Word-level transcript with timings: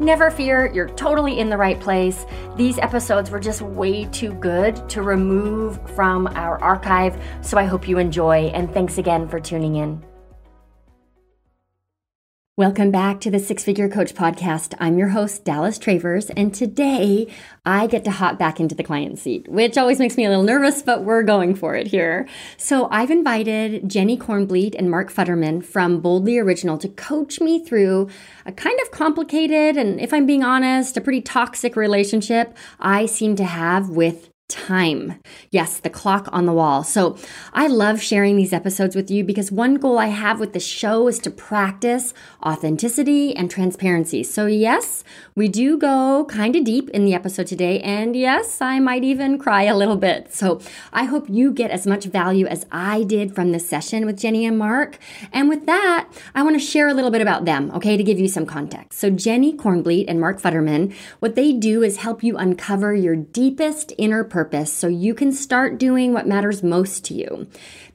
Never 0.00 0.30
fear, 0.30 0.70
you're 0.72 0.88
totally 0.90 1.40
in 1.40 1.50
the 1.50 1.56
right 1.56 1.78
place. 1.80 2.24
These 2.56 2.78
episodes 2.78 3.30
were 3.30 3.40
just 3.40 3.62
way 3.62 4.04
too 4.04 4.32
good 4.34 4.88
to 4.90 5.02
remove 5.02 5.80
from 5.90 6.28
our 6.28 6.62
archive. 6.62 7.20
So 7.42 7.58
I 7.58 7.64
hope 7.64 7.88
you 7.88 7.98
enjoy, 7.98 8.46
and 8.54 8.72
thanks 8.72 8.98
again 8.98 9.28
for 9.28 9.40
tuning 9.40 9.76
in. 9.76 10.07
Welcome 12.58 12.90
back 12.90 13.20
to 13.20 13.30
the 13.30 13.38
Six 13.38 13.62
Figure 13.62 13.88
Coach 13.88 14.16
Podcast. 14.16 14.74
I'm 14.80 14.98
your 14.98 15.10
host, 15.10 15.44
Dallas 15.44 15.78
Travers, 15.78 16.28
and 16.30 16.52
today 16.52 17.32
I 17.64 17.86
get 17.86 18.02
to 18.02 18.10
hop 18.10 18.36
back 18.36 18.58
into 18.58 18.74
the 18.74 18.82
client 18.82 19.20
seat, 19.20 19.46
which 19.46 19.78
always 19.78 20.00
makes 20.00 20.16
me 20.16 20.24
a 20.24 20.28
little 20.28 20.42
nervous, 20.42 20.82
but 20.82 21.04
we're 21.04 21.22
going 21.22 21.54
for 21.54 21.76
it 21.76 21.86
here. 21.86 22.26
So 22.56 22.88
I've 22.90 23.12
invited 23.12 23.88
Jenny 23.88 24.18
Cornbleet 24.18 24.74
and 24.76 24.90
Mark 24.90 25.12
Futterman 25.12 25.64
from 25.64 26.00
Boldly 26.00 26.36
Original 26.36 26.78
to 26.78 26.88
coach 26.88 27.40
me 27.40 27.64
through 27.64 28.08
a 28.44 28.50
kind 28.50 28.80
of 28.80 28.90
complicated 28.90 29.76
and, 29.76 30.00
if 30.00 30.12
I'm 30.12 30.26
being 30.26 30.42
honest, 30.42 30.96
a 30.96 31.00
pretty 31.00 31.20
toxic 31.20 31.76
relationship 31.76 32.56
I 32.80 33.06
seem 33.06 33.36
to 33.36 33.44
have 33.44 33.88
with 33.88 34.30
time. 34.48 35.20
Yes, 35.50 35.78
the 35.78 35.90
clock 35.90 36.26
on 36.32 36.46
the 36.46 36.54
wall. 36.54 36.82
So 36.82 37.18
I 37.52 37.66
love 37.66 38.00
sharing 38.00 38.36
these 38.36 38.52
episodes 38.52 38.96
with 38.96 39.10
you 39.10 39.22
because 39.22 39.52
one 39.52 39.74
goal 39.74 39.98
I 39.98 40.06
have 40.06 40.40
with 40.40 40.54
the 40.54 40.60
show 40.60 41.06
is 41.06 41.18
to 41.20 41.30
practice 41.30 42.14
authenticity 42.42 43.36
and 43.36 43.50
transparency. 43.50 44.22
So, 44.22 44.46
yes, 44.46 45.04
we 45.34 45.48
do 45.48 45.76
go 45.76 46.24
kind 46.30 46.56
of 46.56 46.64
deep 46.64 46.88
in 46.90 47.04
the 47.04 47.12
episode 47.12 47.46
today. 47.46 47.80
And 47.80 48.16
yes, 48.16 48.62
I 48.62 48.78
might 48.78 49.04
even 49.04 49.38
cry 49.38 49.64
a 49.64 49.76
little 49.76 49.96
bit. 49.96 50.32
So, 50.34 50.60
I 50.92 51.04
hope 51.04 51.28
you 51.28 51.52
get 51.52 51.70
as 51.70 51.86
much 51.86 52.06
value 52.06 52.46
as 52.46 52.64
I 52.72 53.02
did 53.02 53.34
from 53.34 53.52
this 53.52 53.68
session 53.68 54.06
with 54.06 54.18
Jenny 54.18 54.46
and 54.46 54.58
Mark. 54.58 54.98
And 55.30 55.48
with 55.48 55.66
that, 55.66 56.08
I 56.34 56.42
want 56.42 56.58
to 56.58 56.64
share 56.64 56.88
a 56.88 56.94
little 56.94 57.10
bit 57.10 57.20
about 57.20 57.44
them, 57.44 57.70
okay, 57.72 57.96
to 57.98 58.02
give 58.02 58.18
you 58.18 58.28
some 58.28 58.46
context. 58.46 58.98
So, 58.98 59.10
Jenny 59.10 59.52
Cornbleet 59.52 60.06
and 60.08 60.20
Mark 60.20 60.40
Futterman, 60.40 60.94
what 61.18 61.34
they 61.34 61.52
do 61.52 61.82
is 61.82 61.98
help 61.98 62.22
you 62.22 62.36
uncover 62.38 62.94
your 62.94 63.16
deepest 63.16 63.92
inner 63.98 64.24
purpose 64.38 64.72
so 64.72 64.86
you 64.86 65.14
can 65.14 65.32
start 65.32 65.80
doing 65.80 66.12
what 66.12 66.24
matters 66.24 66.62
most 66.62 67.04
to 67.04 67.12
you. 67.12 67.48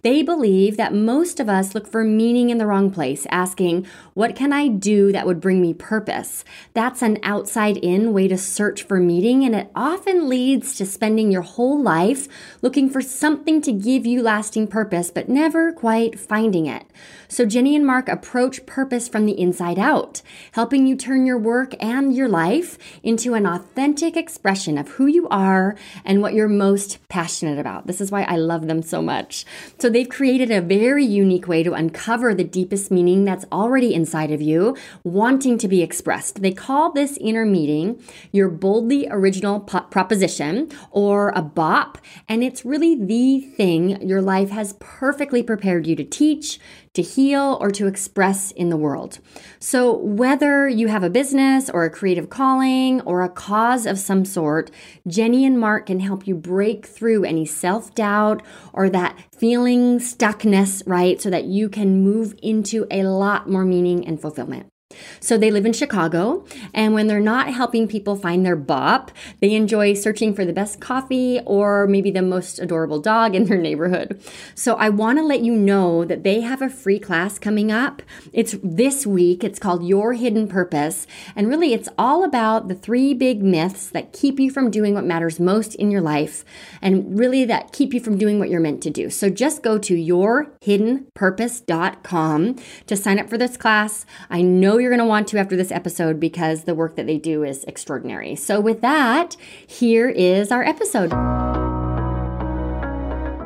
They 0.04 0.22
believe 0.22 0.76
that 0.76 0.94
most 0.94 1.40
of 1.40 1.48
us 1.48 1.74
look 1.74 1.88
for 1.88 2.04
meaning 2.04 2.50
in 2.50 2.58
the 2.58 2.66
wrong 2.66 2.92
place, 2.92 3.26
asking, 3.32 3.88
What 4.14 4.36
can 4.36 4.52
I 4.52 4.68
do 4.68 5.14
that 5.14 5.26
would 5.26 5.40
bring 5.40 5.62
me 5.62 5.74
purpose? 5.74 6.44
That's 6.74 7.02
an 7.02 7.20
outside 7.24 7.78
in 7.78 8.12
way 8.12 8.28
to 8.28 8.38
search 8.38 8.84
for 8.84 9.00
meaning, 9.00 9.46
and 9.46 9.56
it 9.56 9.72
often 9.74 10.28
leads 10.28 10.76
to 10.76 10.86
spending 10.86 11.32
your 11.32 11.42
whole 11.42 11.82
life 11.82 12.28
looking 12.62 12.90
for 12.90 13.02
something 13.02 13.62
to 13.62 13.72
give 13.72 14.06
you 14.06 14.22
lasting 14.22 14.68
purpose, 14.68 15.10
but 15.10 15.30
never 15.30 15.72
quite 15.72 16.20
finding 16.20 16.66
it. 16.66 16.84
So, 17.30 17.46
Jenny 17.46 17.74
and 17.74 17.88
Mark 17.88 18.10
approach 18.10 18.66
purpose 18.66 19.08
from 19.08 19.26
the 19.26 19.40
inside 19.40 19.80
out, 19.80 20.22
helping 20.52 20.86
you 20.86 20.98
turn 20.98 21.26
your 21.26 21.38
work 21.38 21.82
and 21.82 22.14
your 22.14 22.28
life 22.28 22.78
into 23.04 23.36
an 23.36 23.46
authentic 23.46 24.18
expression 24.18 24.78
of 24.78 24.90
who 24.90 25.08
you 25.08 25.30
are 25.30 25.76
and 26.04 26.22
what 26.22 26.34
you're 26.34 26.50
most 26.50 27.00
passionate 27.08 27.58
about. 27.58 27.88
This 27.88 28.02
is 28.02 28.12
why 28.12 28.24
I 28.24 28.36
love 28.36 28.68
them 28.68 28.84
so 28.84 29.02
much. 29.02 29.46
So, 29.80 29.93
they've 29.94 30.10
created 30.10 30.52
a 30.52 30.62
very 30.62 31.06
unique 31.06 31.48
way 31.48 31.64
to 31.64 31.74
uncover 31.74 32.34
the 32.34 32.44
deepest 32.44 32.92
meaning 32.92 33.24
that's 33.24 33.46
already 33.52 33.94
inside 33.94 34.32
of 34.32 34.42
you, 34.42 34.76
wanting 35.04 35.58
to 35.58 35.68
be 35.68 35.82
expressed. 35.82 36.42
They 36.42 36.52
call 36.52 36.92
this 36.92 37.18
inner 37.22 37.46
meeting 37.46 38.02
your 38.32 38.50
boldly 38.50 39.08
original 39.10 39.60
po- 39.60 39.82
proposition 39.82 40.70
or 40.92 41.30
a 41.36 41.42
BOP, 41.42 41.98
and 42.28 42.44
it's 42.44 42.66
really 42.66 42.96
the 42.96 43.42
thing 43.42 44.02
your 44.02 44.22
life 44.22 44.50
has 44.50 44.76
perfectly 44.80 45.44
prepared 45.44 45.88
you 45.88 45.96
to 45.96 46.04
teach, 46.04 46.60
to 46.94 47.02
heal, 47.02 47.58
or 47.60 47.72
to 47.72 47.88
express 47.88 48.52
in 48.52 48.70
the 48.70 48.78
world. 48.78 49.20
So, 49.60 49.94
whether 49.98 50.68
you 50.68 50.88
have 50.90 51.04
a 51.04 51.10
business 51.10 51.70
or 51.70 51.86
a 51.86 51.90
creative 51.90 52.30
calling 52.30 53.02
or 53.02 53.22
a 53.22 53.30
cause 53.30 53.86
of 53.86 53.98
some 53.98 54.26
sort, 54.26 54.70
Jenny 55.08 55.46
and 55.46 55.60
Mark 55.60 55.88
can 55.88 56.00
help 56.00 56.28
you 56.28 56.36
break 56.36 56.86
through 56.86 57.24
any 57.24 57.46
self 57.46 57.96
doubt 57.96 58.44
or 58.74 58.90
that 58.90 59.18
feeling 59.36 60.00
stuckness, 60.00 60.84
right? 60.86 61.20
So 61.22 61.30
that 61.30 61.46
you 61.46 61.70
can 61.70 62.04
move 62.04 62.36
into 62.42 62.86
a 62.92 63.04
lot 63.04 63.50
more 63.50 63.66
meaning 63.66 64.06
and 64.06 64.22
fulfillment. 64.22 64.73
So 65.20 65.38
they 65.38 65.52
live 65.52 65.66
in 65.66 65.74
Chicago, 65.74 66.46
and 66.74 66.94
when 66.94 67.08
they're 67.08 67.20
not 67.20 67.54
helping 67.54 67.88
people 67.88 68.16
find 68.16 68.46
their 68.46 68.56
bop, 68.56 69.12
they 69.40 69.54
enjoy 69.54 69.94
searching 69.94 70.34
for 70.34 70.46
the 70.46 70.54
best 70.54 70.80
coffee 70.80 71.40
or 71.46 71.88
maybe 71.88 72.12
the 72.12 72.22
most 72.22 72.60
adorable 72.60 73.00
dog 73.00 73.36
in 73.36 73.46
their 73.46 73.58
neighborhood. 73.58 74.22
So 74.56 74.76
I 74.76 74.90
want 74.90 75.20
to 75.20 75.24
let 75.24 75.42
you 75.42 75.56
know 75.56 76.06
that 76.06 76.24
they 76.24 76.42
have 76.42 76.62
a 76.62 76.70
free 76.70 77.00
class 77.00 77.40
coming 77.40 77.72
up. 77.72 78.02
It's 78.32 78.56
this 78.64 79.06
week. 79.06 79.44
It's 79.44 79.60
called 79.60 79.86
Your 79.86 80.14
Hidden 80.14 80.48
Purpose, 80.48 81.08
and 81.36 81.48
really 81.48 81.74
it's 81.74 81.90
all 81.98 82.24
about 82.24 82.68
the 82.68 82.76
three 82.76 83.14
big 83.14 83.44
myths 83.44 83.90
that 83.90 84.14
keep 84.14 84.40
you 84.40 84.52
from 84.52 84.72
doing 84.72 84.94
what 84.94 85.06
matters 85.06 85.40
most 85.40 85.76
in 85.76 85.92
your 85.92 86.02
life 86.02 86.46
and 86.82 87.18
really 87.18 87.46
that 87.46 87.72
keep 87.72 87.94
you 87.94 88.00
from 88.00 88.18
doing 88.18 88.40
what 88.40 88.50
you're 88.50 88.60
meant 88.60 88.82
to 88.84 88.90
do. 88.90 89.10
So 89.10 89.30
just 89.30 89.64
go 89.64 89.78
to 89.78 89.96
yourhiddenpurpose.com 89.96 92.56
to 92.88 92.98
sign 92.98 93.20
up 93.20 93.30
for 93.30 93.38
this 93.38 93.58
class. 93.58 94.06
I 94.30 94.42
know 94.42 94.78
you're 94.84 94.92
going 94.92 95.00
to 95.00 95.06
want 95.06 95.30
to 95.30 95.40
after 95.40 95.56
this 95.56 95.72
episode 95.72 96.20
because 96.20 96.66
the 96.66 96.76
work 96.76 96.98
that 96.98 97.08
they 97.08 97.18
do 97.18 97.44
is 97.44 97.64
extraordinary. 97.64 98.36
So, 98.36 98.60
with 98.60 98.82
that, 98.82 99.38
here 99.66 100.10
is 100.10 100.52
our 100.52 100.64
episode. 100.64 101.83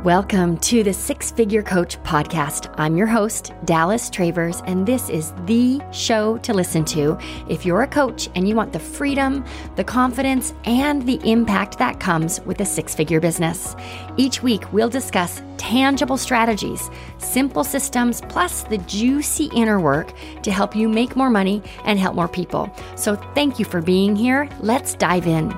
Welcome 0.08 0.56
to 0.60 0.84
the 0.84 0.94
Six 0.94 1.32
Figure 1.32 1.62
Coach 1.62 2.02
podcast. 2.04 2.74
I'm 2.78 2.96
your 2.96 3.08
host, 3.08 3.52
Dallas 3.66 4.10
Travers, 4.10 4.62
and 4.66 4.86
this 4.86 5.10
is 5.10 5.34
the 5.48 5.82
show 5.92 6.38
to 6.38 6.54
listen 6.54 6.86
to 6.86 7.18
if 7.50 7.66
you're 7.66 7.82
a 7.82 7.88
coach 7.88 8.30
and 8.34 8.48
you 8.48 8.56
want 8.56 8.72
the 8.72 8.80
freedom, 8.80 9.44
the 9.76 9.84
confidence, 9.84 10.54
and 10.64 11.06
the 11.06 11.20
impact 11.30 11.78
that 11.80 12.00
comes 12.00 12.40
with 12.46 12.62
a 12.62 12.66
six 12.66 12.96
figure 12.96 13.20
business. 13.20 13.76
Each 14.16 14.42
week, 14.42 14.72
we'll 14.72 14.88
discuss 14.88 15.42
tangible 15.58 16.16
strategies, 16.16 16.90
simple 17.18 17.66
systems, 17.66 18.22
plus 18.30 18.64
the 18.64 18.78
juicy 18.78 19.50
inner 19.54 19.82
work 19.82 20.14
to 20.42 20.52
help 20.52 20.74
you 20.74 20.88
make 20.88 21.18
more 21.18 21.30
money 21.30 21.62
and 21.84 22.00
help 22.00 22.16
more 22.16 22.30
people. 22.30 22.74
So, 22.96 23.18
thank 23.36 23.60
you 23.60 23.66
for 23.66 23.82
being 23.82 24.16
here. 24.16 24.48
Let's 24.62 24.94
dive 24.94 25.28
in. 25.28 25.52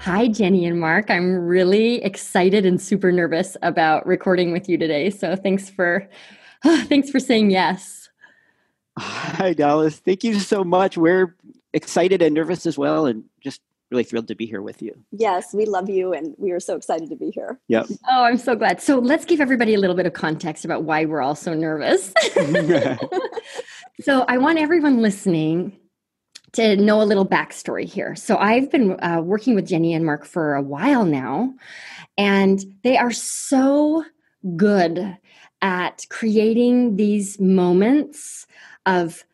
Hi, 0.00 0.28
Jenny 0.28 0.64
and 0.64 0.80
Mark. 0.80 1.10
I'm 1.10 1.34
really 1.34 2.02
excited 2.02 2.64
and 2.64 2.80
super 2.80 3.10
nervous 3.12 3.56
about 3.62 4.06
recording 4.06 4.52
with 4.52 4.68
you 4.68 4.78
today. 4.78 5.10
So 5.10 5.36
thanks 5.36 5.68
for 5.68 6.08
thanks 6.64 7.10
for 7.10 7.20
saying 7.20 7.50
yes. 7.50 8.08
Hi, 8.98 9.52
Dallas. 9.52 9.98
Thank 9.98 10.24
you 10.24 10.38
so 10.38 10.64
much. 10.64 10.96
We're 10.96 11.36
excited 11.72 12.22
and 12.22 12.34
nervous 12.34 12.64
as 12.64 12.78
well, 12.78 13.06
and 13.06 13.24
just 13.40 13.60
really 13.90 14.04
thrilled 14.04 14.28
to 14.28 14.34
be 14.34 14.46
here 14.46 14.62
with 14.62 14.82
you. 14.82 14.92
Yes, 15.12 15.52
we 15.52 15.66
love 15.66 15.88
you, 15.90 16.12
and 16.12 16.34
we 16.38 16.52
are 16.52 16.60
so 16.60 16.76
excited 16.76 17.10
to 17.10 17.16
be 17.16 17.30
here. 17.30 17.60
Yep. 17.68 17.86
Oh, 18.08 18.24
I'm 18.24 18.38
so 18.38 18.54
glad. 18.54 18.80
So 18.80 18.98
let's 18.98 19.24
give 19.24 19.40
everybody 19.40 19.74
a 19.74 19.78
little 19.78 19.96
bit 19.96 20.06
of 20.06 20.12
context 20.12 20.64
about 20.64 20.84
why 20.84 21.04
we're 21.04 21.20
all 21.20 21.34
so 21.34 21.54
nervous. 21.54 22.12
so 24.00 24.24
I 24.28 24.38
want 24.38 24.58
everyone 24.58 25.02
listening 25.02 25.76
to 26.52 26.76
know 26.76 27.02
a 27.02 27.04
little 27.04 27.26
backstory 27.26 27.84
here. 27.84 28.14
So 28.16 28.36
I've 28.36 28.70
been 28.70 28.98
uh, 29.02 29.20
working 29.22 29.54
with 29.54 29.66
Jenny 29.66 29.94
and 29.94 30.04
Mark 30.04 30.24
for 30.24 30.54
a 30.54 30.62
while 30.62 31.04
now, 31.04 31.54
and 32.16 32.60
they 32.82 32.96
are 32.96 33.12
so 33.12 34.04
good 34.56 35.16
at 35.60 36.06
creating 36.10 36.96
these 36.96 37.38
moments 37.40 38.46
of 38.86 39.24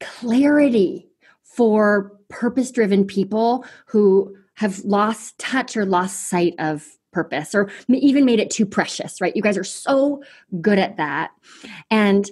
clarity 0.00 1.08
for 1.42 2.12
purpose 2.28 2.70
driven 2.70 3.04
people 3.04 3.64
who 3.86 4.36
have 4.54 4.78
lost 4.84 5.38
touch 5.38 5.76
or 5.76 5.84
lost 5.84 6.28
sight 6.28 6.54
of 6.58 6.96
purpose 7.12 7.54
or 7.54 7.70
even 7.88 8.24
made 8.24 8.40
it 8.40 8.50
too 8.50 8.66
precious, 8.66 9.20
right? 9.20 9.34
You 9.36 9.42
guys 9.42 9.56
are 9.56 9.64
so 9.64 10.22
good 10.60 10.78
at 10.78 10.96
that. 10.96 11.30
And 11.90 12.28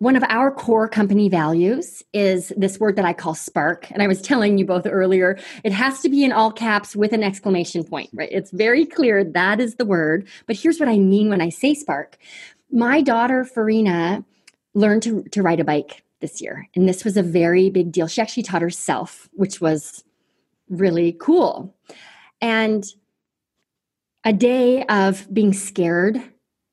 one 0.00 0.16
of 0.16 0.24
our 0.30 0.50
core 0.50 0.88
company 0.88 1.28
values 1.28 2.02
is 2.14 2.54
this 2.56 2.80
word 2.80 2.96
that 2.96 3.04
I 3.04 3.12
call 3.12 3.34
spark. 3.34 3.90
And 3.90 4.02
I 4.02 4.06
was 4.06 4.22
telling 4.22 4.56
you 4.56 4.64
both 4.64 4.86
earlier, 4.86 5.38
it 5.62 5.72
has 5.72 6.00
to 6.00 6.08
be 6.08 6.24
in 6.24 6.32
all 6.32 6.50
caps 6.50 6.96
with 6.96 7.12
an 7.12 7.22
exclamation 7.22 7.84
point, 7.84 8.08
right? 8.14 8.30
It's 8.32 8.50
very 8.50 8.86
clear 8.86 9.22
that 9.22 9.60
is 9.60 9.74
the 9.74 9.84
word. 9.84 10.26
But 10.46 10.56
here's 10.56 10.80
what 10.80 10.88
I 10.88 10.96
mean 10.96 11.28
when 11.28 11.42
I 11.42 11.50
say 11.50 11.74
spark. 11.74 12.16
My 12.72 13.02
daughter, 13.02 13.44
Farina, 13.44 14.24
learned 14.72 15.02
to, 15.02 15.22
to 15.24 15.42
ride 15.42 15.60
a 15.60 15.64
bike 15.64 16.02
this 16.22 16.40
year. 16.40 16.66
And 16.74 16.88
this 16.88 17.04
was 17.04 17.18
a 17.18 17.22
very 17.22 17.68
big 17.68 17.92
deal. 17.92 18.06
She 18.06 18.22
actually 18.22 18.44
taught 18.44 18.62
herself, 18.62 19.28
which 19.34 19.60
was 19.60 20.02
really 20.70 21.12
cool. 21.20 21.74
And 22.40 22.86
a 24.24 24.32
day 24.32 24.82
of 24.84 25.28
being 25.30 25.52
scared 25.52 26.22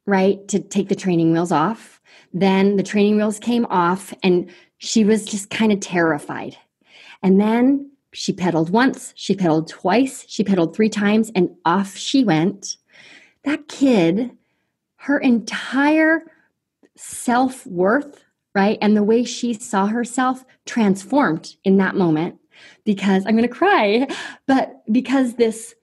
right, 0.07 0.47
to 0.47 0.59
take 0.59 0.89
the 0.89 0.95
training 0.95 1.31
wheels 1.31 1.51
off. 1.51 2.01
Then 2.33 2.77
the 2.77 2.83
training 2.83 3.17
wheels 3.17 3.37
came 3.37 3.65
off, 3.65 4.13
and 4.23 4.49
she 4.79 5.03
was 5.03 5.25
just 5.25 5.51
kind 5.51 5.71
of 5.71 5.79
terrified. 5.79 6.57
And 7.21 7.39
then 7.39 7.91
she 8.13 8.33
pedaled 8.33 8.69
once, 8.69 9.13
she 9.15 9.35
pedaled 9.35 9.67
twice, 9.67 10.25
she 10.27 10.43
pedaled 10.43 10.75
three 10.75 10.89
times, 10.89 11.31
and 11.35 11.49
off 11.65 11.95
she 11.95 12.23
went. 12.23 12.77
That 13.43 13.67
kid, 13.67 14.31
her 14.95 15.19
entire 15.19 16.23
self 16.95 17.65
worth, 17.67 18.23
right, 18.55 18.77
and 18.81 18.95
the 18.95 19.03
way 19.03 19.23
she 19.23 19.53
saw 19.53 19.87
herself 19.87 20.45
transformed 20.65 21.55
in 21.63 21.77
that 21.77 21.95
moment 21.95 22.39
because 22.85 23.25
I'm 23.25 23.35
going 23.35 23.47
to 23.47 23.53
cry, 23.53 24.07
but 24.47 24.81
because 24.91 25.35
this 25.35 25.75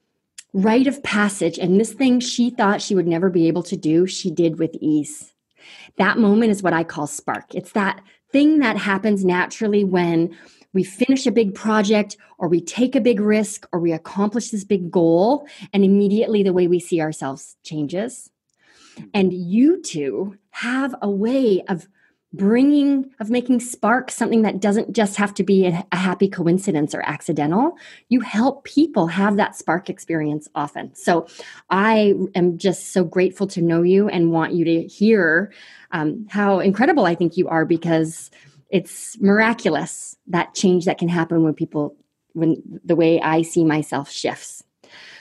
rite 0.55 0.87
of 0.87 1.03
passage 1.03 1.59
and 1.59 1.77
this 1.79 1.91
thing 1.91 2.21
she 2.21 2.49
thought 2.49 2.81
she 2.81 2.95
would 2.95 3.07
never 3.07 3.29
be 3.29 3.47
able 3.49 3.63
to 3.63 3.75
do, 3.75 4.07
she 4.07 4.31
did 4.31 4.57
with 4.57 4.73
ease. 4.79 5.33
That 5.97 6.17
moment 6.17 6.51
is 6.51 6.63
what 6.63 6.71
I 6.71 6.85
call 6.85 7.07
spark. 7.07 7.53
It's 7.53 7.73
that 7.73 8.01
thing 8.31 8.59
that 8.59 8.77
happens 8.77 9.25
naturally 9.25 9.83
when 9.83 10.35
we 10.71 10.83
finish 10.83 11.25
a 11.25 11.31
big 11.31 11.55
project 11.55 12.15
or 12.37 12.47
we 12.47 12.61
take 12.61 12.95
a 12.95 13.01
big 13.01 13.19
risk 13.19 13.67
or 13.73 13.79
we 13.81 13.91
accomplish 13.91 14.49
this 14.49 14.63
big 14.63 14.89
goal 14.89 15.45
and 15.73 15.83
immediately 15.83 16.41
the 16.41 16.53
way 16.53 16.67
we 16.67 16.79
see 16.79 17.01
ourselves 17.01 17.57
changes 17.63 18.29
hmm. 18.97 19.03
and 19.13 19.33
you 19.33 19.81
two 19.81 20.37
have 20.51 20.95
a 21.01 21.09
way 21.09 21.63
of 21.67 21.87
bringing 22.35 23.09
of 23.19 23.29
making 23.29 23.59
spark 23.59 24.11
something 24.11 24.41
that 24.41 24.59
doesn't 24.59 24.93
just 24.93 25.15
have 25.15 25.33
to 25.33 25.43
be 25.43 25.65
a, 25.65 25.85
happy 25.95 26.27
coincidence 26.27 26.93
or 26.93 27.01
accidental. 27.01 27.77
You 28.09 28.19
help 28.19 28.63
people 28.63 29.07
have 29.07 29.37
that 29.37 29.55
spark 29.55 29.89
experience 29.89 30.47
often. 30.55 30.93
So 30.95 31.27
i 31.69 32.13
am 32.35 32.57
just 32.57 32.93
so 32.93 33.03
grateful 33.03 33.47
to 33.47 33.61
know 33.61 33.81
you 33.81 34.07
and 34.09 34.31
want 34.31 34.53
you 34.53 34.65
to 34.65 34.83
hear 34.87 35.51
um, 35.91 36.25
how 36.29 36.59
incredible 36.59 37.05
i 37.05 37.15
think 37.15 37.37
you 37.37 37.47
are 37.47 37.65
because 37.65 38.29
it's 38.69 39.19
miraculous 39.21 40.17
that 40.27 40.53
change 40.53 40.85
that 40.85 40.97
can 40.97 41.07
happen 41.07 41.43
when 41.43 41.53
people 41.53 41.95
when 42.33 42.61
the 42.83 42.95
way 42.95 43.21
i 43.21 43.41
see 43.41 43.63
myself 43.63 44.09
shifts. 44.09 44.63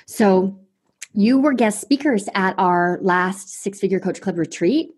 So 0.07 0.59
you 1.15 1.39
were 1.39 1.53
guest 1.53 1.81
speakers 1.81 2.29
at 2.35 2.55
our 2.59 2.99
last 3.01 3.49
six 3.49 3.79
figure 3.79 4.01
coach 4.01 4.21
club 4.21 4.37
retreat 4.37 4.91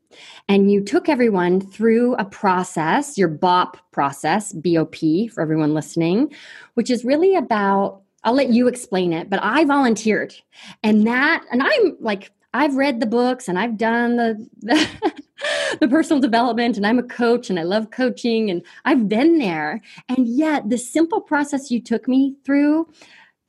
and 0.48 0.70
you 0.70 0.82
took 0.82 1.08
everyone 1.08 1.60
through 1.60 2.14
a 2.14 2.24
process 2.24 3.16
your 3.16 3.28
bop 3.28 3.78
process 3.92 4.52
bop 4.52 4.94
for 5.32 5.40
everyone 5.40 5.74
listening 5.74 6.32
which 6.74 6.90
is 6.90 7.04
really 7.04 7.34
about 7.34 8.02
i'll 8.24 8.34
let 8.34 8.50
you 8.50 8.68
explain 8.68 9.12
it 9.12 9.30
but 9.30 9.40
i 9.42 9.64
volunteered 9.64 10.34
and 10.82 11.06
that 11.06 11.44
and 11.50 11.62
i'm 11.62 11.96
like 12.00 12.30
i've 12.54 12.76
read 12.76 13.00
the 13.00 13.06
books 13.06 13.48
and 13.48 13.58
i've 13.58 13.76
done 13.76 14.16
the, 14.16 14.48
the 14.60 15.12
the 15.80 15.88
personal 15.88 16.20
development 16.20 16.76
and 16.76 16.86
I'm 16.86 16.98
a 16.98 17.02
coach 17.02 17.50
and 17.50 17.58
I 17.58 17.62
love 17.62 17.90
coaching 17.90 18.50
and 18.50 18.62
I've 18.84 19.08
been 19.08 19.38
there. 19.38 19.82
And 20.08 20.26
yet, 20.26 20.68
the 20.68 20.78
simple 20.78 21.20
process 21.20 21.70
you 21.70 21.80
took 21.80 22.08
me 22.08 22.36
through 22.44 22.88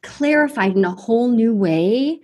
clarified 0.03 0.75
in 0.75 0.85
a 0.85 0.91
whole 0.91 1.29
new 1.29 1.53
way 1.53 2.21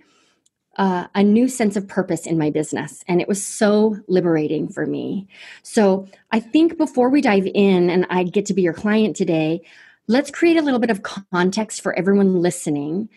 uh, 0.76 1.06
a 1.14 1.22
new 1.22 1.48
sense 1.48 1.76
of 1.76 1.86
purpose 1.86 2.26
in 2.26 2.38
my 2.38 2.50
business. 2.50 3.04
And 3.08 3.20
it 3.20 3.28
was 3.28 3.44
so 3.44 3.96
liberating 4.08 4.68
for 4.68 4.86
me. 4.86 5.28
So 5.62 6.06
I 6.32 6.40
think 6.40 6.76
before 6.76 7.08
we 7.08 7.20
dive 7.20 7.46
in 7.54 7.90
and 7.90 8.06
I 8.10 8.24
get 8.24 8.46
to 8.46 8.54
be 8.54 8.62
your 8.62 8.72
client 8.72 9.16
today, 9.16 9.62
let's 10.06 10.30
create 10.30 10.56
a 10.56 10.62
little 10.62 10.80
bit 10.80 10.90
of 10.90 11.02
context 11.02 11.80
for 11.80 11.94
everyone 11.94 12.42
listening. 12.42 13.08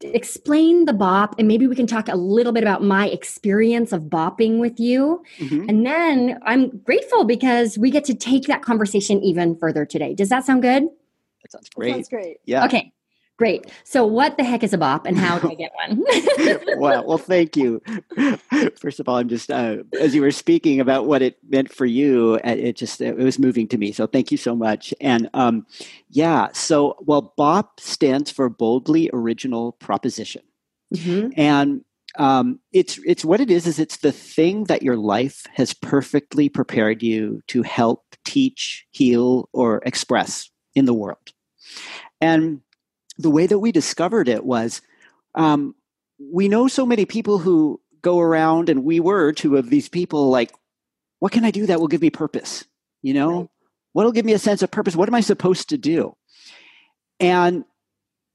Explain 0.00 0.84
the 0.84 0.92
bop, 0.92 1.34
and 1.40 1.48
maybe 1.48 1.66
we 1.66 1.74
can 1.74 1.86
talk 1.88 2.06
a 2.06 2.14
little 2.14 2.52
bit 2.52 2.62
about 2.62 2.84
my 2.84 3.08
experience 3.08 3.92
of 3.92 4.02
bopping 4.02 4.58
with 4.58 4.78
you. 4.78 5.24
Mm-hmm. 5.38 5.68
And 5.68 5.84
then 5.84 6.38
I'm 6.42 6.78
grateful 6.78 7.24
because 7.24 7.76
we 7.76 7.90
get 7.90 8.04
to 8.04 8.14
take 8.14 8.44
that 8.44 8.62
conversation 8.62 9.20
even 9.24 9.56
further 9.56 9.84
today. 9.84 10.14
Does 10.14 10.28
that 10.28 10.44
sound 10.44 10.62
good? 10.62 10.84
That 11.42 11.50
sounds 11.50 11.68
great. 11.70 11.88
That 11.88 11.94
sounds 11.94 12.08
great. 12.10 12.36
Yeah. 12.44 12.64
Okay. 12.66 12.92
Great. 13.38 13.70
So, 13.84 14.04
what 14.04 14.36
the 14.36 14.42
heck 14.42 14.64
is 14.64 14.72
a 14.72 14.78
bop, 14.78 15.06
and 15.06 15.16
how 15.16 15.38
do 15.38 15.48
I 15.48 15.54
get 15.54 15.70
one? 15.86 16.04
well, 16.80 17.06
well, 17.06 17.18
thank 17.18 17.56
you. 17.56 17.80
First 18.76 18.98
of 18.98 19.08
all, 19.08 19.16
I'm 19.16 19.28
just 19.28 19.48
uh, 19.48 19.76
as 19.98 20.12
you 20.12 20.22
were 20.22 20.32
speaking 20.32 20.80
about 20.80 21.06
what 21.06 21.22
it 21.22 21.38
meant 21.48 21.72
for 21.72 21.86
you, 21.86 22.40
uh, 22.44 22.50
it 22.50 22.76
just 22.76 23.00
it 23.00 23.16
was 23.16 23.38
moving 23.38 23.68
to 23.68 23.78
me. 23.78 23.92
So, 23.92 24.08
thank 24.08 24.32
you 24.32 24.38
so 24.38 24.56
much. 24.56 24.92
And 25.00 25.30
um, 25.34 25.66
yeah, 26.10 26.48
so 26.52 26.96
well, 27.00 27.32
BOP 27.36 27.78
stands 27.78 28.28
for 28.28 28.48
boldly 28.48 29.08
original 29.12 29.70
proposition, 29.72 30.42
mm-hmm. 30.92 31.30
and 31.36 31.84
um, 32.18 32.58
it's 32.72 32.98
it's 33.06 33.24
what 33.24 33.40
it 33.40 33.52
is. 33.52 33.68
Is 33.68 33.78
it's 33.78 33.98
the 33.98 34.10
thing 34.10 34.64
that 34.64 34.82
your 34.82 34.96
life 34.96 35.46
has 35.54 35.74
perfectly 35.74 36.48
prepared 36.48 37.04
you 37.04 37.40
to 37.46 37.62
help, 37.62 38.02
teach, 38.24 38.84
heal, 38.90 39.48
or 39.52 39.80
express 39.86 40.50
in 40.74 40.86
the 40.86 40.94
world, 40.94 41.32
and 42.20 42.62
the 43.18 43.30
way 43.30 43.46
that 43.46 43.58
we 43.58 43.72
discovered 43.72 44.28
it 44.28 44.44
was 44.44 44.80
um, 45.34 45.74
we 46.18 46.48
know 46.48 46.68
so 46.68 46.86
many 46.86 47.04
people 47.04 47.38
who 47.38 47.80
go 48.02 48.20
around, 48.20 48.68
and 48.68 48.84
we 48.84 49.00
were 49.00 49.32
two 49.32 49.56
of 49.56 49.70
these 49.70 49.88
people 49.88 50.30
like, 50.30 50.52
what 51.18 51.32
can 51.32 51.44
I 51.44 51.50
do 51.50 51.66
that 51.66 51.80
will 51.80 51.88
give 51.88 52.02
me 52.02 52.10
purpose? 52.10 52.64
You 53.02 53.14
know, 53.14 53.38
right. 53.38 53.48
what'll 53.92 54.12
give 54.12 54.24
me 54.24 54.32
a 54.32 54.38
sense 54.38 54.62
of 54.62 54.70
purpose? 54.70 54.96
What 54.96 55.08
am 55.08 55.14
I 55.14 55.20
supposed 55.20 55.68
to 55.70 55.78
do? 55.78 56.16
And 57.20 57.64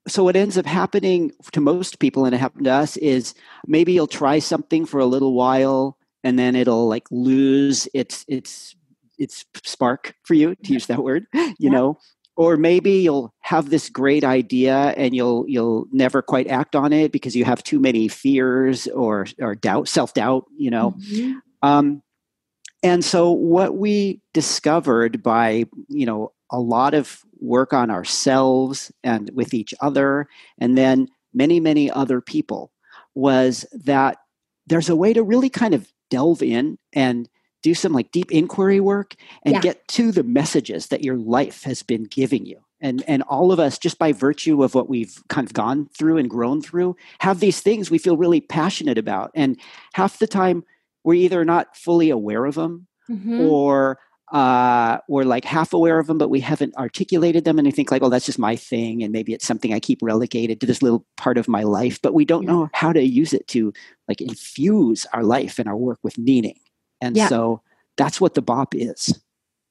so 0.07 0.23
what 0.23 0.35
ends 0.35 0.57
up 0.57 0.65
happening 0.65 1.31
to 1.53 1.61
most 1.61 1.99
people, 1.99 2.25
and 2.25 2.35
it 2.35 2.39
happened 2.39 2.65
to 2.65 2.71
us, 2.71 2.97
is 2.97 3.33
maybe 3.65 3.93
you'll 3.93 4.07
try 4.07 4.39
something 4.39 4.85
for 4.85 4.99
a 4.99 5.05
little 5.05 5.33
while, 5.33 5.97
and 6.23 6.37
then 6.37 6.55
it'll 6.55 6.87
like 6.87 7.07
lose 7.11 7.87
its 7.93 8.25
its 8.27 8.75
its 9.19 9.45
spark 9.63 10.15
for 10.23 10.33
you 10.33 10.55
to 10.55 10.73
use 10.73 10.87
that 10.87 11.03
word 11.03 11.27
you 11.33 11.53
yeah. 11.59 11.69
know 11.69 11.99
or 12.35 12.57
maybe 12.57 12.91
you'll 12.91 13.33
have 13.41 13.69
this 13.69 13.89
great 13.89 14.23
idea 14.23 14.93
and 14.97 15.15
you'll 15.15 15.45
you'll 15.47 15.87
never 15.91 16.21
quite 16.21 16.47
act 16.47 16.75
on 16.75 16.91
it 16.91 17.11
because 17.11 17.35
you 17.35 17.45
have 17.45 17.63
too 17.63 17.79
many 17.79 18.07
fears 18.07 18.87
or 18.87 19.27
or 19.39 19.55
doubt 19.55 19.87
self-doubt 19.87 20.45
you 20.57 20.71
know 20.71 20.91
mm-hmm. 20.91 21.33
um, 21.61 22.01
and 22.81 23.05
so 23.05 23.31
what 23.31 23.77
we 23.77 24.21
discovered 24.33 25.21
by 25.21 25.65
you 25.87 26.05
know 26.05 26.31
a 26.51 26.59
lot 26.59 26.93
of 26.93 27.21
work 27.39 27.73
on 27.73 27.89
ourselves 27.89 28.91
and 29.03 29.29
with 29.33 29.53
each 29.53 29.73
other 29.81 30.27
and 30.59 30.77
then 30.77 31.07
many 31.33 31.59
many 31.59 31.89
other 31.91 32.21
people 32.21 32.71
was 33.15 33.65
that 33.73 34.17
there's 34.65 34.89
a 34.89 34.95
way 34.95 35.13
to 35.13 35.23
really 35.23 35.49
kind 35.49 35.73
of 35.73 35.91
delve 36.09 36.41
in 36.41 36.77
and 36.93 37.29
do 37.63 37.73
some 37.73 37.93
like 37.93 38.11
deep 38.11 38.31
inquiry 38.31 38.79
work 38.79 39.15
and 39.43 39.55
yeah. 39.55 39.61
get 39.61 39.87
to 39.87 40.11
the 40.11 40.23
messages 40.23 40.87
that 40.87 41.03
your 41.03 41.17
life 41.17 41.63
has 41.63 41.81
been 41.81 42.03
giving 42.03 42.45
you 42.45 42.59
and 42.79 43.03
and 43.07 43.23
all 43.23 43.51
of 43.51 43.59
us 43.59 43.79
just 43.79 43.97
by 43.97 44.11
virtue 44.11 44.63
of 44.63 44.75
what 44.75 44.89
we've 44.89 45.23
kind 45.29 45.47
of 45.47 45.53
gone 45.53 45.89
through 45.97 46.17
and 46.17 46.29
grown 46.29 46.61
through 46.61 46.95
have 47.19 47.39
these 47.39 47.61
things 47.61 47.89
we 47.89 47.97
feel 47.97 48.17
really 48.17 48.41
passionate 48.41 48.99
about 48.99 49.31
and 49.33 49.57
half 49.93 50.19
the 50.19 50.27
time 50.27 50.63
we're 51.03 51.15
either 51.15 51.43
not 51.43 51.75
fully 51.75 52.11
aware 52.11 52.45
of 52.45 52.55
them 52.55 52.87
mm-hmm. 53.09 53.41
or 53.41 53.97
uh, 54.31 54.97
we're 55.07 55.25
like 55.25 55.45
half 55.45 55.73
aware 55.73 55.99
of 55.99 56.07
them, 56.07 56.17
but 56.17 56.29
we 56.29 56.39
haven't 56.39 56.75
articulated 56.75 57.45
them. 57.45 57.59
And 57.59 57.67
I 57.67 57.71
think 57.71 57.91
like, 57.91 58.01
oh, 58.01 58.09
that's 58.09 58.25
just 58.25 58.39
my 58.39 58.55
thing. 58.55 59.03
And 59.03 59.11
maybe 59.11 59.31
it's 59.31 59.45
something 59.45 59.73
I 59.73 59.79
keep 59.79 59.99
relegated 60.01 60.59
to 60.61 60.65
this 60.65 60.81
little 60.81 61.05
part 61.17 61.37
of 61.37 61.47
my 61.47 61.61
life, 61.61 62.01
but 62.01 62.15
we 62.15 62.25
don't 62.25 62.43
yeah. 62.43 62.51
know 62.51 62.69
how 62.73 62.91
to 62.91 63.03
use 63.03 63.33
it 63.33 63.47
to 63.49 63.71
like 64.07 64.21
infuse 64.21 65.05
our 65.13 65.23
life 65.23 65.59
and 65.59 65.69
our 65.69 65.77
work 65.77 65.99
with 66.01 66.17
meaning. 66.17 66.57
And 67.03 67.17
yeah. 67.17 67.27
so 67.27 67.61
that's 67.97 68.21
what 68.21 68.33
the 68.33 68.41
bop 68.41 68.73
is. 68.73 69.19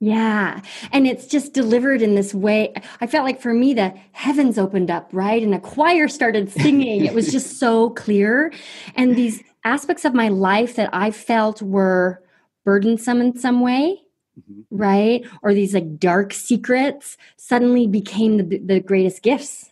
Yeah. 0.00 0.60
And 0.90 1.06
it's 1.06 1.26
just 1.26 1.54
delivered 1.54 2.02
in 2.02 2.14
this 2.14 2.34
way. 2.34 2.74
I 3.00 3.06
felt 3.06 3.24
like 3.24 3.40
for 3.40 3.54
me, 3.54 3.72
the 3.72 3.94
heavens 4.10 4.58
opened 4.58 4.90
up, 4.90 5.08
right? 5.12 5.42
And 5.42 5.54
a 5.54 5.60
choir 5.60 6.08
started 6.08 6.50
singing. 6.52 7.06
it 7.06 7.14
was 7.14 7.32
just 7.32 7.58
so 7.58 7.90
clear. 7.90 8.52
And 8.96 9.16
these 9.16 9.42
aspects 9.64 10.04
of 10.04 10.12
my 10.12 10.28
life 10.28 10.76
that 10.76 10.90
I 10.92 11.10
felt 11.10 11.62
were 11.62 12.22
burdensome 12.64 13.20
in 13.22 13.38
some 13.38 13.60
way, 13.60 14.02
mm-hmm. 14.38 14.76
right? 14.76 15.24
Or 15.42 15.54
these 15.54 15.72
like 15.72 15.98
dark 15.98 16.34
secrets 16.34 17.16
suddenly 17.36 17.86
became 17.86 18.36
the, 18.36 18.58
the 18.58 18.80
greatest 18.80 19.22
gifts 19.22 19.71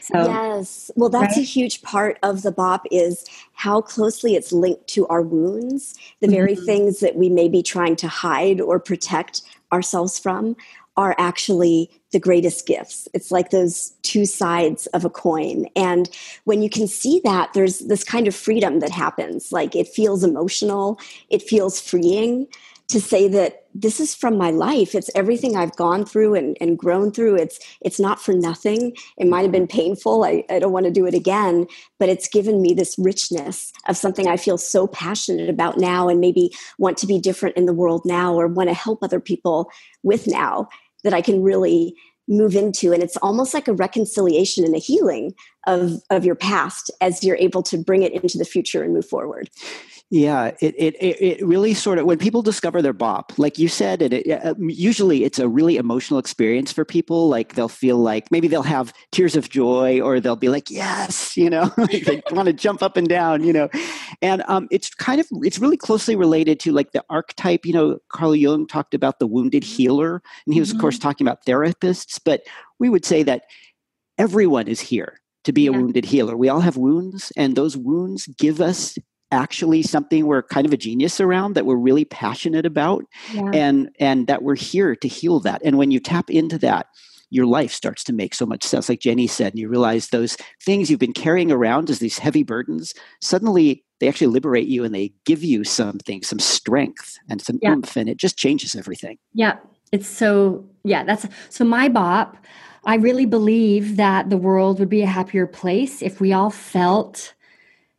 so, 0.00 0.26
yes. 0.26 0.90
Well, 0.96 1.10
that's 1.10 1.36
right? 1.36 1.42
a 1.42 1.46
huge 1.46 1.82
part 1.82 2.18
of 2.22 2.42
the 2.42 2.52
BOP 2.52 2.86
is 2.90 3.24
how 3.52 3.80
closely 3.80 4.34
it's 4.34 4.52
linked 4.52 4.86
to 4.88 5.06
our 5.08 5.22
wounds, 5.22 5.94
the 6.20 6.28
very 6.28 6.54
mm-hmm. 6.54 6.64
things 6.64 7.00
that 7.00 7.16
we 7.16 7.28
may 7.28 7.48
be 7.48 7.62
trying 7.62 7.96
to 7.96 8.08
hide 8.08 8.60
or 8.60 8.78
protect 8.78 9.42
ourselves 9.72 10.18
from 10.18 10.56
are 10.96 11.14
actually 11.18 11.90
the 12.12 12.18
greatest 12.18 12.66
gifts. 12.66 13.06
It's 13.12 13.30
like 13.30 13.50
those 13.50 13.90
two 14.02 14.24
sides 14.24 14.86
of 14.88 15.04
a 15.04 15.10
coin. 15.10 15.66
And 15.76 16.08
when 16.44 16.62
you 16.62 16.70
can 16.70 16.86
see 16.86 17.20
that, 17.24 17.52
there's 17.52 17.80
this 17.80 18.02
kind 18.02 18.26
of 18.26 18.34
freedom 18.34 18.80
that 18.80 18.90
happens. 18.90 19.52
Like 19.52 19.76
it 19.76 19.88
feels 19.88 20.24
emotional, 20.24 20.98
it 21.28 21.42
feels 21.42 21.78
freeing 21.80 22.48
to 22.88 23.00
say 23.00 23.28
that 23.28 23.65
this 23.80 24.00
is 24.00 24.14
from 24.14 24.38
my 24.38 24.50
life. 24.50 24.94
It's 24.94 25.10
everything 25.14 25.56
i've 25.56 25.76
gone 25.76 26.04
through 26.04 26.34
and, 26.34 26.56
and 26.60 26.78
grown 26.78 27.12
through. 27.12 27.36
It's 27.36 27.58
it's 27.80 28.00
not 28.00 28.20
for 28.20 28.32
nothing. 28.32 28.96
It 29.18 29.26
might 29.26 29.42
have 29.42 29.52
been 29.52 29.66
painful. 29.66 30.24
I, 30.24 30.44
I 30.48 30.58
don't 30.58 30.72
want 30.72 30.86
to 30.86 30.92
do 30.92 31.06
it 31.06 31.14
again 31.14 31.66
but 31.98 32.08
it's 32.08 32.28
given 32.28 32.60
me 32.60 32.74
this 32.74 32.96
richness 32.98 33.72
of 33.88 33.96
something 33.96 34.26
i 34.26 34.36
feel 34.36 34.58
so 34.58 34.86
passionate 34.86 35.48
about 35.48 35.78
now 35.78 36.08
and 36.08 36.20
maybe 36.20 36.50
want 36.78 36.98
to 36.98 37.06
be 37.06 37.18
different 37.18 37.56
in 37.56 37.66
the 37.66 37.72
world 37.72 38.02
now 38.04 38.34
or 38.34 38.46
want 38.46 38.68
to 38.68 38.74
help 38.74 39.02
other 39.02 39.20
people 39.20 39.70
with 40.02 40.26
now 40.26 40.68
that 41.04 41.14
i 41.14 41.20
can 41.20 41.42
really 41.42 41.94
move 42.28 42.56
into. 42.56 42.92
And 42.92 43.02
it's 43.02 43.16
almost 43.18 43.54
like 43.54 43.68
a 43.68 43.72
reconciliation 43.72 44.64
and 44.64 44.74
a 44.74 44.78
healing 44.78 45.34
of 45.66 46.02
of 46.10 46.24
your 46.24 46.34
past 46.34 46.90
as 47.00 47.22
you're 47.22 47.36
able 47.36 47.62
to 47.64 47.78
bring 47.78 48.02
it 48.02 48.12
into 48.12 48.38
the 48.38 48.44
future 48.44 48.82
and 48.82 48.94
move 48.94 49.06
forward 49.06 49.50
yeah, 50.08 50.52
it, 50.60 50.74
it, 50.78 50.94
it 51.00 51.44
really 51.44 51.74
sort 51.74 51.98
of, 51.98 52.06
when 52.06 52.18
people 52.18 52.40
discover 52.40 52.80
their 52.80 52.92
bop, 52.92 53.32
like 53.38 53.58
you 53.58 53.66
said, 53.66 54.02
it, 54.02 54.12
it, 54.12 54.44
uh, 54.44 54.54
usually 54.60 55.24
it's 55.24 55.40
a 55.40 55.48
really 55.48 55.76
emotional 55.78 56.20
experience 56.20 56.70
for 56.70 56.84
people. 56.84 57.28
Like 57.28 57.54
they'll 57.54 57.68
feel 57.68 57.96
like 57.98 58.30
maybe 58.30 58.46
they'll 58.46 58.62
have 58.62 58.92
tears 59.10 59.34
of 59.34 59.50
joy 59.50 60.00
or 60.00 60.20
they'll 60.20 60.36
be 60.36 60.48
like, 60.48 60.70
yes, 60.70 61.36
you 61.36 61.50
know, 61.50 61.72
they 61.90 62.22
want 62.30 62.46
to 62.46 62.52
jump 62.52 62.84
up 62.84 62.96
and 62.96 63.08
down, 63.08 63.42
you 63.42 63.52
know. 63.52 63.68
And 64.22 64.44
um, 64.46 64.68
it's 64.70 64.94
kind 64.94 65.20
of, 65.20 65.26
it's 65.42 65.58
really 65.58 65.76
closely 65.76 66.14
related 66.14 66.60
to 66.60 66.72
like 66.72 66.92
the 66.92 67.04
archetype, 67.10 67.66
you 67.66 67.72
know, 67.72 67.98
Carl 68.08 68.36
Jung 68.36 68.68
talked 68.68 68.94
about 68.94 69.18
the 69.18 69.26
wounded 69.26 69.64
healer. 69.64 70.22
And 70.46 70.54
he 70.54 70.60
was, 70.60 70.68
mm-hmm. 70.68 70.78
of 70.78 70.80
course, 70.82 70.96
mm-hmm. 70.96 71.08
talking 71.08 71.26
about 71.26 71.44
therapists, 71.44 72.20
but 72.24 72.42
we 72.78 72.88
would 72.88 73.04
say 73.04 73.24
that 73.24 73.42
everyone 74.18 74.68
is 74.68 74.78
here 74.78 75.20
to 75.42 75.52
be 75.52 75.66
a 75.66 75.72
yeah. 75.72 75.78
wounded 75.78 76.04
healer. 76.04 76.36
We 76.36 76.48
all 76.48 76.60
have 76.60 76.76
wounds, 76.76 77.32
and 77.36 77.54
those 77.54 77.76
wounds 77.76 78.26
give 78.38 78.60
us 78.60 78.98
actually 79.32 79.82
something 79.82 80.26
we're 80.26 80.42
kind 80.42 80.66
of 80.66 80.72
a 80.72 80.76
genius 80.76 81.20
around 81.20 81.54
that 81.54 81.66
we're 81.66 81.76
really 81.76 82.04
passionate 82.04 82.66
about 82.66 83.04
yeah. 83.32 83.50
and 83.52 83.90
and 83.98 84.26
that 84.26 84.42
we're 84.42 84.56
here 84.56 84.94
to 84.94 85.08
heal 85.08 85.40
that 85.40 85.60
and 85.64 85.78
when 85.78 85.90
you 85.90 85.98
tap 85.98 86.30
into 86.30 86.58
that 86.58 86.86
your 87.30 87.46
life 87.46 87.72
starts 87.72 88.04
to 88.04 88.12
make 88.12 88.34
so 88.34 88.46
much 88.46 88.62
sense 88.62 88.88
like 88.88 89.00
jenny 89.00 89.26
said 89.26 89.52
and 89.52 89.58
you 89.58 89.68
realize 89.68 90.08
those 90.08 90.36
things 90.62 90.90
you've 90.90 91.00
been 91.00 91.12
carrying 91.12 91.50
around 91.50 91.90
as 91.90 91.98
these 91.98 92.18
heavy 92.18 92.42
burdens 92.42 92.94
suddenly 93.20 93.84
they 93.98 94.08
actually 94.08 94.26
liberate 94.28 94.68
you 94.68 94.84
and 94.84 94.94
they 94.94 95.12
give 95.24 95.42
you 95.42 95.64
something 95.64 96.22
some 96.22 96.38
strength 96.38 97.18
and 97.28 97.42
some 97.42 97.58
yeah. 97.62 97.72
oomph 97.72 97.96
and 97.96 98.08
it 98.08 98.18
just 98.18 98.36
changes 98.36 98.76
everything 98.76 99.18
yeah 99.34 99.56
it's 99.90 100.08
so 100.08 100.64
yeah 100.84 101.02
that's 101.02 101.26
so 101.48 101.64
my 101.64 101.88
bop 101.88 102.36
i 102.84 102.94
really 102.94 103.26
believe 103.26 103.96
that 103.96 104.30
the 104.30 104.36
world 104.36 104.78
would 104.78 104.88
be 104.88 105.02
a 105.02 105.06
happier 105.06 105.48
place 105.48 106.00
if 106.00 106.20
we 106.20 106.32
all 106.32 106.50
felt 106.50 107.34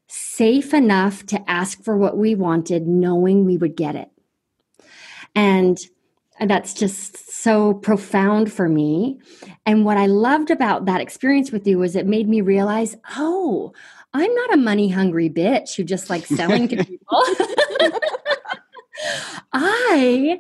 safe 0.08 0.74
enough 0.74 1.26
to 1.28 1.50
ask 1.50 1.84
for 1.84 1.98
what 1.98 2.18
we 2.18 2.36
wanted, 2.36 2.88
knowing 2.88 3.46
we 3.46 3.58
would 3.58 3.76
get 3.76 3.96
it. 3.96 4.10
And 5.36 5.78
that's 6.40 6.74
just 6.74 7.32
so 7.32 7.74
profound 7.74 8.52
for 8.52 8.70
me. 8.70 9.20
And 9.66 9.86
what 9.86 9.98
I 9.98 10.06
loved 10.06 10.52
about 10.52 10.86
that 10.86 11.02
experience 11.02 11.52
with 11.52 11.68
you 11.68 11.80
was 11.80 11.96
it 11.96 12.06
made 12.06 12.30
me 12.30 12.42
realize, 12.42 12.96
oh, 13.18 13.74
I'm 14.14 14.34
not 14.34 14.54
a 14.54 14.58
money 14.58 14.90
hungry 14.90 15.30
bitch 15.30 15.76
who 15.76 15.84
just 15.84 16.10
likes 16.10 16.30
selling 16.30 16.68
to 16.70 16.84
people. 16.86 17.24
I 19.54 20.40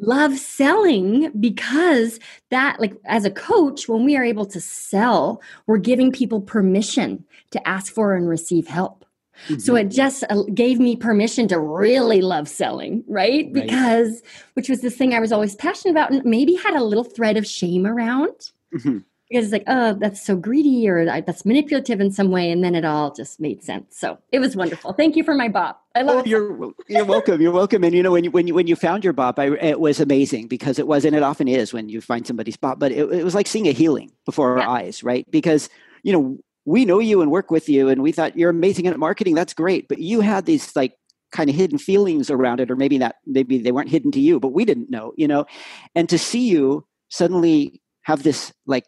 love 0.00 0.38
selling 0.38 1.30
because 1.40 2.20
that 2.50 2.78
like 2.80 2.94
as 3.04 3.24
a 3.24 3.30
coach 3.30 3.88
when 3.88 4.04
we 4.04 4.16
are 4.16 4.22
able 4.22 4.46
to 4.46 4.60
sell 4.60 5.42
we're 5.66 5.76
giving 5.76 6.12
people 6.12 6.40
permission 6.40 7.24
to 7.50 7.68
ask 7.68 7.92
for 7.92 8.14
and 8.14 8.28
receive 8.28 8.66
help 8.66 9.04
mm-hmm. 9.46 9.58
so 9.58 9.74
it 9.74 9.88
just 9.88 10.24
uh, 10.30 10.42
gave 10.54 10.78
me 10.78 10.96
permission 10.96 11.48
to 11.48 11.58
really 11.58 12.20
love 12.20 12.48
selling 12.48 13.04
right? 13.08 13.46
right 13.46 13.52
because 13.52 14.22
which 14.54 14.68
was 14.68 14.80
this 14.80 14.96
thing 14.96 15.14
i 15.14 15.20
was 15.20 15.32
always 15.32 15.54
passionate 15.54 15.92
about 15.92 16.10
and 16.10 16.24
maybe 16.24 16.54
had 16.54 16.74
a 16.74 16.82
little 16.82 17.04
thread 17.04 17.36
of 17.36 17.46
shame 17.46 17.86
around 17.86 18.50
mm-hmm 18.74 18.98
because 19.28 19.46
it's 19.46 19.52
like, 19.52 19.64
oh, 19.66 19.94
that's 19.94 20.24
so 20.24 20.36
greedy 20.36 20.88
or 20.88 21.04
that's 21.04 21.44
manipulative 21.44 22.00
in 22.00 22.10
some 22.10 22.30
way. 22.30 22.50
And 22.50 22.64
then 22.64 22.74
it 22.74 22.84
all 22.84 23.12
just 23.12 23.40
made 23.40 23.62
sense. 23.62 23.98
So 23.98 24.18
it 24.32 24.38
was 24.38 24.56
wonderful. 24.56 24.94
Thank 24.94 25.16
you 25.16 25.24
for 25.24 25.34
my 25.34 25.48
BOP. 25.48 25.80
I 25.94 26.02
love 26.02 26.16
oh, 26.16 26.20
it. 26.20 26.26
You're, 26.26 26.72
you're 26.88 27.04
welcome. 27.04 27.40
You're 27.40 27.52
welcome. 27.52 27.84
And 27.84 27.94
you 27.94 28.02
know, 28.02 28.12
when 28.12 28.24
you, 28.24 28.30
when 28.30 28.46
you, 28.46 28.54
when 28.54 28.66
you 28.66 28.76
found 28.76 29.04
your 29.04 29.12
BOP, 29.12 29.38
I, 29.38 29.48
it 29.58 29.80
was 29.80 30.00
amazing 30.00 30.48
because 30.48 30.78
it 30.78 30.86
was, 30.86 31.04
and 31.04 31.14
it 31.14 31.22
often 31.22 31.46
is 31.46 31.72
when 31.72 31.88
you 31.88 32.00
find 32.00 32.26
somebody's 32.26 32.56
BOP, 32.56 32.78
but 32.78 32.90
it, 32.90 33.12
it 33.12 33.24
was 33.24 33.34
like 33.34 33.46
seeing 33.46 33.68
a 33.68 33.72
healing 33.72 34.10
before 34.24 34.56
yeah. 34.56 34.64
our 34.64 34.78
eyes, 34.78 35.02
right? 35.02 35.30
Because, 35.30 35.68
you 36.02 36.12
know, 36.12 36.38
we 36.68 36.84
know 36.84 36.98
you 36.98 37.22
and 37.22 37.30
work 37.30 37.50
with 37.50 37.66
you 37.66 37.88
and 37.88 38.02
we 38.02 38.12
thought 38.12 38.36
you're 38.36 38.50
amazing 38.50 38.86
at 38.86 38.98
marketing. 38.98 39.34
That's 39.34 39.54
great. 39.54 39.88
But 39.88 40.00
you 40.00 40.20
had 40.20 40.44
these 40.44 40.76
like 40.76 40.98
kind 41.32 41.48
of 41.48 41.56
hidden 41.56 41.78
feelings 41.78 42.30
around 42.30 42.60
it, 42.60 42.70
or 42.70 42.76
maybe 42.76 42.98
that, 42.98 43.16
maybe 43.26 43.56
they 43.56 43.72
weren't 43.72 43.88
hidden 43.88 44.10
to 44.12 44.20
you, 44.20 44.38
but 44.38 44.52
we 44.52 44.66
didn't 44.66 44.90
know, 44.90 45.14
you 45.16 45.26
know, 45.26 45.46
and 45.94 46.10
to 46.10 46.18
see 46.18 46.46
you 46.46 46.86
suddenly 47.08 47.80
have 48.02 48.22
this 48.22 48.52
like 48.66 48.84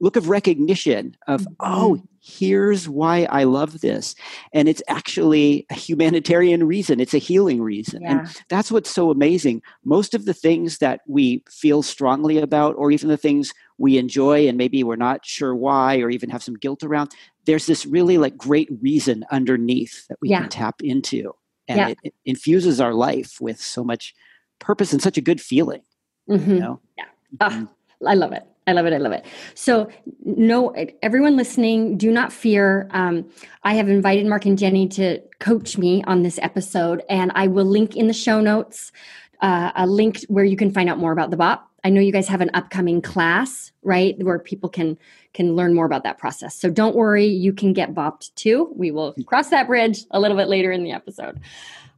look 0.00 0.16
of 0.16 0.28
recognition 0.28 1.16
of 1.26 1.42
mm-hmm. 1.42 1.54
oh 1.60 2.02
here's 2.20 2.86
why 2.88 3.26
i 3.30 3.44
love 3.44 3.80
this 3.80 4.14
and 4.52 4.68
it's 4.68 4.82
actually 4.88 5.66
a 5.70 5.74
humanitarian 5.74 6.66
reason 6.66 7.00
it's 7.00 7.14
a 7.14 7.18
healing 7.18 7.62
reason 7.62 8.02
yeah. 8.02 8.20
and 8.20 8.42
that's 8.50 8.70
what's 8.70 8.90
so 8.90 9.10
amazing 9.10 9.62
most 9.84 10.14
of 10.14 10.26
the 10.26 10.34
things 10.34 10.78
that 10.78 11.00
we 11.08 11.42
feel 11.48 11.82
strongly 11.82 12.38
about 12.38 12.76
or 12.76 12.90
even 12.90 13.08
the 13.08 13.16
things 13.16 13.54
we 13.80 13.96
enjoy 13.96 14.46
and 14.46 14.58
maybe 14.58 14.84
we're 14.84 14.94
not 14.94 15.24
sure 15.24 15.54
why 15.54 15.96
or 15.98 16.10
even 16.10 16.28
have 16.30 16.42
some 16.42 16.54
guilt 16.54 16.84
around 16.84 17.10
there's 17.46 17.66
this 17.66 17.86
really 17.86 18.18
like 18.18 18.36
great 18.36 18.68
reason 18.80 19.24
underneath 19.32 20.06
that 20.08 20.18
we 20.20 20.28
yeah. 20.28 20.40
can 20.40 20.48
tap 20.48 20.82
into 20.82 21.32
and 21.66 21.78
yeah. 21.78 21.88
it, 21.88 21.98
it, 22.04 22.14
infuses 22.24 22.80
our 22.80 22.94
life 22.94 23.40
with 23.40 23.60
so 23.60 23.82
much 23.82 24.14
purpose 24.58 24.92
and 24.92 25.02
such 25.02 25.16
a 25.16 25.20
good 25.20 25.40
feeling 25.40 25.82
mm-hmm. 26.28 26.50
you 26.54 26.60
know 26.60 26.80
yeah 26.96 27.04
oh, 27.40 27.68
i 28.06 28.14
love 28.14 28.32
it 28.32 28.44
I 28.66 28.72
love 28.72 28.86
it. 28.86 28.92
I 28.92 28.98
love 28.98 29.10
it. 29.10 29.24
So, 29.54 29.88
no, 30.24 30.72
everyone 31.02 31.36
listening, 31.36 31.96
do 31.96 32.12
not 32.12 32.32
fear. 32.32 32.88
Um, 32.92 33.28
I 33.64 33.74
have 33.74 33.88
invited 33.88 34.26
Mark 34.26 34.46
and 34.46 34.56
Jenny 34.56 34.86
to 34.88 35.18
coach 35.40 35.76
me 35.76 36.04
on 36.04 36.22
this 36.22 36.38
episode, 36.40 37.02
and 37.08 37.32
I 37.34 37.48
will 37.48 37.64
link 37.64 37.96
in 37.96 38.06
the 38.06 38.12
show 38.12 38.40
notes 38.40 38.92
uh, 39.40 39.72
a 39.74 39.86
link 39.86 40.24
where 40.28 40.44
you 40.44 40.56
can 40.56 40.70
find 40.70 40.88
out 40.88 40.98
more 40.98 41.12
about 41.12 41.30
the 41.30 41.36
BOP. 41.36 41.69
I 41.84 41.90
know 41.90 42.00
you 42.00 42.12
guys 42.12 42.28
have 42.28 42.40
an 42.40 42.50
upcoming 42.54 43.00
class, 43.02 43.72
right, 43.82 44.16
where 44.22 44.38
people 44.38 44.68
can 44.68 44.98
can 45.32 45.54
learn 45.54 45.74
more 45.74 45.86
about 45.86 46.02
that 46.04 46.18
process. 46.18 46.54
So 46.54 46.68
don't 46.70 46.96
worry, 46.96 47.26
you 47.26 47.52
can 47.52 47.72
get 47.72 47.94
bopped 47.94 48.34
too. 48.34 48.72
We 48.76 48.90
will 48.90 49.14
cross 49.26 49.48
that 49.50 49.66
bridge 49.66 50.04
a 50.10 50.20
little 50.20 50.36
bit 50.36 50.48
later 50.48 50.72
in 50.72 50.82
the 50.82 50.92
episode. 50.92 51.40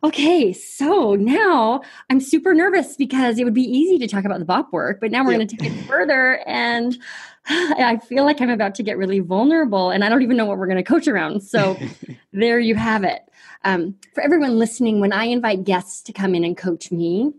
Okay, 0.05 0.53
so 0.53 1.15
now 1.15 1.81
I'm 2.11 2.21
super 2.21 2.55
nervous 2.55 2.97
because 2.97 3.39
it 3.39 3.45
would 3.45 3.55
be 3.55 3.63
easy 3.63 3.99
to 4.01 4.09
talk 4.09 4.25
about 4.25 4.41
the 4.41 4.45
BOP 4.45 4.73
work, 4.73 4.99
but 5.01 5.13
now 5.13 5.25
we're 5.25 5.31
yep. 5.31 5.39
going 5.39 5.49
to 5.49 5.57
take 5.57 5.73
it 5.73 5.85
further. 5.85 6.43
And 6.45 6.99
I 7.47 7.99
feel 7.99 8.25
like 8.25 8.41
I'm 8.41 8.51
about 8.51 8.75
to 8.77 8.83
get 8.83 8.99
really 8.99 9.21
vulnerable 9.21 9.91
and 9.91 10.03
I 10.03 10.09
don't 10.09 10.23
even 10.23 10.37
know 10.37 10.45
what 10.45 10.59
we're 10.59 10.67
going 10.67 10.77
to 10.77 10.83
coach 10.83 11.07
around. 11.07 11.43
So 11.43 11.79
there 12.33 12.59
you 12.59 12.75
have 12.75 13.05
it. 13.05 13.23
Um, 13.63 13.95
for 14.13 14.23
everyone 14.23 14.59
listening, 14.59 14.99
when 14.99 15.13
I 15.13 15.25
invite 15.25 15.63
guests 15.63 16.03
to 16.03 16.13
come 16.13 16.35
in 16.35 16.43
and 16.43 16.57
coach 16.57 16.91
me, 16.91 17.33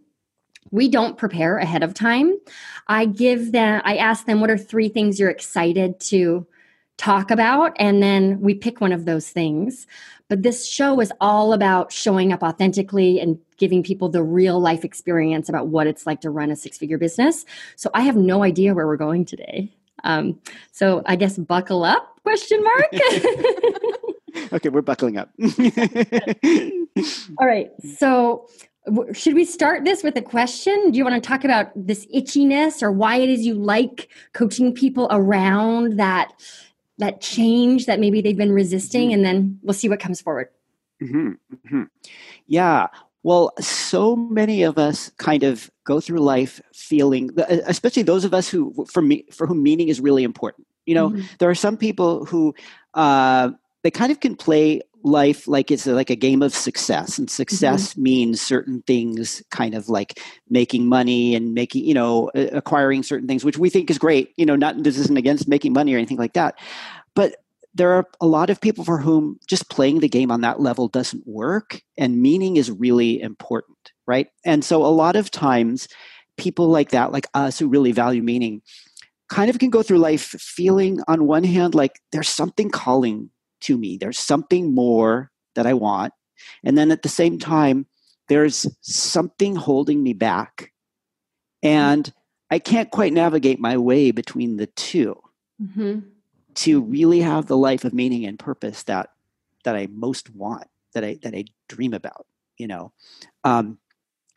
we 0.71 0.89
don't 0.89 1.17
prepare 1.17 1.57
ahead 1.57 1.83
of 1.83 1.93
time. 1.93 2.37
I 2.87 3.05
give 3.05 3.51
them, 3.51 3.81
I 3.83 3.97
ask 3.97 4.25
them, 4.25 4.41
what 4.41 4.49
are 4.49 4.57
three 4.57 4.89
things 4.89 5.19
you're 5.19 5.29
excited 5.29 5.99
to 6.01 6.45
talk 6.97 7.31
about? 7.31 7.75
And 7.79 8.01
then 8.01 8.39
we 8.39 8.53
pick 8.53 8.81
one 8.81 8.91
of 8.91 9.05
those 9.05 9.29
things. 9.29 9.87
But 10.29 10.43
this 10.43 10.67
show 10.67 10.99
is 10.99 11.11
all 11.21 11.53
about 11.53 11.91
showing 11.91 12.31
up 12.33 12.43
authentically 12.43 13.19
and 13.19 13.37
giving 13.57 13.83
people 13.83 14.09
the 14.09 14.23
real 14.23 14.59
life 14.59 14.83
experience 14.83 15.49
about 15.49 15.67
what 15.67 15.87
it's 15.87 16.05
like 16.05 16.21
to 16.21 16.29
run 16.29 16.51
a 16.51 16.55
six 16.55 16.77
figure 16.77 16.97
business. 16.97 17.45
So 17.75 17.89
I 17.93 18.01
have 18.01 18.15
no 18.15 18.43
idea 18.43 18.73
where 18.73 18.87
we're 18.87 18.97
going 18.97 19.25
today. 19.25 19.71
Um, 20.03 20.39
so 20.71 21.01
I 21.05 21.15
guess 21.15 21.37
buckle 21.37 21.83
up 21.83 22.19
question 22.23 22.63
mark. 22.63 22.93
okay, 24.53 24.69
we're 24.69 24.81
buckling 24.81 25.17
up. 25.17 25.29
all 27.37 27.47
right. 27.47 27.71
So 27.97 28.47
should 29.13 29.33
we 29.33 29.45
start 29.45 29.85
this 29.85 30.03
with 30.03 30.17
a 30.17 30.21
question? 30.21 30.91
Do 30.91 30.97
you 30.97 31.05
want 31.05 31.21
to 31.21 31.27
talk 31.27 31.43
about 31.43 31.71
this 31.75 32.05
itchiness 32.07 32.83
or 32.83 32.91
why 32.91 33.17
it 33.17 33.29
is 33.29 33.45
you 33.45 33.53
like 33.53 34.09
coaching 34.33 34.73
people 34.73 35.07
around 35.09 35.97
that 35.97 36.33
that 36.97 37.21
change 37.21 37.85
that 37.85 37.99
maybe 37.99 38.21
they've 38.21 38.37
been 38.37 38.51
resisting 38.51 39.09
mm-hmm. 39.09 39.15
and 39.15 39.25
then 39.25 39.59
we'll 39.63 39.73
see 39.73 39.89
what 39.89 39.99
comes 39.99 40.21
forward 40.21 40.47
mm-hmm. 41.01 41.31
Mm-hmm. 41.53 41.83
yeah 42.47 42.87
well 43.23 43.51
so 43.59 44.15
many 44.15 44.63
of 44.63 44.77
us 44.77 45.11
kind 45.17 45.43
of 45.43 45.71
go 45.85 45.99
through 45.99 46.19
life 46.19 46.61
feeling 46.73 47.31
especially 47.65 48.03
those 48.03 48.25
of 48.25 48.33
us 48.33 48.47
who 48.47 48.85
for 48.89 49.01
me 49.01 49.25
for 49.31 49.47
whom 49.47 49.63
meaning 49.63 49.87
is 49.87 49.99
really 49.99 50.23
important 50.23 50.67
you 50.85 50.93
know 50.93 51.09
mm-hmm. 51.09 51.25
there 51.39 51.49
are 51.49 51.55
some 51.55 51.77
people 51.77 52.25
who 52.25 52.53
uh, 52.93 53.49
they 53.83 53.91
kind 53.91 54.11
of 54.11 54.19
can 54.19 54.35
play 54.35 54.81
life 55.03 55.47
like 55.47 55.69
it's 55.69 55.85
like 55.85 56.09
a 56.09 56.15
game 56.15 56.41
of 56.41 56.55
success 56.55 57.17
and 57.17 57.29
success 57.29 57.91
mm-hmm. 57.91 58.03
means 58.03 58.41
certain 58.41 58.81
things 58.87 59.43
kind 59.51 59.75
of 59.75 59.89
like 59.89 60.19
making 60.49 60.87
money 60.87 61.35
and 61.35 61.53
making 61.53 61.83
you 61.83 61.93
know 61.93 62.31
acquiring 62.35 63.03
certain 63.03 63.27
things 63.27 63.43
which 63.43 63.57
we 63.57 63.69
think 63.69 63.89
is 63.89 63.97
great 63.97 64.33
you 64.37 64.45
know 64.45 64.55
not 64.55 64.81
this 64.81 64.97
isn't 64.97 65.17
against 65.17 65.47
making 65.47 65.73
money 65.73 65.93
or 65.93 65.97
anything 65.97 66.17
like 66.17 66.33
that 66.33 66.57
but 67.15 67.35
there 67.75 67.91
are 67.91 68.07
a 68.21 68.27
lot 68.27 68.49
of 68.49 68.61
people 68.61 68.85
for 68.85 68.97
whom 68.97 69.37
just 69.47 69.69
playing 69.69 69.99
the 69.99 70.07
game 70.07 70.31
on 70.31 70.41
that 70.41 70.61
level 70.61 70.87
doesn't 70.87 71.27
work 71.27 71.81
and 71.97 72.21
meaning 72.21 72.55
is 72.55 72.71
really 72.71 73.21
important 73.21 73.91
right 74.07 74.29
and 74.45 74.63
so 74.63 74.85
a 74.85 74.87
lot 74.87 75.17
of 75.17 75.29
times 75.29 75.89
people 76.37 76.67
like 76.67 76.91
that 76.91 77.11
like 77.11 77.27
us 77.33 77.59
who 77.59 77.67
really 77.67 77.91
value 77.91 78.23
meaning 78.23 78.61
kind 79.29 79.49
of 79.49 79.59
can 79.59 79.69
go 79.69 79.83
through 79.83 79.97
life 79.97 80.27
feeling 80.39 81.01
on 81.07 81.25
one 81.25 81.43
hand 81.43 81.75
like 81.75 81.99
there's 82.13 82.29
something 82.29 82.69
calling 82.69 83.29
to 83.63 83.77
me. 83.77 83.97
There's 83.97 84.19
something 84.19 84.73
more 84.73 85.31
that 85.55 85.67
i 85.67 85.73
want. 85.73 86.13
And 86.63 86.77
then 86.77 86.91
at 86.91 87.03
the 87.03 87.09
same 87.09 87.39
time 87.39 87.85
there's 88.27 88.65
something 88.81 89.55
holding 89.55 90.01
me 90.01 90.13
back. 90.13 90.71
And 91.61 92.11
i 92.49 92.59
can't 92.59 92.91
quite 92.91 93.13
navigate 93.13 93.59
my 93.59 93.77
way 93.77 94.11
between 94.11 94.57
the 94.57 94.67
2 94.67 95.19
mm-hmm. 95.61 95.99
to 96.55 96.81
really 96.81 97.21
have 97.21 97.47
the 97.47 97.57
life 97.57 97.83
of 97.83 97.93
meaning 97.93 98.25
and 98.25 98.37
purpose 98.37 98.83
that 98.83 99.09
that 99.63 99.75
I 99.75 99.87
most 99.91 100.29
want, 100.35 100.67
that 100.93 101.03
I 101.03 101.19
that 101.23 101.33
I 101.33 101.45
dream 101.67 101.93
about, 101.93 102.25
you 102.57 102.67
know. 102.67 102.93
Um, 103.43 103.79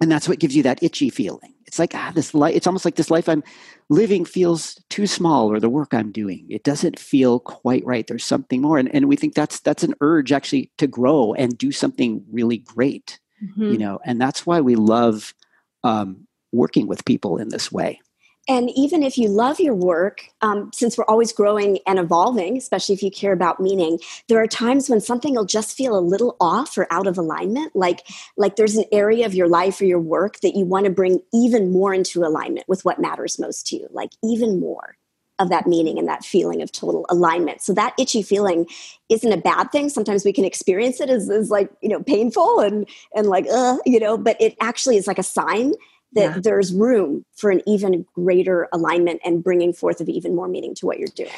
and 0.01 0.11
that's 0.11 0.29
what 0.29 0.39
gives 0.39 0.55
you 0.55 0.63
that 0.63 0.83
itchy 0.83 1.11
feeling. 1.11 1.55
It's 1.67 1.79
like 1.79 1.95
ah, 1.95 2.13
this 2.15 2.35
life. 2.35 2.55
It's 2.55 2.67
almost 2.67 2.85
like 2.85 2.97
this 2.97 3.11
life 3.11 3.29
I'm 3.29 3.43
living 3.89 4.25
feels 4.25 4.81
too 4.89 5.07
small, 5.07 5.51
or 5.51 5.59
the 5.59 5.69
work 5.69 5.93
I'm 5.93 6.13
doing 6.13 6.47
it 6.49 6.63
doesn't 6.63 6.99
feel 6.99 7.41
quite 7.41 7.85
right. 7.85 8.07
There's 8.07 8.25
something 8.25 8.61
more, 8.61 8.79
and 8.79 8.95
and 8.95 9.09
we 9.09 9.17
think 9.17 9.35
that's 9.35 9.61
that's 9.61 9.83
an 9.83 9.95
urge 10.01 10.33
actually 10.33 10.71
to 10.79 10.87
grow 10.87 11.35
and 11.35 11.57
do 11.57 11.73
something 11.73 12.25
really 12.31 12.59
great, 12.59 13.19
mm-hmm. 13.43 13.73
you 13.73 13.79
know. 13.79 13.99
And 14.05 14.21
that's 14.21 14.47
why 14.47 14.61
we 14.61 14.77
love 14.77 15.35
um, 15.83 16.27
working 16.53 16.87
with 16.87 17.05
people 17.05 17.39
in 17.39 17.49
this 17.49 17.73
way. 17.73 18.01
And 18.49 18.71
even 18.77 19.03
if 19.03 19.19
you 19.19 19.29
love 19.29 19.59
your 19.59 19.75
work, 19.75 20.29
um, 20.41 20.71
since 20.73 20.97
we're 20.97 21.05
always 21.05 21.33
growing 21.33 21.79
and 21.87 21.99
evolving, 21.99 22.57
especially 22.57 22.95
if 22.95 23.03
you 23.03 23.11
care 23.11 23.33
about 23.33 23.59
meaning, 23.59 23.99
there 24.29 24.41
are 24.41 24.47
times 24.47 24.89
when 24.89 25.01
something 25.01 25.35
will 25.35 25.45
just 25.45 25.77
feel 25.77 25.99
a 25.99 26.01
little 26.01 26.37
off 26.41 26.79
or 26.79 26.87
out 26.93 27.09
of 27.09 27.19
alignment. 27.19 27.75
Like, 27.75 28.07
like 28.37 28.55
there's 28.57 28.77
an 28.77 28.85
area 28.93 29.27
of 29.27 29.35
your 29.35 29.49
life 29.49 29.81
or 29.81 29.85
your 29.85 30.01
work 30.01 30.41
that 30.41 30.55
you 30.55 30.65
want 30.65 30.87
to 30.87 30.93
bring 30.93 31.21
even 31.35 31.73
more 31.73 31.93
into 31.93 32.23
alignment 32.23 32.69
with 32.69 32.85
what 32.85 33.01
matters 33.01 33.39
most 33.39 33.67
to 33.69 33.77
you, 33.77 33.89
like 33.91 34.11
even 34.23 34.61
more 34.61 34.97
of 35.39 35.51
that 35.51 35.67
meaning 35.67 35.99
and 35.99 36.09
that 36.09 36.25
feeling 36.25 36.63
of 36.63 36.73
total 36.73 37.05
alignment. 37.11 37.61
So 37.61 37.75
that 37.75 37.95
itchy 37.99 38.23
feeling 38.23 38.67
isn't 39.09 39.33
a 39.33 39.37
bad 39.37 39.71
thing. 39.71 39.89
Sometimes 39.89 40.25
we 40.25 40.33
can 40.33 40.45
experience 40.45 41.01
it 41.01 41.11
as, 41.11 41.29
as 41.29 41.51
like, 41.51 41.71
you 41.83 41.91
know, 41.91 42.03
painful 42.03 42.61
and, 42.61 42.89
and 43.15 43.27
like, 43.27 43.47
uh, 43.53 43.77
you 43.85 44.01
know, 44.01 44.17
but 44.17 44.41
it 44.41 44.57
actually 44.61 44.97
is 44.97 45.07
like 45.07 45.19
a 45.19 45.23
sign 45.23 45.75
that 46.17 46.35
yeah. 46.35 46.41
there's 46.43 46.73
room 46.73 47.25
for 47.37 47.51
an 47.51 47.63
even 47.67 48.05
greater 48.15 48.69
alignment 48.73 49.21
and 49.25 49.45
bringing 49.45 49.73
forth 49.73 50.01
of 50.01 50.09
even 50.09 50.35
more 50.35 50.49
meaning 50.49 50.75
to 50.75 50.87
what 50.87 50.99
you're 50.99 51.09
doing 51.15 51.31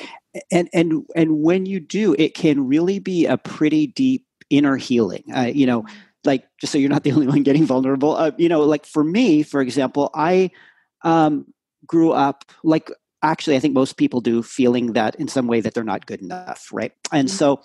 and 0.51 0.69
and 0.73 1.05
and 1.15 1.43
when 1.43 1.67
you 1.67 1.79
do 1.81 2.15
it 2.19 2.35
can 2.35 2.67
really 2.67 2.99
be 2.99 3.27
a 3.27 3.37
pretty 3.37 3.87
deep 3.89 4.25
inner 4.51 4.77
healing 4.77 5.25
uh, 5.35 5.43
you 5.43 5.67
know 5.67 5.85
like 6.25 6.45
just 6.61 6.73
so 6.73 6.79
you're 6.79 6.91
not 6.91 7.03
the 7.03 7.13
only 7.13 7.27
one 7.27 7.43
getting 7.43 7.67
vulnerable 7.67 8.17
uh, 8.17 8.31
you 8.39 8.49
know 8.49 8.61
like 8.61 8.87
for 8.87 9.05
me 9.05 9.43
for 9.43 9.61
example 9.61 10.11
i 10.15 10.51
um, 11.03 11.47
grew 11.87 12.13
up 12.13 12.45
like 12.63 12.91
actually 13.23 13.57
i 13.57 13.61
think 13.61 13.75
most 13.75 13.97
people 13.97 14.21
do 14.21 14.43
feeling 14.43 14.93
that 14.93 15.15
in 15.17 15.29
some 15.29 15.47
way 15.47 15.61
that 15.61 15.75
they're 15.75 15.85
not 15.85 16.07
good 16.07 16.23
enough 16.23 16.69
right 16.73 16.93
and 17.13 17.29
mm-hmm. 17.29 17.37
so 17.37 17.63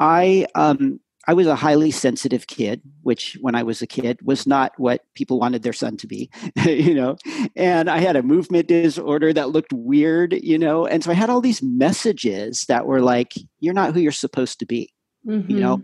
i 0.00 0.46
um, 0.54 0.98
I 1.26 1.34
was 1.34 1.46
a 1.46 1.56
highly 1.56 1.90
sensitive 1.90 2.46
kid, 2.46 2.82
which 3.02 3.36
when 3.40 3.54
I 3.54 3.62
was 3.62 3.82
a 3.82 3.86
kid 3.86 4.20
was 4.22 4.46
not 4.46 4.72
what 4.76 5.02
people 5.14 5.38
wanted 5.38 5.62
their 5.62 5.72
son 5.72 5.96
to 5.98 6.06
be, 6.06 6.30
you 6.64 6.94
know. 6.94 7.16
And 7.56 7.88
I 7.88 7.98
had 7.98 8.16
a 8.16 8.22
movement 8.22 8.68
disorder 8.68 9.32
that 9.32 9.50
looked 9.50 9.72
weird, 9.72 10.32
you 10.32 10.58
know. 10.58 10.86
And 10.86 11.02
so 11.02 11.10
I 11.10 11.14
had 11.14 11.30
all 11.30 11.40
these 11.40 11.62
messages 11.62 12.66
that 12.66 12.86
were 12.86 13.00
like, 13.00 13.32
you're 13.60 13.74
not 13.74 13.94
who 13.94 14.00
you're 14.00 14.12
supposed 14.12 14.58
to 14.60 14.66
be, 14.66 14.92
mm-hmm. 15.26 15.50
you 15.50 15.60
know. 15.60 15.82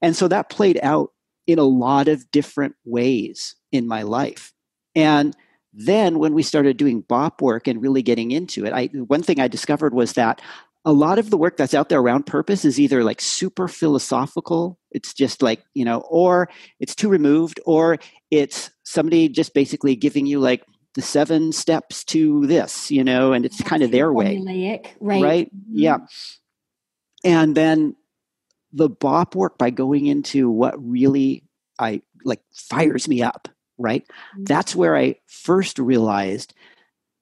And 0.00 0.16
so 0.16 0.28
that 0.28 0.50
played 0.50 0.78
out 0.82 1.12
in 1.46 1.58
a 1.58 1.64
lot 1.64 2.08
of 2.08 2.30
different 2.30 2.74
ways 2.84 3.54
in 3.72 3.86
my 3.86 4.02
life. 4.02 4.52
And 4.94 5.36
then 5.72 6.18
when 6.18 6.34
we 6.34 6.42
started 6.42 6.76
doing 6.76 7.02
bop 7.02 7.40
work 7.40 7.68
and 7.68 7.80
really 7.80 8.02
getting 8.02 8.30
into 8.30 8.64
it, 8.64 8.72
I 8.72 8.86
one 8.86 9.22
thing 9.22 9.38
I 9.38 9.48
discovered 9.48 9.94
was 9.94 10.14
that 10.14 10.40
a 10.88 10.92
lot 10.92 11.18
of 11.18 11.28
the 11.28 11.36
work 11.36 11.58
that's 11.58 11.74
out 11.74 11.90
there 11.90 12.00
around 12.00 12.24
purpose 12.24 12.64
is 12.64 12.80
either 12.80 13.04
like 13.04 13.20
super 13.20 13.68
philosophical 13.68 14.78
it's 14.90 15.12
just 15.12 15.42
like 15.42 15.62
you 15.74 15.84
know 15.84 16.00
or 16.08 16.48
it's 16.80 16.94
too 16.94 17.10
removed 17.10 17.60
or 17.66 17.98
it's 18.30 18.70
somebody 18.84 19.28
just 19.28 19.52
basically 19.52 19.94
giving 19.94 20.24
you 20.24 20.40
like 20.40 20.64
the 20.94 21.02
seven 21.02 21.52
steps 21.52 22.04
to 22.04 22.46
this 22.46 22.90
you 22.90 23.04
know 23.04 23.34
and 23.34 23.44
it's 23.44 23.62
kind 23.62 23.82
of 23.82 23.90
their 23.90 24.10
way. 24.10 24.38
right? 24.98 25.22
Right? 25.22 25.54
Mm-hmm. 25.54 25.78
yeah. 25.78 25.98
And 27.22 27.54
then 27.54 27.94
the 28.72 28.88
bop 28.88 29.34
work 29.34 29.58
by 29.58 29.68
going 29.68 30.06
into 30.06 30.50
what 30.50 30.74
really 30.82 31.44
i 31.78 32.00
like 32.24 32.40
fires 32.50 33.06
me 33.08 33.20
up 33.20 33.46
right? 33.76 34.04
Mm-hmm. 34.04 34.44
that's 34.44 34.74
where 34.74 34.96
i 34.96 35.16
first 35.26 35.78
realized 35.78 36.54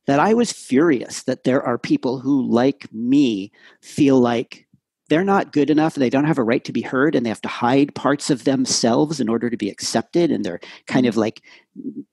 that 0.06 0.20
I 0.20 0.34
was 0.34 0.52
furious 0.52 1.24
that 1.24 1.44
there 1.44 1.62
are 1.62 1.78
people 1.78 2.18
who, 2.18 2.48
like 2.48 2.92
me, 2.92 3.52
feel 3.82 4.20
like 4.20 4.66
they're 5.08 5.24
not 5.24 5.52
good 5.52 5.70
enough 5.70 5.94
and 5.94 6.02
they 6.02 6.10
don't 6.10 6.24
have 6.24 6.38
a 6.38 6.42
right 6.42 6.64
to 6.64 6.72
be 6.72 6.82
heard 6.82 7.14
and 7.14 7.24
they 7.24 7.30
have 7.30 7.40
to 7.40 7.48
hide 7.48 7.94
parts 7.94 8.30
of 8.30 8.44
themselves 8.44 9.20
in 9.20 9.28
order 9.28 9.48
to 9.48 9.56
be 9.56 9.70
accepted 9.70 10.30
and 10.30 10.44
they're 10.44 10.60
kind 10.86 11.06
of 11.06 11.16
like 11.16 11.42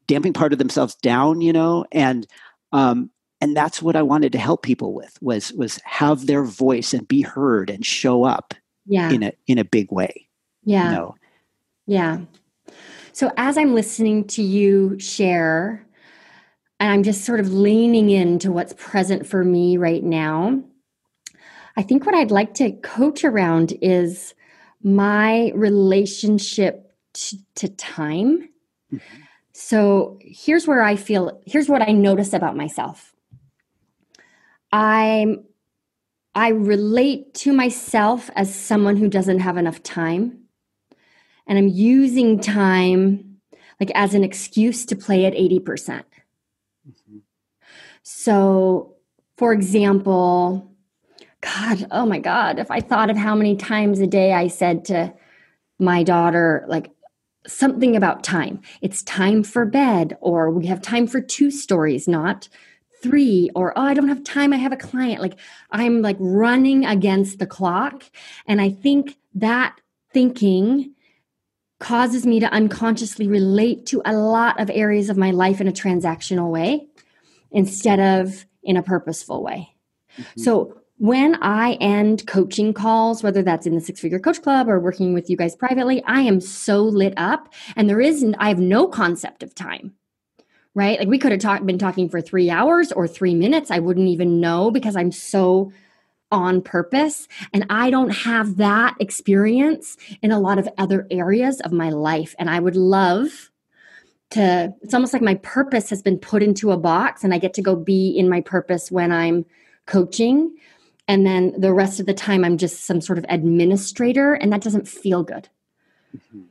damping 0.07 0.33
part 0.33 0.53
of 0.53 0.59
themselves 0.59 0.95
down 0.95 1.41
you 1.41 1.53
know 1.53 1.85
and 1.91 2.27
um, 2.71 3.09
and 3.41 3.55
that's 3.55 3.81
what 3.81 3.95
i 3.95 4.01
wanted 4.01 4.31
to 4.31 4.37
help 4.37 4.63
people 4.63 4.93
with 4.93 5.17
was 5.21 5.51
was 5.53 5.79
have 5.83 6.27
their 6.27 6.43
voice 6.43 6.93
and 6.93 7.07
be 7.07 7.21
heard 7.21 7.69
and 7.69 7.85
show 7.85 8.23
up 8.23 8.53
yeah. 8.85 9.09
in 9.11 9.23
a 9.23 9.31
in 9.47 9.57
a 9.57 9.65
big 9.65 9.91
way 9.91 10.27
yeah 10.63 10.89
you 10.89 10.95
know? 10.95 11.15
yeah 11.87 12.19
so 13.11 13.31
as 13.37 13.57
i'm 13.57 13.73
listening 13.73 14.23
to 14.25 14.43
you 14.43 14.97
share 14.99 15.82
and 16.83 16.91
I'm 16.91 17.03
just 17.03 17.23
sort 17.23 17.39
of 17.39 17.53
leaning 17.53 18.09
into 18.09 18.51
what's 18.51 18.73
present 18.73 19.25
for 19.25 19.45
me 19.45 19.77
right 19.77 20.03
now. 20.03 20.61
I 21.77 21.81
think 21.81 22.05
what 22.05 22.13
I'd 22.13 22.29
like 22.29 22.55
to 22.55 22.73
coach 22.73 23.23
around 23.23 23.73
is 23.81 24.35
my 24.83 25.53
relationship 25.55 26.91
to, 27.13 27.37
to 27.55 27.69
time. 27.69 28.49
Mm-hmm. 28.93 29.21
So 29.53 30.19
here's 30.19 30.67
where 30.67 30.83
I 30.83 30.97
feel, 30.97 31.41
here's 31.45 31.69
what 31.69 31.81
I 31.81 31.93
notice 31.93 32.33
about 32.33 32.57
myself. 32.57 33.15
I'm 34.73 35.45
I 36.35 36.49
relate 36.49 37.33
to 37.35 37.53
myself 37.53 38.29
as 38.35 38.53
someone 38.53 38.97
who 38.97 39.07
doesn't 39.07 39.39
have 39.39 39.55
enough 39.55 39.83
time. 39.83 40.37
And 41.47 41.57
I'm 41.57 41.69
using 41.69 42.41
time 42.41 43.39
like 43.79 43.91
as 43.95 44.15
an 44.15 44.25
excuse 44.25 44.85
to 44.87 44.97
play 44.97 45.25
at 45.25 45.33
80%. 45.33 46.03
So, 48.03 48.95
for 49.37 49.53
example, 49.53 50.69
God, 51.41 51.87
oh 51.91 52.05
my 52.05 52.19
God, 52.19 52.59
if 52.59 52.69
I 52.69 52.79
thought 52.79 53.09
of 53.09 53.17
how 53.17 53.35
many 53.35 53.55
times 53.55 53.99
a 53.99 54.07
day 54.07 54.33
I 54.33 54.47
said 54.47 54.85
to 54.85 55.13
my 55.79 56.03
daughter, 56.03 56.65
like, 56.67 56.91
something 57.45 57.95
about 57.95 58.23
time. 58.23 58.61
It's 58.81 59.03
time 59.03 59.43
for 59.43 59.65
bed, 59.65 60.17
or 60.21 60.49
we 60.49 60.67
have 60.67 60.81
time 60.81 61.07
for 61.07 61.19
two 61.19 61.51
stories, 61.51 62.07
not 62.07 62.47
three, 63.01 63.49
or 63.53 63.77
oh, 63.77 63.81
I 63.81 63.93
don't 63.93 64.07
have 64.07 64.23
time, 64.23 64.53
I 64.53 64.57
have 64.57 64.71
a 64.71 64.77
client. 64.77 65.21
Like, 65.21 65.37
I'm 65.71 66.01
like 66.01 66.15
running 66.19 66.85
against 66.85 67.39
the 67.39 67.45
clock. 67.45 68.03
And 68.47 68.61
I 68.61 68.69
think 68.69 69.17
that 69.35 69.79
thinking 70.13 70.93
causes 71.79 72.25
me 72.25 72.39
to 72.39 72.53
unconsciously 72.53 73.27
relate 73.27 73.85
to 73.87 74.01
a 74.05 74.13
lot 74.13 74.57
of 74.59 74.69
areas 74.69 75.09
of 75.09 75.17
my 75.17 75.31
life 75.31 75.59
in 75.59 75.67
a 75.67 75.73
transactional 75.73 76.49
way 76.49 76.87
instead 77.53 77.99
of 77.99 78.45
in 78.63 78.75
a 78.77 78.83
purposeful 78.83 79.43
way. 79.43 79.73
Mm-hmm. 80.17 80.41
So 80.41 80.77
when 80.97 81.35
I 81.41 81.73
end 81.73 82.27
coaching 82.27 82.73
calls, 82.73 83.23
whether 83.23 83.41
that's 83.41 83.65
in 83.65 83.75
the 83.75 83.81
Six 83.81 83.99
Figure 83.99 84.19
Coach 84.19 84.41
Club 84.41 84.69
or 84.69 84.79
working 84.79 85.13
with 85.13 85.29
you 85.29 85.37
guys 85.37 85.55
privately, 85.55 86.03
I 86.05 86.21
am 86.21 86.39
so 86.39 86.83
lit 86.83 87.13
up 87.17 87.53
and 87.75 87.89
there 87.89 88.01
isn't, 88.01 88.35
I 88.35 88.49
have 88.49 88.59
no 88.59 88.87
concept 88.87 89.43
of 89.43 89.55
time. 89.55 89.93
Right? 90.75 90.97
Like 90.97 91.07
we 91.07 91.19
could 91.19 91.31
have 91.31 91.41
talk, 91.41 91.63
been 91.65 91.77
talking 91.77 92.09
for 92.09 92.19
three 92.19 92.49
hours 92.49 92.91
or 92.91 93.07
three 93.07 93.35
minutes. 93.35 93.69
I 93.69 93.77
wouldn't 93.77 94.07
even 94.07 94.39
know 94.39 94.71
because 94.71 94.95
I'm 94.95 95.11
so 95.11 95.71
on 96.31 96.63
purpose. 96.63 97.27
And 97.53 97.65
I 97.69 97.91
don't 97.91 98.09
have 98.09 98.57
that 98.57 98.95
experience 98.99 99.97
in 100.23 100.31
a 100.31 100.39
lot 100.39 100.57
of 100.57 100.67
other 100.79 101.05
areas 101.11 101.61
of 101.61 101.71
my 101.71 101.91
life. 101.91 102.33
And 102.39 102.49
I 102.49 102.59
would 102.59 102.75
love 102.75 103.51
to 104.33 104.73
it's 104.81 104.93
almost 104.93 105.13
like 105.13 105.21
my 105.21 105.35
purpose 105.35 105.89
has 105.89 106.01
been 106.01 106.17
put 106.19 106.43
into 106.43 106.71
a 106.71 106.77
box 106.77 107.23
and 107.23 107.33
I 107.33 107.37
get 107.37 107.53
to 107.55 107.61
go 107.61 107.75
be 107.75 108.09
in 108.09 108.29
my 108.29 108.41
purpose 108.41 108.91
when 108.91 109.11
I'm 109.11 109.45
coaching 109.85 110.55
and 111.07 111.25
then 111.25 111.53
the 111.59 111.73
rest 111.73 111.99
of 111.99 112.05
the 112.05 112.13
time 112.13 112.43
I'm 112.43 112.57
just 112.57 112.85
some 112.85 113.01
sort 113.01 113.17
of 113.17 113.25
administrator 113.29 114.33
and 114.33 114.51
that 114.53 114.61
doesn't 114.61 114.87
feel 114.87 115.23
good. 115.23 115.49
Mm-hmm. 116.15 116.43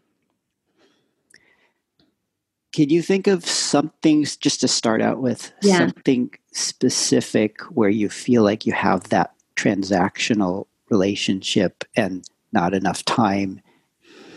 Can 2.72 2.88
you 2.88 3.02
think 3.02 3.26
of 3.26 3.46
something 3.46 4.24
just 4.24 4.60
to 4.62 4.68
start 4.68 5.02
out 5.02 5.20
with 5.20 5.52
yeah. 5.60 5.78
something 5.78 6.30
specific 6.52 7.60
where 7.64 7.90
you 7.90 8.08
feel 8.08 8.42
like 8.42 8.64
you 8.64 8.72
have 8.72 9.08
that 9.10 9.34
transactional 9.56 10.66
relationship 10.88 11.84
and 11.96 12.24
not 12.52 12.72
enough 12.72 13.04
time 13.04 13.60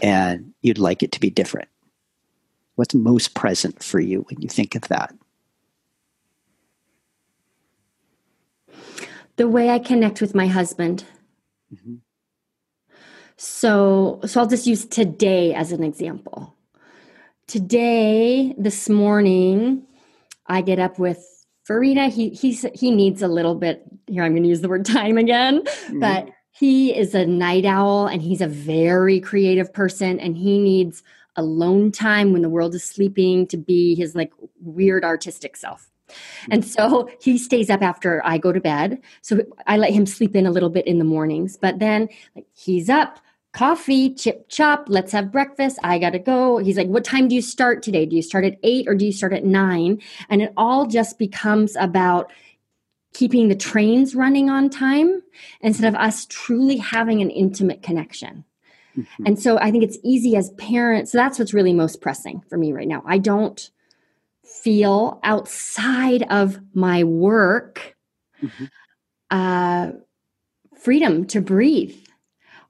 and 0.01 0.53
you'd 0.61 0.77
like 0.77 1.01
it 1.01 1.13
to 1.13 1.19
be 1.19 1.29
different? 1.29 1.69
What's 2.75 2.93
most 2.93 3.33
present 3.33 3.81
for 3.83 3.99
you 3.99 4.25
when 4.29 4.41
you 4.41 4.49
think 4.49 4.75
of 4.75 4.83
that? 4.89 5.13
The 9.37 9.47
way 9.47 9.69
I 9.69 9.79
connect 9.79 10.21
with 10.21 10.35
my 10.35 10.47
husband. 10.47 11.03
Mm-hmm. 11.73 11.95
So, 13.37 14.21
so 14.25 14.39
I'll 14.39 14.47
just 14.47 14.67
use 14.67 14.85
today 14.85 15.53
as 15.53 15.71
an 15.71 15.83
example. 15.83 16.55
Today, 17.47 18.55
this 18.57 18.89
morning, 18.89 19.83
I 20.47 20.61
get 20.61 20.79
up 20.79 20.99
with 20.99 21.23
Farina, 21.65 22.09
He 22.09 22.29
he's 22.29 22.65
he 22.73 22.91
needs 22.91 23.21
a 23.21 23.27
little 23.27 23.55
bit. 23.55 23.83
Here, 24.07 24.23
I'm 24.23 24.33
going 24.33 24.43
to 24.43 24.49
use 24.49 24.61
the 24.61 24.69
word 24.69 24.85
time 24.99 25.17
again, 25.17 25.63
mm-hmm. 25.63 25.99
but 25.99 26.29
he 26.51 26.95
is 26.95 27.13
a 27.13 27.25
night 27.25 27.65
owl 27.65 28.07
and 28.07 28.21
he's 28.21 28.41
a 28.41 28.47
very 28.47 29.19
creative 29.19 29.73
person, 29.73 30.19
and 30.19 30.37
he 30.37 30.59
needs 30.59 31.03
alone 31.35 31.91
time 31.91 32.31
when 32.31 32.41
the 32.41 32.49
world 32.49 32.75
is 32.75 32.83
sleeping 32.83 33.47
to 33.47 33.57
be 33.57 33.95
his 33.95 34.15
like 34.15 34.31
weird 34.61 35.03
artistic 35.03 35.55
self. 35.55 35.89
And 36.49 36.63
mm. 36.63 36.65
so 36.65 37.09
he 37.19 37.37
stays 37.37 37.69
up 37.69 37.81
after 37.81 38.21
I 38.25 38.37
go 38.37 38.51
to 38.51 38.61
bed. 38.61 39.01
So 39.21 39.41
I 39.67 39.77
let 39.77 39.91
him 39.91 40.05
sleep 40.05 40.35
in 40.35 40.45
a 40.45 40.51
little 40.51 40.69
bit 40.69 40.87
in 40.87 40.99
the 40.99 41.05
mornings, 41.05 41.57
but 41.57 41.79
then 41.79 42.09
like 42.35 42.45
he's 42.53 42.89
up, 42.89 43.19
coffee, 43.53 44.13
chip 44.13 44.47
chop, 44.49 44.85
let's 44.87 45.11
have 45.13 45.31
breakfast. 45.31 45.79
I 45.83 45.97
got 45.97 46.11
to 46.11 46.19
go. 46.19 46.57
He's 46.57 46.77
like, 46.77 46.87
What 46.87 47.03
time 47.03 47.27
do 47.27 47.35
you 47.35 47.41
start 47.41 47.81
today? 47.81 48.05
Do 48.05 48.15
you 48.15 48.21
start 48.21 48.45
at 48.45 48.57
eight 48.63 48.87
or 48.87 48.95
do 48.95 49.05
you 49.05 49.13
start 49.13 49.33
at 49.33 49.45
nine? 49.45 50.01
And 50.29 50.41
it 50.41 50.53
all 50.57 50.85
just 50.85 51.17
becomes 51.17 51.75
about 51.75 52.31
keeping 53.13 53.47
the 53.47 53.55
trains 53.55 54.13
running 54.13 54.49
on 54.49 54.69
time 54.69 55.21
instead 55.61 55.87
of 55.87 55.99
us 55.99 56.25
truly 56.25 56.75
having 56.75 57.21
an 57.21 57.29
intimate 57.29 57.81
connection. 57.81 58.43
Mm-hmm. 58.97 59.25
And 59.25 59.39
so 59.39 59.57
I 59.59 59.71
think 59.71 59.83
it's 59.83 59.97
easy 60.03 60.35
as 60.35 60.51
parents. 60.51 61.11
So 61.11 61.17
that's 61.17 61.39
what's 61.39 61.53
really 61.53 61.73
most 61.73 62.01
pressing 62.01 62.41
for 62.49 62.57
me 62.57 62.73
right 62.73 62.87
now. 62.87 63.03
I 63.05 63.17
don't 63.17 63.69
feel 64.43 65.19
outside 65.23 66.23
of 66.29 66.59
my 66.73 67.03
work 67.03 67.95
mm-hmm. 68.41 68.65
uh, 69.31 69.91
freedom 70.77 71.25
to 71.27 71.41
breathe. 71.41 71.95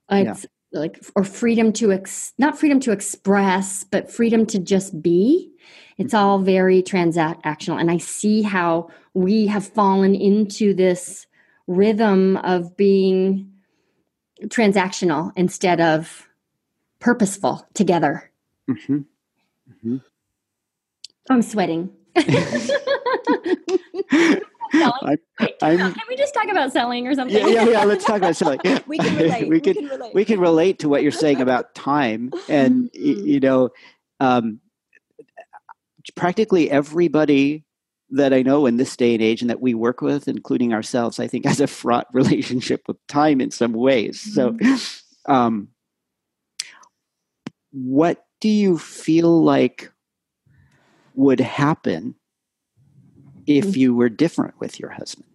It's 0.09 0.45
like 0.75 1.03
or 1.15 1.23
freedom 1.23 1.71
to 1.73 1.91
ex 1.91 2.33
not 2.37 2.59
freedom 2.59 2.79
to 2.81 2.91
express 2.91 3.83
but 3.83 4.11
freedom 4.11 4.45
to 4.45 4.59
just 4.59 5.01
be 5.01 5.51
it's 5.97 6.13
mm-hmm. 6.13 6.25
all 6.25 6.39
very 6.39 6.83
transactional 6.83 7.79
and 7.79 7.89
i 7.89 7.97
see 7.97 8.41
how 8.41 8.87
we 9.13 9.47
have 9.47 9.65
fallen 9.65 10.13
into 10.13 10.73
this 10.73 11.25
rhythm 11.67 12.37
of 12.37 12.75
being 12.75 13.49
transactional 14.43 15.31
instead 15.35 15.81
of 15.81 16.29
purposeful 16.99 17.67
together 17.73 18.31
mm-hmm. 18.69 18.99
Mm-hmm. 19.69 19.97
i'm 21.29 21.41
sweating 21.41 21.89
I'm, 24.73 25.17
I'm, 25.61 25.77
can 25.77 25.95
we 26.09 26.15
just 26.15 26.33
talk 26.33 26.49
about 26.49 26.71
selling 26.71 27.07
or 27.07 27.15
something? 27.15 27.37
Yeah, 27.37 27.47
yeah, 27.47 27.69
yeah. 27.69 27.83
Let's 27.85 28.05
talk 28.05 28.17
about 28.17 28.35
selling. 28.35 28.59
we 28.87 28.97
can 28.97 29.15
relate. 29.15 29.49
we, 29.49 29.59
can, 29.59 29.75
we 29.75 29.81
can 29.81 29.87
relate. 29.87 30.15
We 30.15 30.25
can 30.25 30.39
relate 30.39 30.79
to 30.79 30.89
what 30.89 31.03
you're 31.03 31.11
saying 31.11 31.41
about 31.41 31.75
time, 31.75 32.31
and 32.49 32.91
mm-hmm. 32.91 33.27
you 33.27 33.39
know, 33.39 33.69
um, 34.19 34.59
practically 36.15 36.69
everybody 36.69 37.63
that 38.11 38.33
I 38.33 38.41
know 38.41 38.65
in 38.65 38.77
this 38.77 38.95
day 38.95 39.13
and 39.15 39.23
age, 39.23 39.41
and 39.41 39.49
that 39.49 39.61
we 39.61 39.73
work 39.73 40.01
with, 40.01 40.27
including 40.27 40.73
ourselves, 40.73 41.19
I 41.19 41.27
think 41.27 41.45
has 41.45 41.59
a 41.59 41.67
fraught 41.67 42.07
relationship 42.13 42.87
with 42.87 42.97
time 43.07 43.41
in 43.41 43.51
some 43.51 43.73
ways. 43.73 44.35
Mm-hmm. 44.37 44.75
So, 44.75 45.31
um, 45.31 45.69
what 47.71 48.25
do 48.39 48.49
you 48.49 48.77
feel 48.77 49.43
like 49.43 49.91
would 51.15 51.39
happen 51.39 52.15
if 53.47 53.65
mm-hmm. 53.65 53.79
you 53.79 53.95
were 53.95 54.09
different 54.09 54.59
with 54.59 54.79
your 54.79 54.91
husband? 54.91 55.25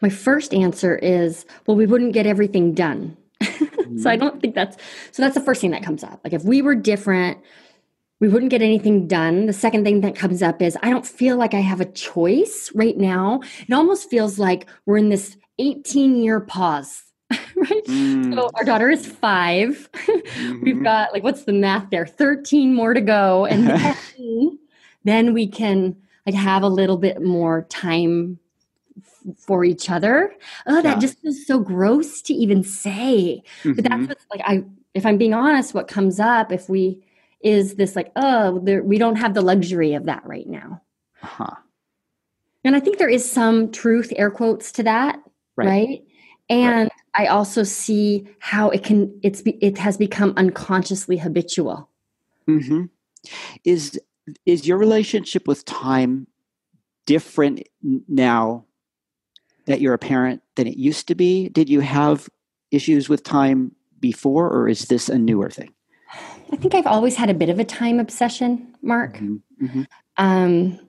My 0.00 0.08
first 0.08 0.54
answer 0.54 0.96
is 0.96 1.44
well, 1.66 1.76
we 1.76 1.84
wouldn't 1.84 2.14
get 2.14 2.26
everything 2.26 2.72
done. 2.72 3.17
Mm-hmm. 3.88 3.98
so 3.98 4.10
I 4.10 4.16
don't 4.16 4.40
think 4.40 4.54
that's 4.54 4.76
so 5.12 5.22
that's 5.22 5.34
the 5.34 5.40
first 5.40 5.60
thing 5.60 5.70
that 5.72 5.82
comes 5.82 6.04
up. 6.04 6.20
Like 6.24 6.32
if 6.32 6.44
we 6.44 6.62
were 6.62 6.74
different, 6.74 7.38
we 8.20 8.28
wouldn't 8.28 8.50
get 8.50 8.62
anything 8.62 9.06
done. 9.06 9.46
The 9.46 9.52
second 9.52 9.84
thing 9.84 10.00
that 10.00 10.16
comes 10.16 10.42
up 10.42 10.60
is 10.62 10.76
I 10.82 10.90
don't 10.90 11.06
feel 11.06 11.36
like 11.36 11.54
I 11.54 11.60
have 11.60 11.80
a 11.80 11.84
choice 11.84 12.70
right 12.74 12.96
now. 12.96 13.40
It 13.66 13.72
almost 13.72 14.10
feels 14.10 14.38
like 14.38 14.68
we're 14.86 14.98
in 14.98 15.08
this 15.08 15.36
18 15.58 16.22
year 16.22 16.40
pause 16.40 17.04
right? 17.56 17.84
Mm. 17.86 18.34
So 18.34 18.50
our 18.54 18.64
daughter 18.64 18.88
is 18.88 19.06
5 19.06 19.90
mm-hmm. 19.94 20.64
We've 20.64 20.82
got 20.82 21.12
like 21.12 21.22
what's 21.22 21.44
the 21.44 21.52
math 21.52 21.90
there? 21.90 22.06
13 22.06 22.74
more 22.74 22.94
to 22.94 23.00
go. 23.00 23.44
And 23.44 23.66
then, 24.16 24.58
then 25.04 25.34
we 25.34 25.46
can 25.46 25.96
like 26.26 26.34
have 26.34 26.62
a 26.62 26.68
little 26.68 26.96
bit 26.96 27.22
more 27.22 27.66
time 27.68 28.38
for 29.36 29.64
each 29.64 29.90
other. 29.90 30.34
Oh, 30.66 30.82
that 30.82 30.96
yeah. 30.96 30.98
just 30.98 31.20
feels 31.20 31.46
so 31.46 31.58
gross 31.58 32.22
to 32.22 32.34
even 32.34 32.62
say. 32.62 33.42
Mm-hmm. 33.62 33.72
But 33.72 33.84
that's 33.84 33.94
mm-hmm. 33.94 34.06
what's 34.06 34.26
like 34.30 34.42
I 34.44 34.64
if 34.94 35.06
I'm 35.06 35.18
being 35.18 35.34
honest, 35.34 35.74
what 35.74 35.88
comes 35.88 36.18
up 36.18 36.52
if 36.52 36.68
we 36.68 37.04
is 37.40 37.76
this 37.76 37.94
like, 37.94 38.10
oh, 38.16 38.60
there, 38.64 38.82
we 38.82 38.98
don't 38.98 39.16
have 39.16 39.34
the 39.34 39.42
luxury 39.42 39.94
of 39.94 40.06
that 40.06 40.24
right 40.26 40.46
now. 40.46 40.82
Huh. 41.20 41.54
And 42.64 42.74
I 42.74 42.80
think 42.80 42.98
there 42.98 43.08
is 43.08 43.30
some 43.30 43.70
truth, 43.70 44.12
air 44.16 44.30
quotes, 44.30 44.72
to 44.72 44.82
that, 44.82 45.20
right? 45.56 45.66
right? 45.66 46.04
And 46.50 46.90
right. 46.90 46.92
I 47.14 47.26
also 47.26 47.62
see 47.62 48.26
how 48.40 48.70
it 48.70 48.82
can 48.82 49.18
it's 49.22 49.42
it 49.44 49.78
has 49.78 49.96
become 49.96 50.34
unconsciously 50.36 51.16
habitual. 51.16 51.88
Mm-hmm. 52.48 52.86
Is 53.64 54.00
is 54.46 54.66
your 54.66 54.78
relationship 54.78 55.46
with 55.46 55.64
time 55.64 56.26
different 57.06 57.62
now 57.82 58.64
that 59.68 59.80
you're 59.80 59.94
a 59.94 59.98
parent 59.98 60.42
than 60.56 60.66
it 60.66 60.76
used 60.76 61.08
to 61.08 61.14
be? 61.14 61.48
Did 61.48 61.68
you 61.68 61.80
have 61.80 62.28
issues 62.70 63.08
with 63.08 63.22
time 63.22 63.72
before, 64.00 64.50
or 64.50 64.68
is 64.68 64.86
this 64.86 65.08
a 65.08 65.18
newer 65.18 65.50
thing? 65.50 65.72
I 66.52 66.56
think 66.56 66.74
I've 66.74 66.86
always 66.86 67.14
had 67.14 67.30
a 67.30 67.34
bit 67.34 67.48
of 67.48 67.58
a 67.58 67.64
time 67.64 68.00
obsession, 68.00 68.74
Mark. 68.82 69.14
Mm-hmm. 69.14 69.64
Mm-hmm. 69.64 69.82
Um, 70.16 70.80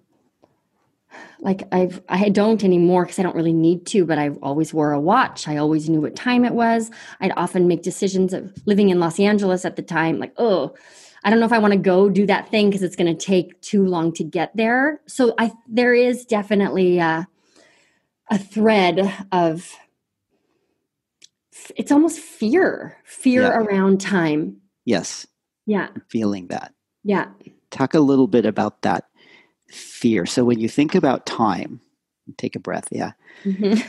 like 1.41 1.63
I've 1.71 2.01
I 2.09 2.29
don't 2.29 2.63
anymore 2.63 3.03
because 3.03 3.19
I 3.19 3.23
don't 3.23 3.35
really 3.35 3.53
need 3.53 3.85
to, 3.87 4.05
but 4.05 4.17
I 4.17 4.29
always 4.41 4.73
wore 4.73 4.91
a 4.91 4.99
watch. 4.99 5.47
I 5.47 5.57
always 5.57 5.89
knew 5.89 6.01
what 6.01 6.15
time 6.15 6.45
it 6.45 6.53
was. 6.53 6.91
I'd 7.19 7.33
often 7.37 7.67
make 7.67 7.81
decisions 7.81 8.33
of 8.33 8.53
living 8.65 8.89
in 8.89 8.99
Los 8.99 9.19
Angeles 9.19 9.65
at 9.65 9.75
the 9.75 9.81
time, 9.81 10.19
like, 10.19 10.33
oh, 10.37 10.75
I 11.23 11.29
don't 11.29 11.39
know 11.39 11.45
if 11.45 11.53
I 11.53 11.59
want 11.59 11.73
to 11.73 11.79
go 11.79 12.09
do 12.09 12.25
that 12.27 12.49
thing 12.49 12.69
because 12.69 12.83
it's 12.83 12.95
going 12.95 13.13
to 13.13 13.25
take 13.25 13.59
too 13.61 13.85
long 13.85 14.13
to 14.13 14.23
get 14.23 14.55
there. 14.55 15.01
So 15.07 15.33
I 15.37 15.51
there 15.67 15.93
is 15.93 16.25
definitely 16.25 16.99
a, 16.99 17.27
a 18.29 18.37
thread 18.37 19.11
of 19.31 19.75
it's 21.75 21.91
almost 21.91 22.19
fear, 22.19 22.97
fear 23.03 23.43
yeah. 23.43 23.57
around 23.57 24.01
time. 24.01 24.57
Yes. 24.85 25.27
Yeah. 25.65 25.89
feeling 26.09 26.47
that. 26.47 26.73
Yeah. 27.03 27.27
Talk 27.69 27.93
a 27.93 27.99
little 27.99 28.27
bit 28.27 28.45
about 28.45 28.81
that 28.81 29.05
fear. 29.69 30.25
So 30.25 30.43
when 30.43 30.59
you 30.59 30.67
think 30.67 30.95
about 30.95 31.27
time, 31.27 31.79
take 32.37 32.55
a 32.55 32.59
breath. 32.59 32.87
Yeah. 32.91 33.11
Mm-hmm. 33.43 33.79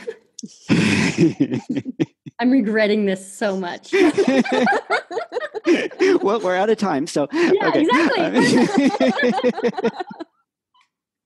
I'm 2.39 2.51
regretting 2.51 3.05
this 3.05 3.33
so 3.33 3.57
much. 3.57 3.93
well, 6.23 6.39
we're 6.39 6.55
out 6.55 6.69
of 6.69 6.77
time, 6.77 7.07
so 7.07 7.27
yeah, 7.31 7.51
okay. 7.67 7.87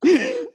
exactly. 0.03 0.45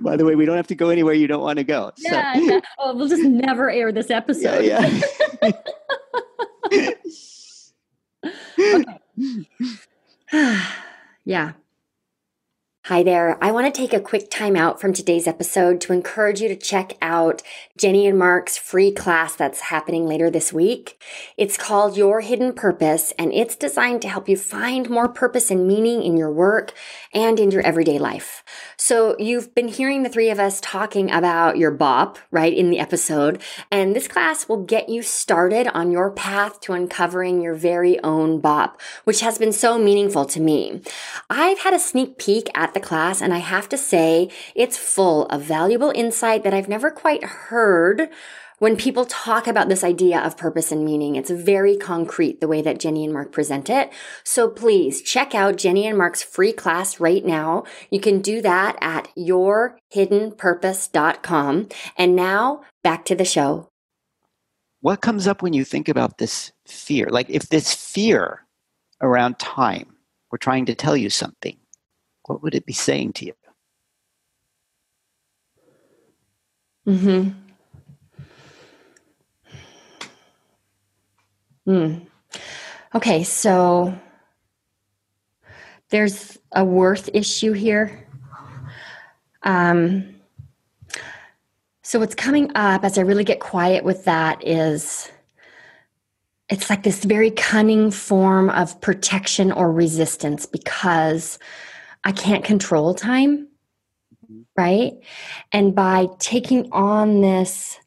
By 0.00 0.16
the 0.16 0.24
way, 0.24 0.34
we 0.34 0.44
don't 0.44 0.56
have 0.56 0.66
to 0.68 0.74
go 0.74 0.90
anywhere 0.90 1.14
you 1.14 1.26
don't 1.26 1.42
want 1.42 1.58
to 1.58 1.64
go. 1.64 1.92
Yeah, 1.98 2.34
so. 2.34 2.40
yeah. 2.40 2.60
Oh, 2.78 2.94
we'll 2.96 3.08
just 3.08 3.22
never 3.22 3.70
air 3.70 3.92
this 3.92 4.10
episode. 4.10 4.64
Yeah. 4.64 5.00
yeah. 5.42 6.90
yeah. 11.24 11.52
Hi 12.88 13.02
there. 13.02 13.36
I 13.44 13.50
want 13.50 13.66
to 13.66 13.78
take 13.78 13.92
a 13.92 14.00
quick 14.00 14.30
time 14.30 14.56
out 14.56 14.80
from 14.80 14.94
today's 14.94 15.26
episode 15.26 15.78
to 15.82 15.92
encourage 15.92 16.40
you 16.40 16.48
to 16.48 16.56
check 16.56 16.96
out 17.02 17.42
Jenny 17.76 18.06
and 18.06 18.18
Mark's 18.18 18.56
free 18.56 18.90
class 18.92 19.36
that's 19.36 19.60
happening 19.60 20.06
later 20.06 20.30
this 20.30 20.54
week. 20.54 20.98
It's 21.36 21.58
called 21.58 21.98
Your 21.98 22.22
Hidden 22.22 22.54
Purpose 22.54 23.12
and 23.18 23.30
it's 23.34 23.56
designed 23.56 24.00
to 24.02 24.08
help 24.08 24.26
you 24.26 24.38
find 24.38 24.88
more 24.88 25.06
purpose 25.06 25.50
and 25.50 25.68
meaning 25.68 26.02
in 26.02 26.16
your 26.16 26.32
work 26.32 26.72
and 27.12 27.40
in 27.40 27.50
your 27.50 27.62
everyday 27.62 27.98
life. 27.98 28.44
So 28.76 29.16
you've 29.18 29.54
been 29.54 29.68
hearing 29.68 30.02
the 30.02 30.08
three 30.08 30.30
of 30.30 30.38
us 30.38 30.60
talking 30.60 31.10
about 31.10 31.56
your 31.56 31.70
BOP, 31.70 32.18
right, 32.30 32.52
in 32.52 32.70
the 32.70 32.78
episode. 32.78 33.42
And 33.70 33.94
this 33.94 34.08
class 34.08 34.48
will 34.48 34.64
get 34.64 34.88
you 34.88 35.02
started 35.02 35.68
on 35.68 35.90
your 35.90 36.10
path 36.10 36.60
to 36.60 36.72
uncovering 36.72 37.40
your 37.40 37.54
very 37.54 38.02
own 38.02 38.40
BOP, 38.40 38.80
which 39.04 39.20
has 39.20 39.38
been 39.38 39.52
so 39.52 39.78
meaningful 39.78 40.24
to 40.26 40.40
me. 40.40 40.82
I've 41.30 41.60
had 41.60 41.74
a 41.74 41.78
sneak 41.78 42.18
peek 42.18 42.50
at 42.54 42.74
the 42.74 42.80
class, 42.80 43.20
and 43.20 43.32
I 43.32 43.38
have 43.38 43.68
to 43.70 43.78
say, 43.78 44.30
it's 44.54 44.76
full 44.76 45.26
of 45.26 45.42
valuable 45.42 45.92
insight 45.94 46.44
that 46.44 46.54
I've 46.54 46.68
never 46.68 46.90
quite 46.90 47.24
heard 47.24 48.10
when 48.58 48.76
people 48.76 49.04
talk 49.04 49.46
about 49.46 49.68
this 49.68 49.84
idea 49.84 50.18
of 50.20 50.36
purpose 50.36 50.72
and 50.72 50.84
meaning, 50.84 51.14
it's 51.16 51.30
very 51.30 51.76
concrete 51.76 52.40
the 52.40 52.48
way 52.48 52.62
that 52.62 52.80
Jenny 52.80 53.04
and 53.04 53.12
Mark 53.12 53.30
present 53.32 53.68
it. 53.70 53.92
So 54.24 54.48
please 54.48 55.00
check 55.02 55.32
out 55.34 55.56
Jenny 55.56 55.86
and 55.86 55.96
Mark's 55.96 56.22
free 56.22 56.52
class 56.52 56.98
right 56.98 57.24
now. 57.24 57.62
You 57.90 58.00
can 58.00 58.20
do 58.20 58.42
that 58.42 58.76
at 58.80 59.08
yourhiddenpurpose.com. 59.16 61.68
And 61.96 62.16
now 62.16 62.62
back 62.82 63.04
to 63.06 63.14
the 63.14 63.24
show. 63.24 63.68
What 64.80 65.00
comes 65.00 65.26
up 65.26 65.42
when 65.42 65.54
you 65.54 65.64
think 65.64 65.88
about 65.88 66.18
this 66.18 66.52
fear? 66.66 67.08
Like 67.10 67.30
if 67.30 67.48
this 67.48 67.74
fear 67.74 68.44
around 69.00 69.38
time 69.38 69.96
were 70.30 70.38
trying 70.38 70.66
to 70.66 70.74
tell 70.74 70.96
you 70.96 71.10
something, 71.10 71.56
what 72.26 72.42
would 72.42 72.54
it 72.54 72.66
be 72.66 72.72
saying 72.72 73.14
to 73.14 73.26
you? 73.26 73.32
Mm-hmm. 76.86 77.47
Hmm. 81.68 81.96
Okay, 82.94 83.24
so 83.24 83.94
there's 85.90 86.38
a 86.50 86.64
worth 86.64 87.10
issue 87.12 87.52
here. 87.52 88.08
Um, 89.42 90.14
so 91.82 91.98
what's 91.98 92.14
coming 92.14 92.50
up 92.54 92.84
as 92.84 92.96
I 92.96 93.02
really 93.02 93.22
get 93.22 93.40
quiet 93.40 93.84
with 93.84 94.06
that 94.06 94.48
is 94.48 95.12
it's 96.48 96.70
like 96.70 96.84
this 96.84 97.04
very 97.04 97.32
cunning 97.32 97.90
form 97.90 98.48
of 98.48 98.80
protection 98.80 99.52
or 99.52 99.70
resistance 99.70 100.46
because 100.46 101.38
I 102.04 102.12
can't 102.12 102.44
control 102.44 102.94
time, 102.94 103.46
right? 104.56 104.94
And 105.52 105.74
by 105.74 106.06
taking 106.18 106.72
on 106.72 107.20
this 107.20 107.78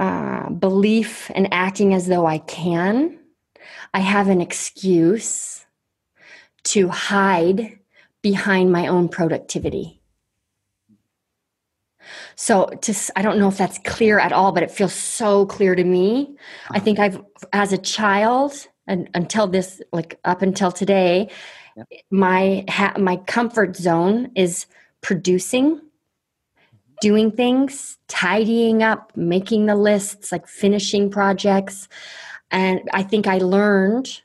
uh, 0.00 0.48
belief 0.48 1.30
and 1.34 1.52
acting 1.52 1.92
as 1.92 2.06
though 2.06 2.24
I 2.24 2.38
can, 2.38 3.18
I 3.92 4.00
have 4.00 4.28
an 4.28 4.40
excuse 4.40 5.66
to 6.64 6.88
hide 6.88 7.78
behind 8.22 8.72
my 8.72 8.86
own 8.86 9.10
productivity. 9.10 10.00
So 12.34 12.64
to 12.80 12.94
I 13.14 13.20
don't 13.20 13.38
know 13.38 13.48
if 13.48 13.58
that's 13.58 13.78
clear 13.84 14.18
at 14.18 14.32
all, 14.32 14.52
but 14.52 14.62
it 14.62 14.70
feels 14.70 14.94
so 14.94 15.44
clear 15.44 15.74
to 15.74 15.84
me. 15.84 16.34
I 16.70 16.78
think 16.78 16.98
I've 16.98 17.20
as 17.52 17.74
a 17.74 17.78
child 17.78 18.68
and 18.86 19.10
until 19.12 19.46
this 19.48 19.82
like 19.92 20.18
up 20.24 20.40
until 20.40 20.72
today, 20.72 21.28
yep. 21.76 21.86
my 22.10 22.64
ha- 22.70 22.96
my 22.98 23.16
comfort 23.16 23.76
zone 23.76 24.30
is 24.34 24.64
producing 25.02 25.82
doing 27.00 27.30
things, 27.30 27.98
tidying 28.08 28.82
up, 28.82 29.16
making 29.16 29.66
the 29.66 29.76
lists, 29.76 30.32
like 30.32 30.46
finishing 30.46 31.10
projects. 31.10 31.88
And 32.50 32.80
I 32.92 33.02
think 33.02 33.26
I 33.26 33.38
learned 33.38 34.20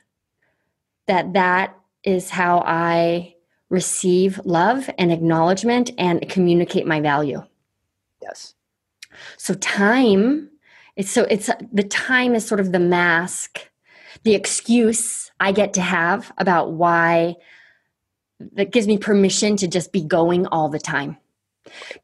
that 1.06 1.32
that 1.34 1.76
is 2.04 2.30
how 2.30 2.62
I 2.66 3.34
receive 3.68 4.40
love 4.44 4.88
and 4.98 5.10
acknowledgement 5.10 5.90
and 5.98 6.28
communicate 6.28 6.86
my 6.86 7.00
value. 7.00 7.42
Yes. 8.22 8.54
So 9.36 9.54
time 9.54 10.50
it's 10.96 11.10
so 11.10 11.24
it's 11.24 11.50
the 11.72 11.82
time 11.82 12.34
is 12.34 12.46
sort 12.46 12.60
of 12.60 12.72
the 12.72 12.78
mask, 12.78 13.70
the 14.24 14.34
excuse 14.34 15.30
I 15.38 15.52
get 15.52 15.74
to 15.74 15.82
have 15.82 16.32
about 16.38 16.72
why 16.72 17.36
that 18.54 18.72
gives 18.72 18.86
me 18.86 18.98
permission 18.98 19.56
to 19.58 19.68
just 19.68 19.92
be 19.92 20.02
going 20.02 20.46
all 20.46 20.68
the 20.68 20.78
time. 20.78 21.18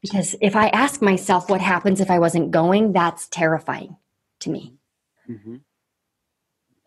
Because 0.01 0.35
if 0.41 0.55
I 0.55 0.67
ask 0.69 1.01
myself 1.01 1.49
what 1.49 1.61
happens 1.61 2.01
if 2.01 2.11
I 2.11 2.19
wasn't 2.19 2.51
going, 2.51 2.93
that's 2.93 3.27
terrifying 3.27 3.97
to 4.41 4.49
me. 4.49 4.73
Mm-hmm. 5.29 5.57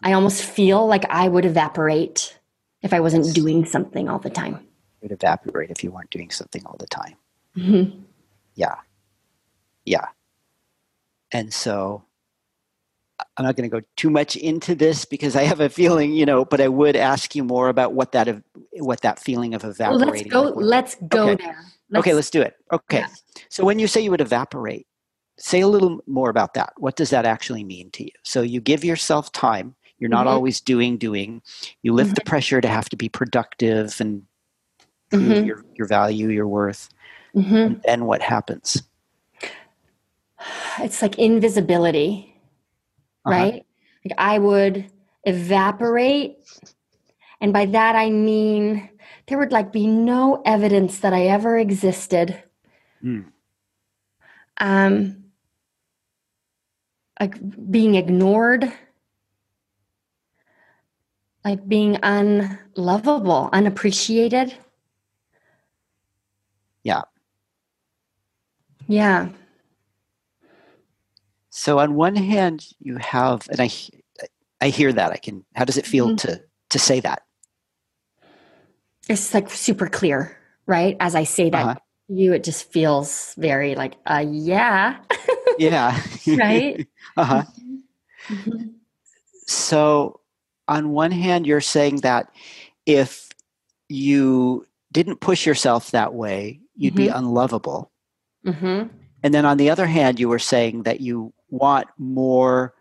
I 0.03 0.13
almost 0.13 0.45
feel 0.45 0.87
like 0.87 1.05
I 1.09 1.29
would 1.29 1.45
evaporate 1.45 2.39
if 2.83 2.93
I 2.93 3.01
wasn't 3.01 3.35
doing 3.35 3.65
something 3.65 4.09
all 4.09 4.19
the 4.19 4.31
time. 4.31 4.55
It 5.01 5.11
would 5.11 5.13
evaporate 5.13 5.71
if 5.71 5.83
you 5.83 5.91
weren't 5.91 6.11
doing 6.11 6.31
something 6.31 6.65
all 6.67 6.77
the 6.79 6.87
time. 6.87 7.17
Mm-hmm. 7.57 8.01
Yeah. 8.55 8.77
Yeah. 9.85 10.07
And 11.33 11.53
so 11.53 12.05
I'm 13.37 13.45
not 13.45 13.57
going 13.57 13.69
to 13.69 13.81
go 13.81 13.85
too 13.97 14.11
much 14.11 14.37
into 14.37 14.75
this 14.75 15.05
because 15.05 15.37
I 15.37 15.43
have 15.45 15.61
a 15.61 15.69
feeling, 15.69 16.13
you 16.13 16.27
know, 16.27 16.45
but 16.45 16.61
I 16.61 16.69
would 16.69 16.97
ask 16.97 17.35
you 17.35 17.45
more 17.45 17.69
about 17.69 17.93
what 17.93 18.13
that 18.13 18.43
what 18.73 19.01
that 19.03 19.19
feeling 19.19 19.55
of 19.55 19.65
evaporating. 19.65 20.31
Well, 20.31 20.45
let's 20.55 20.55
go. 20.55 20.61
let's 20.61 20.95
go 21.09 21.29
okay. 21.31 21.45
there. 21.45 21.65
Let's, 21.91 22.01
okay, 22.01 22.15
let's 22.15 22.31
do 22.31 22.43
it. 22.43 22.55
Okay. 22.73 23.01
Yeah. 23.01 23.09
So 23.49 23.65
when 23.65 23.79
you 23.79 23.87
say 23.87 24.01
you 24.01 24.11
would 24.11 24.21
evaporate, 24.21 24.87
say 25.39 25.61
a 25.61 25.69
little 25.69 26.01
more 26.07 26.31
about 26.31 26.55
that. 26.55 26.73
What 26.79 26.97
does 26.97 27.11
that 27.11 27.27
actually 27.27 27.65
mean 27.65 27.91
to 27.93 28.05
you? 28.05 28.11
So 28.23 28.43
you 28.43 28.61
give 28.61 28.85
yourself 28.85 29.31
time. 29.33 29.75
You're 29.99 30.11
not 30.11 30.27
mm-hmm. 30.27 30.35
always 30.35 30.61
doing 30.61 30.99
doing. 30.99 31.43
You 31.83 31.93
lift 31.93 32.09
mm-hmm. 32.09 32.15
the 32.15 32.25
pressure 32.25 32.61
to 32.61 32.69
have 32.69 32.89
to 32.91 32.97
be 32.97 33.09
productive 33.09 34.01
and 34.01 34.23
prove 35.11 35.23
mm-hmm. 35.23 35.47
your 35.47 35.65
your 35.75 35.87
value, 35.87 36.29
your 36.29 36.49
worth. 36.49 36.89
Mm-hmm. 37.35 37.55
And 37.55 37.83
then 37.85 38.05
what 38.05 38.23
happens? 38.23 38.83
It's 40.79 41.01
like 41.01 41.19
invisibility 41.19 42.37
uh-huh. 43.27 43.37
right? 43.37 43.67
Like 44.05 44.15
I 44.19 44.39
would 44.39 44.87
evaporate. 45.25 46.37
And 47.41 47.53
by 47.53 47.67
that 47.67 47.97
I 47.97 48.11
mean 48.11 48.89
there 49.27 49.39
would 49.39 49.53
like 49.53 49.73
be 49.73 49.87
no 49.87 50.43
evidence 50.45 51.01
that 51.01 51.13
I 51.13 51.27
ever 51.27 51.59
existed. 51.59 52.43
Mm. 53.03 53.27
Um 54.59 55.25
like 57.19 57.37
being 57.71 57.95
ignored, 57.95 58.71
like 61.45 61.67
being 61.67 61.99
unlovable, 62.03 63.49
unappreciated. 63.53 64.55
Yeah. 66.83 67.03
Yeah. 68.87 69.31
So 71.51 71.79
on 71.79 71.95
one 71.95 72.17
hand, 72.17 72.67
you 72.81 72.97
have, 72.99 73.49
and 73.51 73.61
I, 73.61 73.71
I 74.61 74.69
hear 74.69 74.93
that. 74.93 75.11
I 75.11 75.17
can. 75.17 75.45
How 75.55 75.65
does 75.65 75.79
it 75.79 75.87
feel 75.87 76.09
mm-hmm. 76.09 76.17
to 76.17 76.43
to 76.71 76.79
say 76.79 77.01
that? 77.01 77.23
It's 79.09 79.35
like 79.35 79.51
super 79.51 79.87
clear, 79.89 80.37
right? 80.67 80.97
As 81.01 81.15
I 81.15 81.25
say 81.25 81.51
that, 81.51 81.65
uh-huh. 81.65 81.75
you 82.09 82.33
it 82.33 82.45
just 82.45 82.71
feels 82.73 83.35
very 83.37 83.75
like, 83.75 83.95
uh, 84.07 84.25
yeah, 84.27 84.99
yeah, 85.59 86.01
right. 86.27 86.87
uh 87.17 87.25
huh. 87.25 87.43
Mm-hmm. 88.29 88.69
So 89.47 90.21
on 90.69 90.91
one 90.91 91.13
hand, 91.13 91.47
you're 91.47 91.61
saying 91.61 91.99
that 91.99 92.31
if 92.85 93.29
you 93.89 94.67
didn't 94.93 95.21
push 95.21 95.47
yourself 95.47 95.93
that 95.93 96.15
way, 96.15 96.61
you'd 96.75 96.95
mm-hmm. 96.95 97.05
be 97.05 97.09
unlovable. 97.09 97.93
Mm-hmm. 98.45 98.89
And 99.23 99.35
then 99.35 99.45
on 99.45 99.57
the 99.57 99.71
other 99.71 99.87
hand, 99.87 100.21
you 100.21 100.29
were 100.29 100.39
saying 100.39 100.85
that 100.85 101.01
you 101.01 101.33
want 101.51 101.89
more 101.99 102.75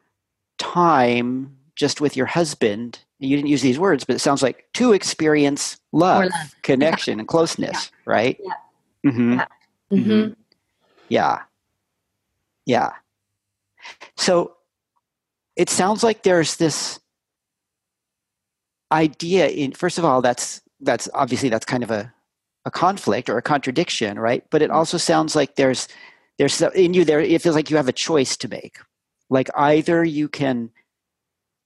time 0.57 1.57
just 1.75 2.01
with 2.01 2.15
your 2.15 2.25
husband 2.25 2.99
you 3.19 3.35
didn't 3.35 3.49
use 3.49 3.61
these 3.61 3.79
words 3.79 4.03
but 4.03 4.15
it 4.15 4.19
sounds 4.19 4.43
like 4.43 4.65
to 4.73 4.93
experience 4.93 5.77
love, 5.91 6.23
love. 6.23 6.55
connection 6.61 7.17
yeah. 7.17 7.21
and 7.21 7.27
closeness 7.27 7.91
yeah. 7.91 8.11
right 8.11 8.39
yeah. 8.43 9.11
Mm-hmm. 9.11 9.33
Yeah. 9.33 9.45
Mm-hmm. 9.91 10.11
mm-hmm. 10.11 10.33
yeah 11.09 11.41
yeah 12.65 12.91
so 14.17 14.55
it 15.55 15.69
sounds 15.69 16.03
like 16.03 16.23
there's 16.23 16.57
this 16.57 16.99
idea 18.91 19.47
in 19.47 19.71
first 19.71 19.97
of 19.97 20.05
all 20.05 20.21
that's 20.21 20.61
that's 20.81 21.09
obviously 21.13 21.49
that's 21.49 21.65
kind 21.65 21.83
of 21.83 21.91
a 21.91 22.13
a 22.65 22.71
conflict 22.71 23.29
or 23.29 23.38
a 23.38 23.41
contradiction 23.41 24.17
right 24.19 24.43
but 24.49 24.61
it 24.61 24.69
mm-hmm. 24.69 24.77
also 24.77 24.97
sounds 24.97 25.35
like 25.35 25.55
there's 25.55 25.88
there's 26.38 26.61
in 26.61 26.93
you 26.93 27.05
there 27.05 27.19
it 27.19 27.41
feels 27.41 27.55
like 27.55 27.69
you 27.69 27.77
have 27.77 27.88
a 27.88 27.93
choice 27.93 28.35
to 28.38 28.47
make 28.47 28.79
like 29.29 29.49
either 29.55 30.03
you 30.03 30.27
can 30.27 30.69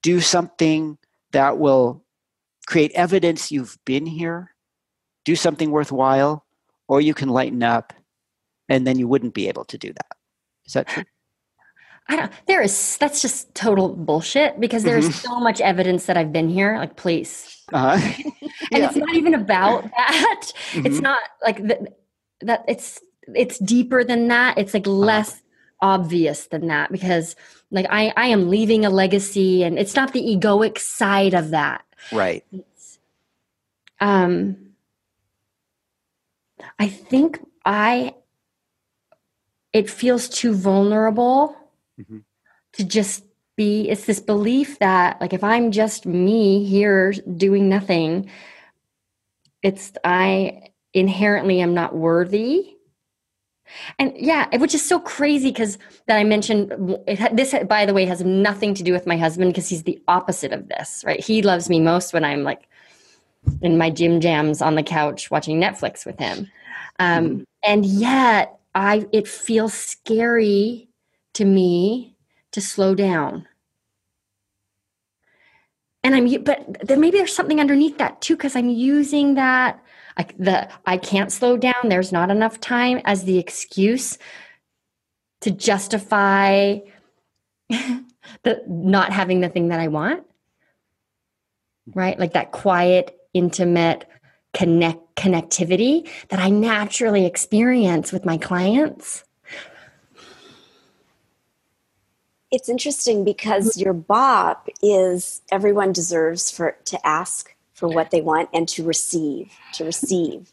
do 0.01 0.19
something 0.19 0.97
that 1.31 1.57
will 1.57 2.03
create 2.67 2.91
evidence 2.93 3.51
you've 3.51 3.77
been 3.85 4.05
here 4.05 4.53
do 5.25 5.35
something 5.35 5.71
worthwhile 5.71 6.45
or 6.87 7.01
you 7.01 7.13
can 7.13 7.29
lighten 7.29 7.63
up 7.63 7.93
and 8.67 8.85
then 8.85 8.97
you 8.97 9.07
wouldn't 9.07 9.33
be 9.33 9.47
able 9.47 9.65
to 9.65 9.77
do 9.77 9.91
that 9.93 10.17
is 10.65 10.73
that 10.73 10.87
true 10.87 11.03
I 12.09 12.15
don't, 12.15 12.31
there 12.47 12.61
is, 12.61 12.97
that's 12.97 13.21
just 13.21 13.53
total 13.53 13.89
bullshit 13.89 14.59
because 14.59 14.81
there's 14.83 15.07
mm-hmm. 15.07 15.27
so 15.27 15.39
much 15.39 15.61
evidence 15.61 16.07
that 16.07 16.17
I've 16.17 16.33
been 16.33 16.49
here. 16.49 16.75
Like, 16.77 16.95
please. 16.95 17.63
Uh-huh. 17.71 17.91
and 18.71 18.81
yeah. 18.81 18.87
it's 18.87 18.95
not 18.95 19.13
even 19.15 19.35
about 19.35 19.83
that. 19.97 20.51
Mm-hmm. 20.71 20.87
It's 20.87 21.01
not 21.01 21.21
like 21.43 21.61
that, 21.67 21.99
that 22.41 22.65
it's, 22.67 22.99
it's 23.35 23.59
deeper 23.59 24.03
than 24.03 24.27
that. 24.29 24.57
It's 24.57 24.73
like 24.73 24.87
uh-huh. 24.87 24.97
less 24.97 25.33
uh-huh. 25.33 25.91
obvious 25.93 26.47
than 26.47 26.67
that 26.67 26.91
because 26.91 27.35
like 27.71 27.85
I, 27.89 28.13
I 28.15 28.27
am 28.27 28.49
leaving 28.49 28.85
a 28.85 28.89
legacy 28.89 29.63
and 29.63 29.77
it's 29.77 29.95
not 29.95 30.13
the 30.13 30.21
egoic 30.21 30.77
side 30.77 31.33
of 31.33 31.51
that. 31.51 31.83
Right. 32.11 32.43
It's, 32.51 32.99
um 33.99 34.57
I 36.77 36.87
think 36.87 37.39
I 37.65 38.15
it 39.73 39.89
feels 39.89 40.29
too 40.29 40.53
vulnerable 40.53 41.55
mm-hmm. 41.99 42.19
to 42.73 42.83
just 42.83 43.23
be 43.55 43.89
it's 43.89 44.05
this 44.05 44.19
belief 44.19 44.79
that 44.79 45.19
like 45.19 45.33
if 45.33 45.43
I'm 45.43 45.71
just 45.71 46.05
me 46.05 46.63
here 46.63 47.11
doing 47.11 47.67
nothing 47.67 48.29
it's 49.61 49.91
I 50.03 50.71
inherently 50.93 51.59
am 51.59 51.73
not 51.73 51.95
worthy 51.95 52.77
and 53.97 54.13
yeah, 54.15 54.55
which 54.57 54.73
is 54.73 54.85
so 54.85 54.99
crazy 54.99 55.49
because 55.49 55.77
that 56.07 56.17
I 56.17 56.23
mentioned 56.23 56.71
it, 57.07 57.35
this, 57.35 57.53
by 57.67 57.85
the 57.85 57.93
way, 57.93 58.05
has 58.05 58.23
nothing 58.23 58.73
to 58.75 58.83
do 58.83 58.93
with 58.93 59.05
my 59.05 59.17
husband 59.17 59.51
because 59.51 59.69
he's 59.69 59.83
the 59.83 60.01
opposite 60.07 60.51
of 60.51 60.67
this, 60.67 61.03
right? 61.05 61.23
He 61.23 61.41
loves 61.41 61.69
me 61.69 61.79
most 61.79 62.13
when 62.13 62.23
I'm 62.23 62.43
like 62.43 62.67
in 63.61 63.77
my 63.77 63.89
gym 63.89 64.19
jams 64.19 64.61
on 64.61 64.75
the 64.75 64.83
couch 64.83 65.31
watching 65.31 65.59
Netflix 65.59 66.05
with 66.05 66.19
him. 66.19 66.49
Um, 66.99 67.25
mm-hmm. 67.25 67.43
And 67.63 67.85
yet, 67.85 68.59
I 68.75 69.05
it 69.11 69.27
feels 69.27 69.73
scary 69.73 70.89
to 71.33 71.45
me 71.45 72.15
to 72.51 72.61
slow 72.61 72.95
down. 72.95 73.47
And 76.09 76.15
I'm, 76.15 76.43
but 76.43 76.87
then 76.87 76.99
maybe 76.99 77.19
there's 77.19 77.35
something 77.35 77.59
underneath 77.59 77.99
that 77.99 78.19
too, 78.19 78.35
because 78.35 78.55
I'm 78.55 78.67
using 78.67 79.35
that 79.35 79.79
I, 80.17 80.25
the 80.39 80.67
I 80.87 80.97
can't 80.97 81.31
slow 81.31 81.55
down. 81.55 81.75
There's 81.83 82.11
not 82.11 82.31
enough 82.31 82.59
time 82.59 82.99
as 83.05 83.25
the 83.25 83.37
excuse 83.37 84.17
to 85.41 85.51
justify 85.51 86.79
the 87.69 88.63
not 88.67 89.13
having 89.13 89.41
the 89.41 89.49
thing 89.49 89.67
that 89.67 89.79
I 89.79 89.87
want. 89.87 90.23
Right, 91.93 92.17
like 92.17 92.33
that 92.33 92.53
quiet, 92.53 93.15
intimate 93.35 94.05
connect 94.53 95.15
connectivity 95.15 96.09
that 96.29 96.39
I 96.39 96.49
naturally 96.49 97.27
experience 97.27 98.11
with 98.11 98.25
my 98.25 98.37
clients. 98.37 99.23
It's 102.51 102.69
interesting 102.69 103.23
because 103.23 103.77
your 103.77 103.93
BOP 103.93 104.69
is 104.81 105.41
everyone 105.51 105.91
deserves 105.91 106.49
for 106.49 106.77
to 106.85 107.07
ask 107.07 107.55
for 107.79 107.87
what 107.87 108.11
they 108.11 108.21
want 108.21 108.49
and 108.53 108.67
to 108.67 108.83
receive 108.83 109.53
to 109.73 109.85
receive 109.85 110.51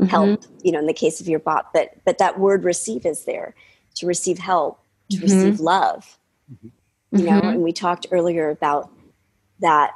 mm-hmm. 0.00 0.04
help 0.04 0.44
you 0.62 0.70
know 0.70 0.78
in 0.78 0.86
the 0.86 0.92
case 0.92 1.20
of 1.20 1.26
your 1.26 1.40
BOP 1.40 1.72
but 1.74 1.96
but 2.04 2.18
that 2.18 2.38
word 2.38 2.62
receive 2.62 3.04
is 3.04 3.24
there 3.24 3.54
to 3.96 4.06
receive 4.06 4.38
help 4.38 4.80
to 5.10 5.16
mm-hmm. 5.16 5.24
receive 5.24 5.58
love 5.58 6.18
mm-hmm. 6.52 7.18
you 7.18 7.24
know 7.24 7.40
mm-hmm. 7.40 7.48
and 7.48 7.62
we 7.62 7.72
talked 7.72 8.06
earlier 8.12 8.48
about 8.48 8.90
that 9.58 9.92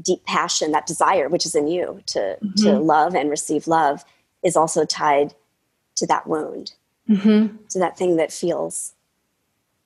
deep 0.00 0.24
passion 0.24 0.72
that 0.72 0.86
desire 0.86 1.28
which 1.28 1.44
is 1.44 1.54
in 1.54 1.68
you 1.68 2.00
to 2.06 2.38
to 2.56 2.68
mm-hmm. 2.68 2.82
love 2.82 3.14
and 3.14 3.28
receive 3.28 3.66
love 3.66 4.02
is 4.42 4.56
also 4.56 4.86
tied 4.86 5.34
to 5.94 6.06
that 6.06 6.26
wound 6.26 6.72
mm-hmm. 7.06 7.54
to 7.68 7.78
that 7.78 7.98
thing 7.98 8.16
that 8.16 8.32
feels 8.32 8.94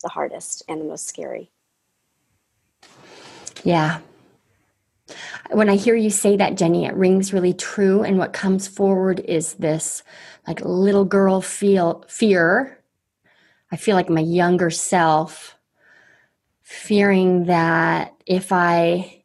the 0.02 0.08
hardest 0.08 0.62
and 0.68 0.80
the 0.80 0.84
most 0.84 1.06
scary 1.06 1.50
yeah 3.64 4.00
when 5.50 5.68
I 5.68 5.76
hear 5.76 5.94
you 5.94 6.10
say 6.10 6.36
that, 6.36 6.56
Jenny, 6.56 6.86
it 6.86 6.94
rings 6.94 7.32
really 7.32 7.52
true. 7.52 8.02
And 8.02 8.18
what 8.18 8.32
comes 8.32 8.68
forward 8.68 9.20
is 9.20 9.54
this 9.54 10.02
like 10.46 10.60
little 10.64 11.04
girl 11.04 11.40
feel 11.40 12.04
fear. 12.08 12.78
I 13.70 13.76
feel 13.76 13.96
like 13.96 14.10
my 14.10 14.20
younger 14.20 14.70
self 14.70 15.56
fearing 16.62 17.44
that 17.44 18.14
if 18.26 18.52
I 18.52 19.24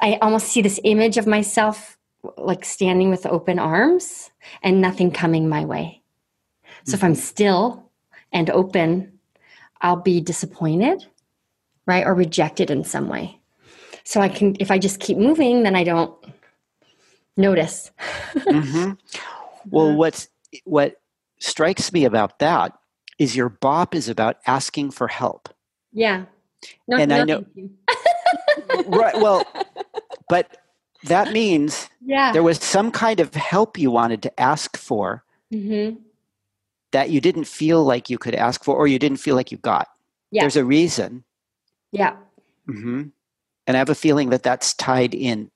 I 0.00 0.18
almost 0.22 0.48
see 0.48 0.60
this 0.60 0.80
image 0.82 1.18
of 1.18 1.26
myself 1.26 1.98
like 2.36 2.64
standing 2.64 3.10
with 3.10 3.26
open 3.26 3.58
arms 3.58 4.30
and 4.62 4.80
nothing 4.80 5.10
coming 5.10 5.48
my 5.48 5.64
way. 5.64 6.02
So 6.84 6.90
mm-hmm. 6.90 6.94
if 6.94 7.04
I'm 7.04 7.12
mm-hmm. 7.12 7.20
still 7.20 7.83
and 8.34 8.50
open, 8.50 9.18
I'll 9.80 9.96
be 9.96 10.20
disappointed, 10.20 11.06
right? 11.86 12.04
Or 12.04 12.12
rejected 12.12 12.70
in 12.70 12.84
some 12.84 13.08
way 13.08 13.40
so 14.04 14.20
i 14.20 14.28
can 14.28 14.54
if 14.60 14.70
i 14.70 14.78
just 14.78 15.00
keep 15.00 15.16
moving 15.16 15.62
then 15.64 15.74
i 15.74 15.82
don't 15.82 16.14
notice 17.36 17.90
mm-hmm. 18.34 18.92
well 19.70 19.94
what's 19.94 20.28
what 20.64 21.00
strikes 21.40 21.92
me 21.92 22.04
about 22.04 22.38
that 22.38 22.78
is 23.18 23.36
your 23.36 23.48
BOP 23.48 23.94
is 23.94 24.08
about 24.08 24.36
asking 24.46 24.90
for 24.90 25.08
help 25.08 25.48
yeah 25.92 26.24
no, 26.86 26.98
and 26.98 27.08
no, 27.08 27.20
i 27.20 27.24
know 27.24 27.44
right 28.86 29.16
well 29.20 29.44
but 30.28 30.58
that 31.04 31.32
means 31.32 31.90
yeah. 32.00 32.32
there 32.32 32.42
was 32.42 32.58
some 32.62 32.90
kind 32.90 33.20
of 33.20 33.34
help 33.34 33.76
you 33.76 33.90
wanted 33.90 34.22
to 34.22 34.40
ask 34.40 34.76
for 34.76 35.24
mm-hmm. 35.52 36.00
That 36.94 37.10
you 37.10 37.20
didn't 37.20 37.44
feel 37.44 37.84
like 37.84 38.08
you 38.08 38.16
could 38.16 38.34
ask 38.34 38.64
for 38.64 38.74
or 38.74 38.86
you 38.86 38.98
didn't 38.98 39.18
feel 39.18 39.36
like 39.36 39.52
you 39.52 39.58
got 39.58 39.88
yeah. 40.30 40.42
there's 40.42 40.56
a 40.56 40.64
reason 40.64 41.22
yeah 41.92 42.16
mm-hmm. 42.68 43.10
And 43.66 43.76
I 43.76 43.78
have 43.78 43.88
a 43.88 43.94
feeling 43.94 44.30
that 44.30 44.42
that's 44.42 44.74
tied 44.74 45.14
in 45.14 45.50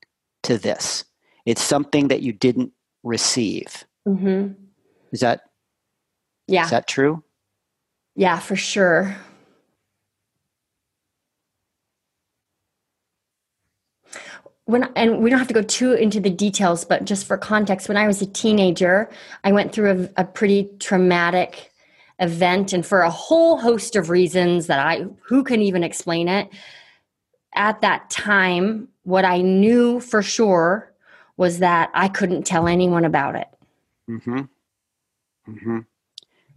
to 0.44 0.59
this. 0.59 1.05
It's 1.44 1.62
something 1.62 2.09
that 2.09 2.22
you 2.22 2.33
didn't 2.33 2.72
receive. 3.03 3.85
Mm-hmm. 4.07 4.53
Is 5.12 5.20
that 5.20 5.42
yeah? 6.46 6.64
Is 6.64 6.70
that 6.70 6.88
true? 6.88 7.22
Yeah, 8.14 8.38
for 8.38 8.57
sure. 8.57 9.16
When, 14.69 14.85
and 14.97 15.21
we 15.21 15.31
don't 15.31 15.39
have 15.39 15.49
to 15.49 15.55
go 15.55 15.63
too 15.63 15.95
into 15.95 16.21
the 16.21 16.29
details, 16.29 16.85
but 16.85 17.07
just 17.07 17.27
for 17.27 17.39
context, 17.39 17.89
when 17.89 17.97
I 17.97 18.07
was 18.07 18.21
a 18.21 18.27
teenager, 18.27 19.09
I 19.43 19.51
went 19.51 19.73
through 19.73 20.11
a, 20.17 20.21
a 20.21 20.25
pretty 20.27 20.69
traumatic 20.79 21.73
event, 22.19 22.75
and 22.75 22.85
for 22.85 23.01
a 23.01 23.09
whole 23.09 23.57
host 23.57 23.97
of 23.97 24.11
reasons 24.11 24.67
that 24.67 24.79
I 24.79 25.07
who 25.23 25.43
can 25.43 25.63
even 25.63 25.83
explain 25.83 26.29
it, 26.29 26.51
at 27.55 27.81
that 27.81 28.11
time, 28.11 28.89
what 29.05 29.25
I 29.25 29.41
knew 29.41 30.01
for 30.01 30.21
sure 30.21 30.93
was 31.39 31.61
that 31.61 31.89
I 31.95 32.09
couldn't 32.09 32.45
tell 32.45 32.69
anyone 32.69 33.07
about 33.07 33.37
it. 33.37 33.49
Mm-hmm. 34.11 34.41
Mm-hmm. 35.49 35.79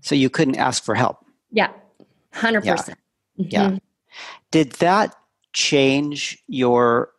So 0.02 0.16
you 0.16 0.30
couldn't 0.30 0.58
ask 0.58 0.84
for 0.84 0.96
help. 0.96 1.26
Yeah, 1.50 1.72
hundred 2.34 2.66
yeah. 2.66 2.76
percent. 2.76 3.00
Mm-hmm. 3.40 3.50
Yeah. 3.52 3.78
Did 4.52 4.74
that 4.74 5.16
change 5.54 6.44
your 6.50 7.12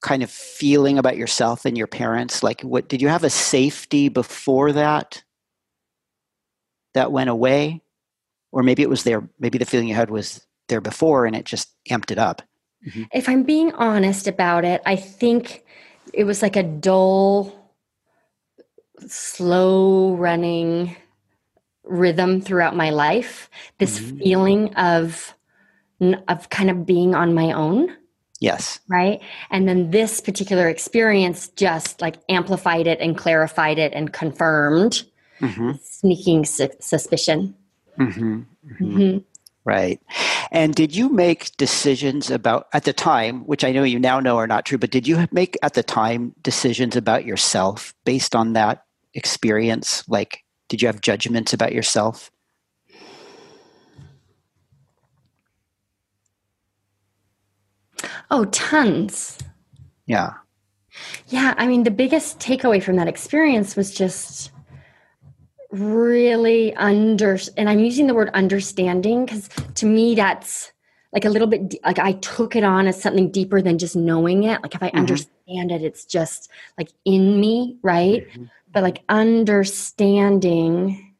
kind 0.00 0.22
of 0.22 0.30
feeling 0.30 0.98
about 0.98 1.16
yourself 1.16 1.64
and 1.64 1.76
your 1.76 1.86
parents? 1.86 2.42
Like, 2.42 2.60
what 2.62 2.88
did 2.88 3.02
you 3.02 3.08
have 3.08 3.24
a 3.24 3.30
safety 3.30 4.08
before 4.08 4.72
that 4.72 5.22
that 6.94 7.12
went 7.12 7.30
away, 7.30 7.82
or 8.52 8.62
maybe 8.62 8.82
it 8.82 8.90
was 8.90 9.04
there? 9.04 9.28
Maybe 9.38 9.58
the 9.58 9.66
feeling 9.66 9.88
you 9.88 9.94
had 9.94 10.10
was 10.10 10.46
there 10.68 10.80
before, 10.80 11.26
and 11.26 11.34
it 11.34 11.44
just 11.44 11.74
amped 11.90 12.10
it 12.10 12.18
up. 12.18 12.42
Mm-hmm. 12.86 13.04
If 13.12 13.28
I'm 13.28 13.42
being 13.42 13.72
honest 13.72 14.28
about 14.28 14.64
it, 14.64 14.82
I 14.86 14.96
think 14.96 15.64
it 16.12 16.24
was 16.24 16.42
like 16.42 16.56
a 16.56 16.62
dull, 16.62 17.74
slow 19.06 20.14
running 20.14 20.96
rhythm 21.84 22.40
throughout 22.40 22.76
my 22.76 22.90
life. 22.90 23.50
This 23.78 23.98
mm-hmm. 23.98 24.18
feeling 24.18 24.74
of 24.74 25.34
of 26.28 26.48
kind 26.50 26.70
of 26.70 26.86
being 26.86 27.14
on 27.14 27.34
my 27.34 27.52
own. 27.52 27.96
Yes. 28.40 28.78
Right. 28.88 29.20
And 29.50 29.68
then 29.68 29.90
this 29.90 30.20
particular 30.20 30.68
experience 30.68 31.48
just 31.48 32.00
like 32.00 32.16
amplified 32.28 32.86
it 32.86 33.00
and 33.00 33.16
clarified 33.16 33.78
it 33.78 33.92
and 33.92 34.12
confirmed 34.12 35.02
mm-hmm. 35.40 35.72
sneaking 35.82 36.44
su- 36.44 36.70
suspicion. 36.80 37.54
Mm-hmm. 37.98 38.34
mm-hmm. 38.34 38.84
mm-hmm. 38.84 39.18
Right. 39.64 40.00
And 40.50 40.74
did 40.74 40.96
you 40.96 41.10
make 41.10 41.54
decisions 41.58 42.30
about, 42.30 42.68
at 42.72 42.84
the 42.84 42.94
time, 42.94 43.40
which 43.40 43.64
I 43.64 43.72
know 43.72 43.82
you 43.82 43.98
now 43.98 44.18
know 44.18 44.38
are 44.38 44.46
not 44.46 44.64
true, 44.64 44.78
but 44.78 44.90
did 44.90 45.06
you 45.06 45.28
make 45.30 45.58
at 45.62 45.74
the 45.74 45.82
time 45.82 46.34
decisions 46.40 46.96
about 46.96 47.26
yourself 47.26 47.92
based 48.06 48.34
on 48.34 48.54
that 48.54 48.86
experience? 49.12 50.08
Like, 50.08 50.42
did 50.70 50.80
you 50.80 50.88
have 50.88 51.02
judgments 51.02 51.52
about 51.52 51.74
yourself? 51.74 52.30
Oh, 58.30 58.44
tons. 58.46 59.38
Yeah. 60.06 60.34
Yeah. 61.28 61.54
I 61.56 61.66
mean, 61.66 61.84
the 61.84 61.90
biggest 61.90 62.38
takeaway 62.38 62.82
from 62.82 62.96
that 62.96 63.08
experience 63.08 63.76
was 63.76 63.94
just 63.94 64.50
really 65.70 66.74
under 66.76 67.38
and 67.56 67.68
i'm 67.68 67.78
using 67.78 68.06
the 68.06 68.14
word 68.14 68.30
understanding 68.32 69.26
because 69.26 69.50
to 69.74 69.84
me 69.84 70.14
that's 70.14 70.72
like 71.12 71.26
a 71.26 71.28
little 71.28 71.46
bit 71.46 71.74
like 71.84 71.98
i 71.98 72.12
took 72.12 72.56
it 72.56 72.64
on 72.64 72.86
as 72.86 73.00
something 73.00 73.30
deeper 73.30 73.60
than 73.60 73.76
just 73.76 73.94
knowing 73.94 74.44
it 74.44 74.62
like 74.62 74.74
if 74.74 74.82
i 74.82 74.88
mm-hmm. 74.88 75.00
understand 75.00 75.70
it 75.70 75.82
it's 75.82 76.06
just 76.06 76.50
like 76.78 76.88
in 77.04 77.38
me 77.38 77.76
right 77.82 78.26
mm-hmm. 78.28 78.44
but 78.72 78.82
like 78.82 79.02
understanding 79.10 81.14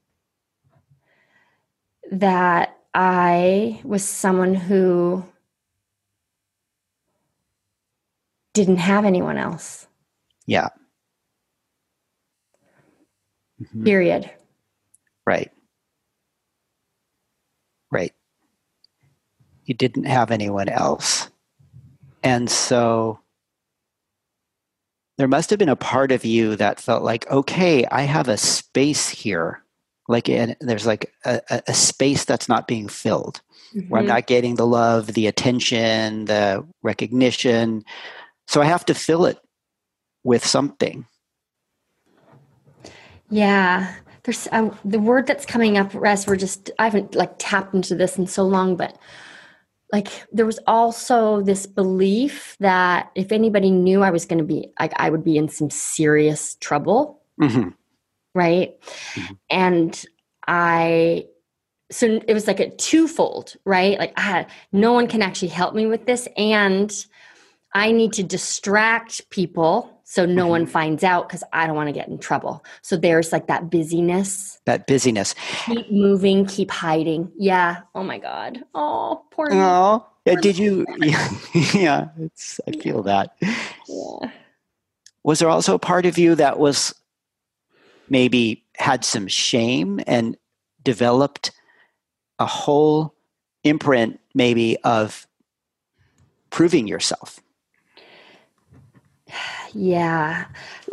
that 2.11 2.79
i 2.95 3.79
was 3.85 4.03
someone 4.03 4.55
who 4.55 5.23
didn't 8.59 8.77
have 8.77 9.05
anyone 9.05 9.39
else 9.39 9.87
yeah 10.47 10.69
Mm-hmm. 13.63 13.85
Period. 13.85 14.31
Right. 15.27 15.51
Right. 17.91 18.13
You 19.65 19.75
didn't 19.75 20.05
have 20.05 20.31
anyone 20.31 20.69
else. 20.69 21.29
And 22.23 22.51
so 22.51 23.21
there 25.19 25.29
must 25.29 25.51
have 25.51 25.59
been 25.59 25.69
a 25.69 25.77
part 25.77 26.13
of 26.13 26.25
you 26.25 26.57
that 26.57 26.81
felt 26.81 27.03
like, 27.03 27.31
okay, 27.31 27.85
I 27.87 28.03
have 28.03 28.29
a 28.29 28.37
space 28.37 29.09
here. 29.09 29.63
Like, 30.07 30.29
and 30.29 30.57
there's 30.61 30.87
like 30.87 31.13
a, 31.27 31.41
a 31.67 31.75
space 31.75 32.25
that's 32.25 32.49
not 32.49 32.67
being 32.67 32.89
filled, 32.89 33.43
mm-hmm. 33.75 33.89
where 33.91 34.01
I'm 34.01 34.07
not 34.07 34.27
getting 34.27 34.55
the 34.55 34.67
love, 34.67 35.09
the 35.09 35.27
attention, 35.27 36.25
the 36.25 36.67
recognition. 36.83 37.85
So 38.49 38.63
I 38.63 38.65
have 38.65 38.87
to 38.87 38.95
fill 38.95 39.27
it 39.27 39.39
with 40.25 40.45
something. 40.45 41.05
Yeah. 43.29 43.95
There's 44.25 44.49
uh, 44.51 44.71
the 44.87 44.99
word 44.99 45.27
that's 45.27 45.45
coming 45.45 45.77
up 45.77 45.95
as 45.95 46.27
we're 46.27 46.37
just, 46.37 46.71
I 46.79 46.85
haven't 46.85 47.15
like 47.15 47.35
tapped 47.39 47.75
into 47.75 47.95
this 47.95 48.17
in 48.17 48.27
so 48.27 48.45
long, 48.45 48.75
but 48.75 48.99
like 49.93 50.09
there 50.33 50.47
was 50.47 50.59
also 50.67 51.43
this 51.43 51.67
belief 51.67 52.57
that 52.61 53.11
if 53.15 53.33
anybody 53.33 53.71
knew 53.71 54.03
I 54.03 54.11
was 54.11 54.25
going 54.25 54.39
to 54.39 54.45
be 54.45 54.71
like 54.81 54.93
I 54.97 55.11
would 55.11 55.25
be 55.25 55.37
in 55.37 55.49
some 55.49 55.69
serious 55.69 56.57
trouble. 56.57 57.23
Mm-hmm. 57.41 57.69
Right. 58.35 58.81
Mm-hmm. 59.15 59.35
And 59.51 60.05
I 60.47 61.27
so 61.91 62.21
it 62.27 62.35
was 62.35 62.47
like 62.47 62.61
a 62.61 62.71
twofold, 62.77 63.57
right? 63.65 63.99
Like 63.99 64.13
I 64.17 64.23
had 64.23 64.51
no 64.73 64.93
one 64.93 65.07
can 65.07 65.23
actually 65.23 65.49
help 65.49 65.75
me 65.75 65.87
with 65.87 66.07
this 66.07 66.29
and 66.37 66.93
I 67.75 67.93
need 67.93 68.13
to 68.15 68.23
distract 68.23 69.29
people 69.31 69.99
so 70.11 70.25
no 70.25 70.45
mm-hmm. 70.45 70.51
one 70.51 70.67
finds 70.67 71.05
out 71.05 71.29
because 71.29 71.45
I 71.53 71.67
don't 71.67 71.77
want 71.77 71.89
to 71.89 71.93
get 71.93 72.09
in 72.09 72.17
trouble. 72.17 72.65
So 72.81 72.97
there's 72.97 73.31
like 73.31 73.47
that 73.49 73.69
busyness. 73.69 74.59
That 74.65 74.87
busyness. 74.87 75.35
Keep 75.67 75.93
moving, 75.93 76.47
keep 76.47 76.71
hiding. 76.71 77.31
Yeah. 77.37 77.83
Oh 77.95 78.03
my 78.03 78.17
God. 78.17 78.65
Oh, 78.75 79.23
poor. 79.31 79.49
Oh, 79.53 80.07
yeah, 80.25 80.37
did 80.37 80.57
you? 80.57 80.87
Yeah, 81.03 81.31
yeah. 81.75 82.09
It's. 82.21 82.59
I 82.67 82.73
feel 82.73 83.03
that. 83.03 83.37
Yeah. 83.87 84.31
Was 85.25 85.41
there 85.41 85.51
also 85.51 85.75
a 85.75 85.79
part 85.79 86.07
of 86.07 86.17
you 86.17 86.35
that 86.37 86.59
was 86.59 86.95
maybe 88.09 88.65
had 88.79 89.05
some 89.05 89.29
shame 89.29 90.01
and 90.07 90.39
developed 90.83 91.51
a 92.39 92.47
whole 92.47 93.15
imprint, 93.63 94.21
maybe 94.33 94.79
of 94.85 95.27
proving 96.49 96.89
yourself? 96.89 97.41
Yeah. 99.75 100.47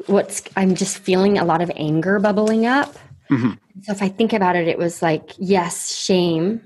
What's 0.08 0.44
I'm 0.56 0.76
just 0.76 0.98
feeling 1.00 1.38
a 1.38 1.46
lot 1.46 1.62
of 1.62 1.72
anger 1.76 2.20
bubbling 2.20 2.66
up. 2.66 2.96
Mm-hmm. 3.30 3.54
So 3.84 3.92
if 3.92 4.02
I 4.02 4.10
think 4.10 4.34
about 4.34 4.56
it, 4.56 4.68
it 4.68 4.78
was 4.78 5.02
like, 5.02 5.32
yes, 5.38 5.96
shame. 5.96 6.62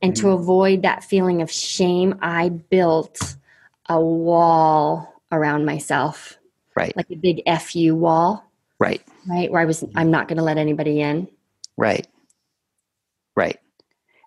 And 0.00 0.14
mm-hmm. 0.14 0.22
to 0.22 0.32
avoid 0.32 0.82
that 0.82 1.04
feeling 1.04 1.42
of 1.42 1.50
shame, 1.50 2.18
I 2.22 2.48
built 2.48 3.36
a 3.88 4.00
wall 4.00 5.12
around 5.30 5.64
myself. 5.64 6.38
Right. 6.74 6.96
Like 6.96 7.10
a 7.10 7.16
big 7.16 7.42
FU 7.60 7.94
wall. 7.94 8.50
Right. 8.78 9.02
Right. 9.28 9.50
Where 9.50 9.60
I 9.60 9.64
was, 9.64 9.84
I'm 9.94 10.10
not 10.10 10.28
going 10.28 10.38
to 10.38 10.44
let 10.44 10.58
anybody 10.58 11.00
in. 11.00 11.28
Right. 11.76 12.06
Right. 13.36 13.58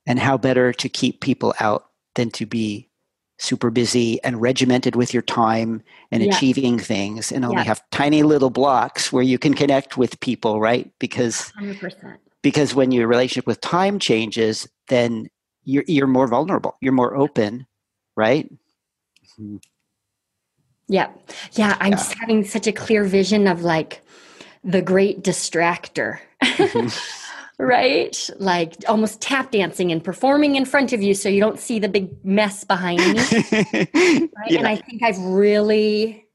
And 0.07 0.19
how 0.19 0.37
better 0.37 0.71
to 0.73 0.89
keep 0.89 1.21
people 1.21 1.53
out 1.59 1.87
than 2.13 2.29
to 2.31 2.45
be 2.45 2.89
super 3.37 3.69
busy 3.69 4.21
and 4.23 4.41
regimented 4.41 4.95
with 4.95 5.13
your 5.13 5.23
time 5.23 5.81
and 6.11 6.23
yeah. 6.23 6.33
achieving 6.33 6.79
things 6.79 7.31
and 7.31 7.43
only 7.43 7.57
yeah. 7.57 7.63
have 7.63 7.83
tiny 7.91 8.23
little 8.23 8.49
blocks 8.49 9.11
where 9.11 9.23
you 9.23 9.37
can 9.37 9.53
connect 9.53 9.97
with 9.97 10.19
people 10.21 10.61
right 10.61 10.91
because 10.99 11.51
100%. 11.59 12.17
because 12.41 12.73
when 12.73 12.91
your 12.91 13.07
relationship 13.07 13.45
with 13.45 13.59
time 13.59 13.99
changes 13.99 14.67
then 14.87 15.27
you're 15.63 15.83
you're 15.87 16.07
more 16.07 16.27
vulnerable 16.27 16.77
you're 16.79 16.93
more 16.93 17.15
open 17.15 17.67
right 18.15 18.49
mm-hmm. 19.37 19.57
yeah 20.87 21.09
yeah 21.53 21.75
i'm 21.81 21.91
yeah. 21.91 21.97
just 21.97 22.15
having 22.19 22.43
such 22.43 22.67
a 22.67 22.71
clear 22.71 23.03
vision 23.03 23.47
of 23.47 23.63
like 23.63 24.01
the 24.63 24.81
great 24.81 25.23
distractor 25.23 26.19
mm-hmm. 26.41 26.87
right? 27.59 28.29
Like 28.37 28.75
almost 28.87 29.21
tap 29.21 29.51
dancing 29.51 29.91
and 29.91 30.03
performing 30.03 30.55
in 30.55 30.65
front 30.65 30.93
of 30.93 31.01
you 31.01 31.13
so 31.13 31.29
you 31.29 31.39
don't 31.39 31.59
see 31.59 31.79
the 31.79 31.89
big 31.89 32.23
mess 32.25 32.63
behind 32.63 32.99
me. 32.99 33.13
right? 33.51 34.29
yeah. 34.47 34.59
And 34.59 34.67
I 34.67 34.75
think 34.75 35.03
I've 35.03 35.19
really, 35.19 36.25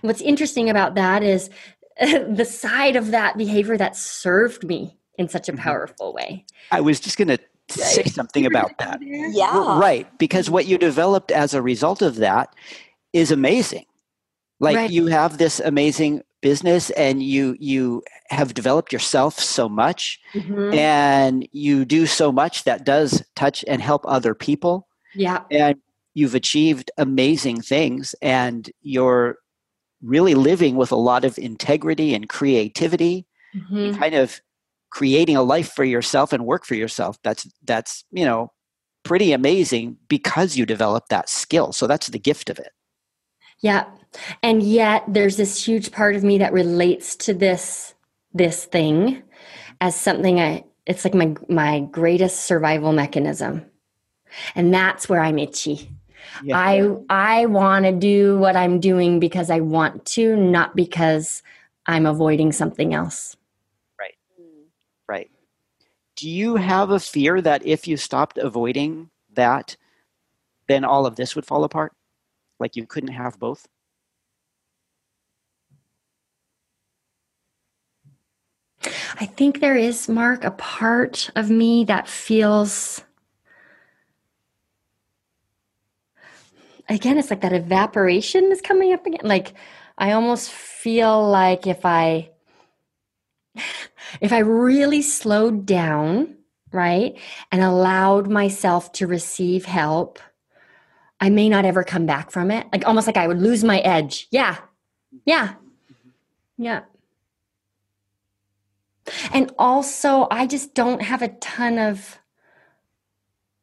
what's 0.00 0.20
interesting 0.20 0.68
about 0.68 0.94
that 0.94 1.22
is 1.22 1.50
the 2.00 2.44
side 2.44 2.96
of 2.96 3.10
that 3.10 3.36
behavior 3.36 3.76
that 3.76 3.96
served 3.96 4.64
me 4.64 4.98
in 5.18 5.28
such 5.28 5.48
a 5.48 5.52
mm-hmm. 5.52 5.62
powerful 5.62 6.12
way. 6.12 6.44
I 6.70 6.80
was 6.80 7.00
just 7.00 7.16
going 7.16 7.28
to 7.28 7.38
say 7.68 8.04
something 8.04 8.46
about 8.46 8.76
that. 8.78 8.98
Yeah. 9.02 9.78
Right. 9.78 10.06
Because 10.18 10.50
what 10.50 10.66
you 10.66 10.78
developed 10.78 11.30
as 11.30 11.54
a 11.54 11.62
result 11.62 12.02
of 12.02 12.16
that 12.16 12.54
is 13.12 13.30
amazing. 13.30 13.86
Like 14.60 14.76
right. 14.76 14.90
you 14.90 15.06
have 15.06 15.38
this 15.38 15.60
amazing 15.60 16.22
business 16.46 16.90
and 16.90 17.24
you 17.24 17.56
you 17.58 18.04
have 18.30 18.54
developed 18.54 18.92
yourself 18.92 19.36
so 19.36 19.68
much 19.68 20.20
mm-hmm. 20.32 20.72
and 20.74 21.48
you 21.50 21.84
do 21.84 22.06
so 22.06 22.30
much 22.30 22.62
that 22.62 22.84
does 22.84 23.20
touch 23.34 23.64
and 23.66 23.82
help 23.82 24.02
other 24.06 24.32
people. 24.32 24.86
Yeah. 25.12 25.42
And 25.50 25.74
you've 26.14 26.36
achieved 26.36 26.92
amazing 26.98 27.62
things 27.62 28.14
and 28.22 28.70
you're 28.80 29.38
really 30.02 30.36
living 30.36 30.76
with 30.76 30.92
a 30.92 31.02
lot 31.10 31.24
of 31.24 31.36
integrity 31.36 32.14
and 32.14 32.28
creativity. 32.28 33.26
Mm-hmm. 33.56 33.76
and 33.76 33.98
kind 33.98 34.14
of 34.14 34.40
creating 34.90 35.36
a 35.36 35.42
life 35.42 35.72
for 35.72 35.84
yourself 35.84 36.32
and 36.32 36.46
work 36.46 36.64
for 36.64 36.76
yourself. 36.76 37.18
That's 37.24 37.48
that's 37.64 38.04
you 38.12 38.24
know 38.24 38.52
pretty 39.02 39.32
amazing 39.32 39.96
because 40.08 40.56
you 40.56 40.64
developed 40.64 41.08
that 41.08 41.28
skill. 41.28 41.72
So 41.72 41.88
that's 41.88 42.06
the 42.06 42.20
gift 42.20 42.50
of 42.50 42.58
it 42.60 42.70
yeah 43.60 43.84
and 44.42 44.62
yet 44.62 45.04
there's 45.08 45.36
this 45.36 45.64
huge 45.64 45.92
part 45.92 46.16
of 46.16 46.24
me 46.24 46.38
that 46.38 46.52
relates 46.52 47.16
to 47.16 47.34
this 47.34 47.94
this 48.32 48.64
thing 48.64 49.22
as 49.80 49.94
something 49.94 50.40
i 50.40 50.64
it's 50.86 51.04
like 51.04 51.14
my 51.14 51.34
my 51.48 51.80
greatest 51.80 52.44
survival 52.44 52.92
mechanism. 52.92 53.66
And 54.54 54.72
that's 54.72 55.08
where 55.08 55.20
i'm 55.20 55.38
itchy. 55.38 55.90
Yeah. 56.42 56.58
i 56.58 56.96
i 57.08 57.46
want 57.46 57.84
to 57.84 57.92
do 57.92 58.38
what 58.38 58.56
i'm 58.56 58.80
doing 58.80 59.20
because 59.20 59.48
i 59.48 59.60
want 59.60 60.04
to 60.06 60.36
not 60.36 60.74
because 60.74 61.42
i'm 61.86 62.06
avoiding 62.06 62.52
something 62.52 62.94
else. 62.94 63.36
Right. 63.98 64.14
Right. 65.08 65.30
Do 66.16 66.28
you 66.28 66.56
have 66.56 66.90
a 66.90 67.00
fear 67.00 67.40
that 67.40 67.64
if 67.66 67.86
you 67.86 67.96
stopped 67.96 68.38
avoiding 68.38 69.10
that 69.34 69.76
then 70.68 70.84
all 70.84 71.06
of 71.06 71.16
this 71.16 71.36
would 71.36 71.46
fall 71.46 71.62
apart 71.64 71.92
like 72.58 72.76
you 72.76 72.86
couldn't 72.86 73.12
have 73.12 73.38
both 73.38 73.66
I 79.18 79.26
think 79.26 79.60
there 79.60 79.76
is, 79.76 80.08
Mark, 80.08 80.44
a 80.44 80.50
part 80.50 81.30
of 81.36 81.50
me 81.50 81.84
that 81.84 82.08
feels. 82.08 83.02
Again, 86.88 87.18
it's 87.18 87.30
like 87.30 87.40
that 87.40 87.52
evaporation 87.52 88.52
is 88.52 88.60
coming 88.60 88.92
up 88.92 89.04
again. 89.06 89.20
Like, 89.24 89.54
I 89.98 90.12
almost 90.12 90.50
feel 90.50 91.28
like 91.28 91.66
if 91.66 91.84
I. 91.84 92.30
If 94.20 94.32
I 94.32 94.38
really 94.38 95.02
slowed 95.02 95.66
down, 95.66 96.36
right, 96.72 97.18
and 97.50 97.60
allowed 97.62 98.28
myself 98.30 98.92
to 98.92 99.06
receive 99.06 99.64
help, 99.64 100.20
I 101.20 101.30
may 101.30 101.48
not 101.48 101.64
ever 101.64 101.82
come 101.82 102.06
back 102.06 102.30
from 102.30 102.50
it. 102.50 102.66
Like 102.72 102.86
almost 102.86 103.06
like 103.06 103.16
I 103.16 103.26
would 103.26 103.40
lose 103.40 103.64
my 103.64 103.80
edge. 103.80 104.28
Yeah. 104.30 104.58
Yeah. 105.24 105.54
Yeah. 106.58 106.82
And 109.32 109.52
also, 109.58 110.26
I 110.30 110.46
just 110.46 110.74
don't 110.74 111.00
have 111.02 111.22
a 111.22 111.28
ton 111.28 111.78
of 111.78 112.18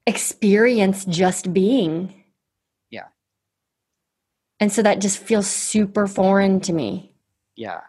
experience 0.07 1.05
just 1.05 1.53
being. 1.53 2.23
Yeah. 2.89 3.07
And 4.59 4.71
so 4.71 4.81
that 4.83 5.01
just 5.01 5.19
feels 5.19 5.47
super 5.47 6.07
foreign 6.07 6.59
to 6.61 6.73
me. 6.73 7.13
Yeah. 7.55 7.81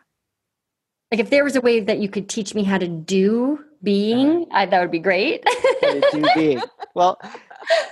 Like 1.11 1.21
if 1.21 1.31
there 1.31 1.45
was 1.45 1.55
a 1.57 1.61
way 1.61 1.81
that 1.81 1.99
you 1.99 2.09
could 2.09 2.29
teach 2.29 2.55
me 2.55 2.65
how 2.65 2.79
to 2.79 2.89
do 2.89 3.65
being, 3.83 4.47
uh, 4.51 4.57
I, 4.57 4.67
that 4.67 4.81
would 4.81 4.91
be 4.91 4.99
great. 4.99 5.45
do 5.81 6.25
being. 6.35 6.63
Well, 6.95 7.21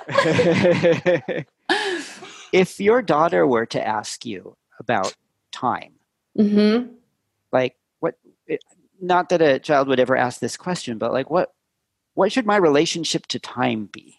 if 2.53 2.81
your 2.81 3.03
daughter 3.03 3.47
were 3.47 3.67
to 3.67 3.87
ask 3.87 4.25
you 4.25 4.57
about 4.79 5.15
time, 5.51 5.95
mm-hmm. 6.39 6.93
like 7.53 7.77
what 8.01 8.17
not 9.01 9.29
that 9.31 9.43
a 9.43 9.59
child 9.59 9.89
would 9.89 10.01
ever 10.01 10.17
ask 10.17 10.41
this 10.41 10.57
question, 10.57 10.99
but 10.99 11.13
like 11.13 11.31
what 11.31 11.53
what 12.15 12.31
should 12.31 12.47
my 12.47 12.57
relationship 12.57 13.27
to 13.29 13.39
time 13.39 13.87
be? 13.87 14.19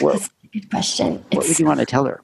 Well, 0.00 0.14
That's 0.14 0.30
a 0.42 0.46
good 0.48 0.70
question. 0.70 1.12
What 1.30 1.44
it's, 1.44 1.48
would 1.48 1.58
you 1.58 1.66
want 1.66 1.80
to 1.80 1.86
tell 1.86 2.06
her? 2.06 2.22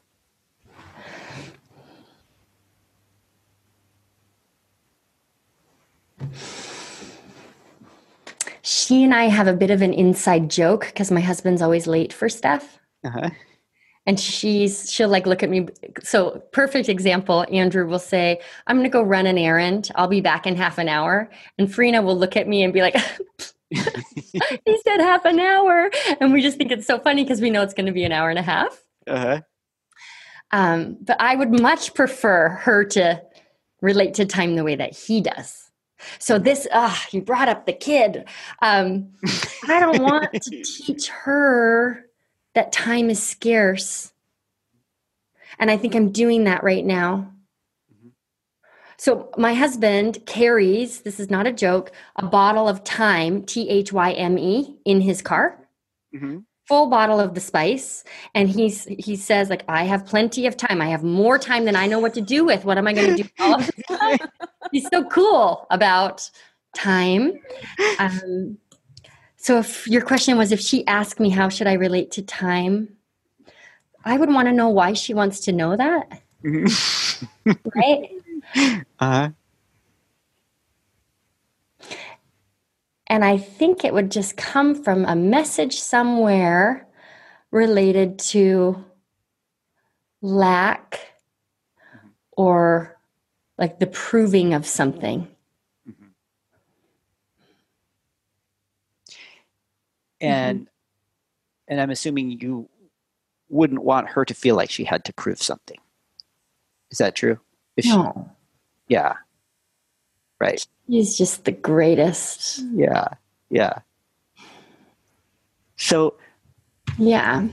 she 8.62 9.02
and 9.04 9.14
I 9.14 9.24
have 9.24 9.46
a 9.46 9.52
bit 9.52 9.70
of 9.70 9.82
an 9.82 9.92
inside 9.92 10.50
joke 10.50 10.86
because 10.86 11.10
my 11.10 11.20
husband's 11.20 11.62
always 11.62 11.86
late 11.86 12.12
for 12.12 12.28
stuff. 12.28 12.78
Uh-huh. 13.04 13.30
And 14.08 14.18
she's 14.18 14.90
she'll 14.90 15.10
like 15.10 15.26
look 15.26 15.42
at 15.42 15.50
me. 15.50 15.68
So 16.02 16.42
perfect 16.50 16.88
example. 16.88 17.44
Andrew 17.52 17.86
will 17.86 17.98
say, 17.98 18.40
"I'm 18.66 18.76
going 18.76 18.84
to 18.84 18.90
go 18.90 19.02
run 19.02 19.26
an 19.26 19.36
errand. 19.36 19.90
I'll 19.94 20.08
be 20.08 20.22
back 20.22 20.46
in 20.46 20.56
half 20.56 20.78
an 20.78 20.88
hour." 20.88 21.30
And 21.58 21.72
Farina 21.72 22.00
will 22.00 22.18
look 22.18 22.34
at 22.34 22.48
me 22.48 22.62
and 22.62 22.72
be 22.72 22.80
like, 22.80 22.96
"He 23.70 24.80
said 24.82 25.00
half 25.00 25.26
an 25.26 25.38
hour," 25.38 25.90
and 26.20 26.32
we 26.32 26.40
just 26.40 26.56
think 26.56 26.72
it's 26.72 26.86
so 26.86 26.98
funny 26.98 27.22
because 27.22 27.42
we 27.42 27.50
know 27.50 27.62
it's 27.62 27.74
going 27.74 27.84
to 27.86 27.92
be 27.92 28.04
an 28.04 28.12
hour 28.12 28.30
and 28.30 28.38
a 28.38 28.42
half. 28.42 28.82
Uh-huh. 29.06 29.42
Um, 30.52 30.96
but 31.02 31.20
I 31.20 31.36
would 31.36 31.60
much 31.60 31.92
prefer 31.92 32.48
her 32.48 32.84
to 32.86 33.22
relate 33.82 34.14
to 34.14 34.24
time 34.24 34.56
the 34.56 34.64
way 34.64 34.74
that 34.74 34.96
he 34.96 35.20
does. 35.20 35.70
So 36.18 36.38
this, 36.38 36.66
ah, 36.72 37.06
you 37.10 37.20
brought 37.20 37.48
up 37.48 37.66
the 37.66 37.72
kid. 37.72 38.24
Um, 38.62 39.10
I 39.68 39.80
don't 39.80 40.02
want 40.02 40.32
to 40.32 40.62
teach 40.86 41.08
her 41.08 42.07
that 42.58 42.72
time 42.72 43.08
is 43.08 43.22
scarce. 43.22 44.12
And 45.60 45.70
I 45.70 45.76
think 45.76 45.94
I'm 45.94 46.10
doing 46.10 46.42
that 46.44 46.64
right 46.64 46.84
now. 46.84 47.32
Mm-hmm. 47.94 48.08
So 48.96 49.30
my 49.38 49.54
husband 49.54 50.26
carries, 50.26 51.02
this 51.02 51.20
is 51.20 51.30
not 51.30 51.46
a 51.46 51.52
joke, 51.52 51.92
a 52.16 52.26
bottle 52.26 52.68
of 52.68 52.84
thyme, 52.84 53.44
T 53.44 53.68
H 53.68 53.92
Y 53.92 54.10
M 54.10 54.36
E, 54.38 54.76
in 54.84 55.00
his 55.00 55.22
car. 55.22 55.68
Mm-hmm 56.14 56.38
full 56.66 56.90
bottle 56.90 57.18
of 57.18 57.32
the 57.32 57.40
spice 57.40 58.04
and 58.34 58.50
he's 58.50 58.84
he 58.84 59.16
says 59.16 59.48
like 59.48 59.64
i 59.68 59.84
have 59.84 60.04
plenty 60.04 60.46
of 60.46 60.54
time 60.54 60.82
i 60.82 60.86
have 60.86 61.02
more 61.02 61.38
time 61.38 61.64
than 61.64 61.74
i 61.74 61.86
know 61.86 61.98
what 61.98 62.12
to 62.12 62.20
do 62.20 62.44
with 62.44 62.62
what 62.66 62.76
am 62.76 62.86
i 62.86 62.92
going 62.92 63.16
to 63.16 63.22
do 63.22 63.28
all 63.40 63.54
of 63.54 63.64
this 63.66 63.98
time? 63.98 64.18
he's 64.70 64.86
so 64.92 65.02
cool 65.04 65.66
about 65.70 66.30
time 66.76 67.32
um, 67.98 68.58
so 69.38 69.58
if 69.58 69.86
your 69.88 70.02
question 70.02 70.36
was 70.36 70.52
if 70.52 70.60
she 70.60 70.86
asked 70.86 71.18
me 71.18 71.30
how 71.30 71.48
should 71.48 71.66
i 71.66 71.72
relate 71.72 72.10
to 72.12 72.22
time? 72.22 72.96
I 74.04 74.16
would 74.16 74.28
want 74.28 74.46
to 74.48 74.52
know 74.52 74.68
why 74.68 74.92
she 74.92 75.14
wants 75.14 75.40
to 75.40 75.52
know 75.52 75.76
that. 75.76 76.22
Right? 77.74 78.10
Uh-huh. 79.00 79.30
And 83.06 83.24
I 83.24 83.38
think 83.38 83.84
it 83.84 83.94
would 83.94 84.10
just 84.10 84.36
come 84.36 84.82
from 84.82 85.04
a 85.04 85.16
message 85.16 85.80
somewhere 85.80 86.86
related 87.50 88.18
to 88.18 88.84
lack 90.20 91.00
or 92.36 92.98
like 93.56 93.78
the 93.78 93.86
proving 93.86 94.52
of 94.52 94.66
something. 94.66 95.26
And 100.20 100.60
mm-hmm. 100.60 100.68
and 101.68 101.80
I'm 101.80 101.90
assuming 101.90 102.40
you 102.40 102.68
wouldn't 103.48 103.82
want 103.82 104.10
her 104.10 104.24
to 104.24 104.34
feel 104.34 104.56
like 104.56 104.70
she 104.70 104.84
had 104.84 105.04
to 105.06 105.12
prove 105.12 105.42
something. 105.42 105.78
Is 106.90 106.98
that 106.98 107.14
true? 107.14 107.38
If 107.76 107.86
no. 107.86 108.12
She, 108.14 108.94
yeah. 108.94 109.14
Right. 110.40 110.64
He's 110.86 111.16
just 111.16 111.44
the 111.44 111.52
greatest. 111.52 112.62
Yeah. 112.72 113.08
Yeah. 113.50 113.80
So, 115.76 116.14
yeah. 116.98 117.48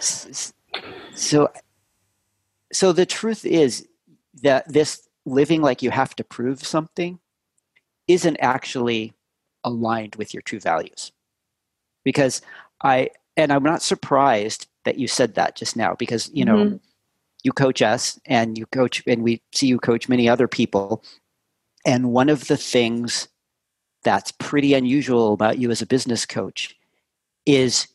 So, 0.00 1.50
so 2.72 2.92
the 2.92 3.06
truth 3.06 3.44
is 3.44 3.86
that 4.42 4.70
this 4.70 5.08
living 5.24 5.62
like 5.62 5.82
you 5.82 5.90
have 5.90 6.14
to 6.16 6.24
prove 6.24 6.64
something 6.64 7.18
isn't 8.08 8.36
actually 8.40 9.12
aligned 9.62 10.16
with 10.16 10.34
your 10.34 10.42
true 10.42 10.60
values. 10.60 11.12
Because 12.04 12.42
I, 12.82 13.10
and 13.36 13.52
I'm 13.52 13.62
not 13.62 13.82
surprised 13.82 14.66
that 14.84 14.98
you 14.98 15.08
said 15.08 15.34
that 15.34 15.56
just 15.56 15.76
now 15.76 15.94
because, 15.94 16.30
you 16.32 16.44
know, 16.44 16.56
mm-hmm. 16.56 16.76
you 17.42 17.52
coach 17.52 17.82
us 17.82 18.20
and 18.26 18.56
you 18.58 18.66
coach, 18.66 19.02
and 19.06 19.22
we 19.22 19.42
see 19.52 19.66
you 19.66 19.78
coach 19.78 20.08
many 20.08 20.28
other 20.28 20.46
people 20.46 21.02
and 21.84 22.12
one 22.12 22.28
of 22.28 22.48
the 22.48 22.56
things 22.56 23.28
that's 24.02 24.32
pretty 24.32 24.74
unusual 24.74 25.32
about 25.32 25.58
you 25.58 25.70
as 25.70 25.82
a 25.82 25.86
business 25.86 26.26
coach 26.26 26.76
is 27.46 27.88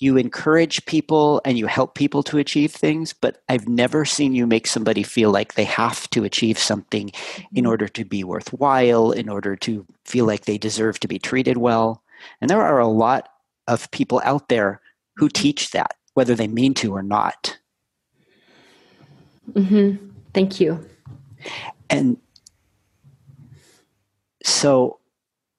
you 0.00 0.16
encourage 0.16 0.84
people 0.86 1.40
and 1.44 1.58
you 1.58 1.66
help 1.66 1.94
people 1.94 2.22
to 2.24 2.38
achieve 2.38 2.72
things, 2.72 3.12
but 3.12 3.42
I've 3.48 3.68
never 3.68 4.04
seen 4.04 4.34
you 4.34 4.46
make 4.46 4.66
somebody 4.66 5.04
feel 5.04 5.30
like 5.30 5.54
they 5.54 5.64
have 5.64 6.10
to 6.10 6.24
achieve 6.24 6.58
something 6.58 7.12
in 7.52 7.64
mm-hmm. 7.64 7.66
order 7.68 7.88
to 7.88 8.04
be 8.04 8.24
worthwhile, 8.24 9.12
in 9.12 9.28
order 9.28 9.54
to 9.56 9.86
feel 10.04 10.26
like 10.26 10.44
they 10.44 10.58
deserve 10.58 10.98
to 11.00 11.08
be 11.08 11.18
treated 11.18 11.56
well. 11.56 12.01
And 12.40 12.50
there 12.50 12.62
are 12.62 12.78
a 12.78 12.88
lot 12.88 13.28
of 13.68 13.90
people 13.90 14.20
out 14.24 14.48
there 14.48 14.80
who 15.16 15.28
teach 15.28 15.70
that, 15.70 15.94
whether 16.14 16.34
they 16.34 16.48
mean 16.48 16.74
to 16.74 16.94
or 16.94 17.02
not. 17.02 17.58
Mm-hmm. 19.52 20.10
Thank 20.34 20.60
you. 20.60 20.86
And 21.90 22.16
so 24.44 24.98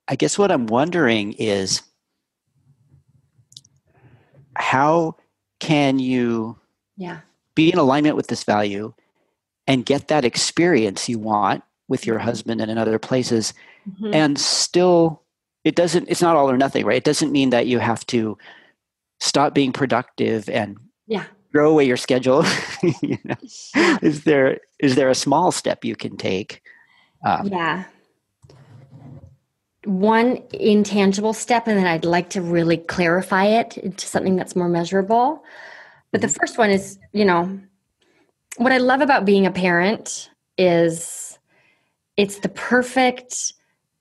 I 0.08 0.16
guess 0.16 0.38
what 0.38 0.52
I'm 0.52 0.68
wondering 0.68 1.34
is 1.34 1.82
how 4.56 5.16
can 5.60 6.00
you 6.00 6.60
yeah. 6.98 7.22
be 7.56 7.72
in 7.72 7.80
alignment 7.80 8.16
with 8.16 8.28
this 8.28 8.44
value 8.44 8.94
and 9.68 9.86
get 9.86 10.10
that 10.10 10.26
experience 10.26 11.08
you 11.08 11.20
want 11.20 11.64
with 11.88 12.06
your 12.06 12.18
mm-hmm. 12.18 12.26
husband 12.26 12.62
and 12.62 12.70
in 12.70 12.78
other 12.78 13.00
places 13.00 13.54
mm-hmm. 13.90 14.14
and 14.14 14.40
still 14.40 15.23
it 15.64 15.76
doesn't 15.76 16.08
it's 16.10 16.22
not 16.22 16.36
all 16.36 16.50
or 16.50 16.58
nothing 16.58 16.86
right 16.86 16.98
it 16.98 17.04
doesn't 17.04 17.32
mean 17.32 17.50
that 17.50 17.68
you 17.68 17.80
have 17.80 18.06
to 18.08 18.38
stop 19.20 19.54
being 19.54 19.72
productive 19.72 20.50
and 20.50 20.78
yeah 21.08 21.26
throw 21.52 21.70
away 21.70 21.86
your 21.86 21.98
schedule 21.98 22.44
you 23.02 23.18
know? 23.24 23.36
yeah. 23.76 23.98
is 24.02 24.24
there 24.24 24.60
is 24.80 24.96
there 24.96 25.10
a 25.10 25.16
small 25.16 25.52
step 25.52 25.86
you 25.86 25.96
can 25.96 26.18
take 26.18 26.62
um, 27.26 27.48
yeah 27.48 27.86
one 29.86 30.42
intangible 30.54 31.34
step, 31.34 31.68
and 31.68 31.78
then 31.78 31.88
I'd 31.88 32.06
like 32.06 32.30
to 32.32 32.42
really 32.42 32.78
clarify 32.78 33.46
it 33.46 33.78
into 33.78 34.08
something 34.08 34.36
that's 34.36 34.56
more 34.56 34.70
measurable. 34.70 35.44
But 36.12 36.22
the 36.22 36.28
mm-hmm. 36.28 36.36
first 36.40 36.58
one 36.58 36.70
is, 36.70 37.00
you 37.12 37.26
know, 37.26 37.60
what 38.58 38.72
I 38.72 38.78
love 38.78 39.02
about 39.02 39.26
being 39.26 39.46
a 39.46 39.52
parent 39.52 40.30
is 40.58 41.38
it's 42.18 42.40
the 42.40 42.50
perfect 42.50 43.54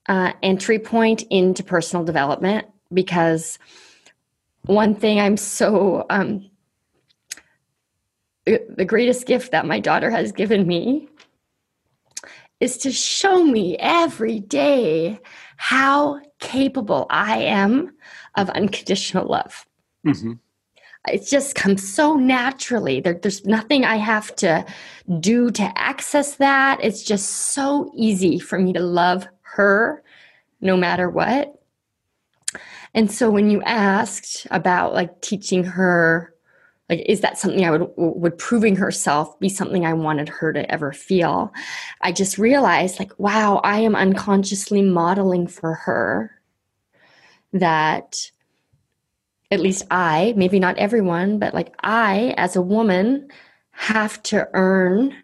uh, 0.08 0.32
entry 0.42 0.78
point 0.78 1.22
into 1.30 1.62
personal 1.62 2.04
development 2.04 2.66
because 2.92 3.58
one 4.66 4.94
thing 4.94 5.20
I'm 5.20 5.36
so 5.36 6.06
um, 6.10 6.50
the 8.44 8.84
greatest 8.86 9.26
gift 9.26 9.52
that 9.52 9.66
my 9.66 9.80
daughter 9.80 10.10
has 10.10 10.32
given 10.32 10.66
me 10.66 11.08
is 12.60 12.76
to 12.78 12.92
show 12.92 13.44
me 13.44 13.76
every 13.78 14.38
day 14.40 15.18
how 15.56 16.20
capable 16.38 17.06
I 17.10 17.38
am 17.38 17.94
of 18.36 18.50
unconditional 18.50 19.26
love. 19.26 19.66
Mm-hmm. 20.06 20.32
It 21.08 21.26
just 21.26 21.56
comes 21.56 21.92
so 21.92 22.14
naturally. 22.14 23.00
There, 23.00 23.14
there's 23.14 23.44
nothing 23.44 23.84
I 23.84 23.96
have 23.96 24.34
to 24.36 24.64
do 25.18 25.50
to 25.50 25.72
access 25.76 26.36
that. 26.36 26.78
It's 26.80 27.02
just 27.02 27.28
so 27.28 27.90
easy 27.96 28.38
for 28.38 28.58
me 28.58 28.72
to 28.72 28.80
love 28.80 29.26
her 29.54 30.02
no 30.60 30.76
matter 30.76 31.08
what. 31.08 31.54
And 32.94 33.10
so 33.10 33.30
when 33.30 33.50
you 33.50 33.62
asked 33.62 34.46
about 34.50 34.94
like 34.94 35.20
teaching 35.20 35.64
her 35.64 36.34
like 36.88 37.00
is 37.06 37.20
that 37.20 37.38
something 37.38 37.64
i 37.64 37.70
would 37.70 37.88
would 37.96 38.36
proving 38.36 38.76
herself 38.76 39.38
be 39.38 39.48
something 39.48 39.86
i 39.86 39.94
wanted 39.94 40.28
her 40.28 40.52
to 40.52 40.70
ever 40.70 40.92
feel? 40.92 41.52
I 42.02 42.12
just 42.12 42.38
realized 42.38 42.98
like 42.98 43.12
wow 43.18 43.60
i 43.64 43.80
am 43.80 43.94
unconsciously 43.94 44.82
modeling 44.82 45.46
for 45.46 45.74
her 45.74 46.32
that 47.54 48.30
at 49.50 49.60
least 49.60 49.84
i 49.90 50.34
maybe 50.36 50.58
not 50.58 50.76
everyone 50.76 51.38
but 51.38 51.54
like 51.54 51.74
i 51.82 52.34
as 52.36 52.56
a 52.56 52.62
woman 52.62 53.28
have 53.70 54.22
to 54.24 54.46
earn 54.52 55.14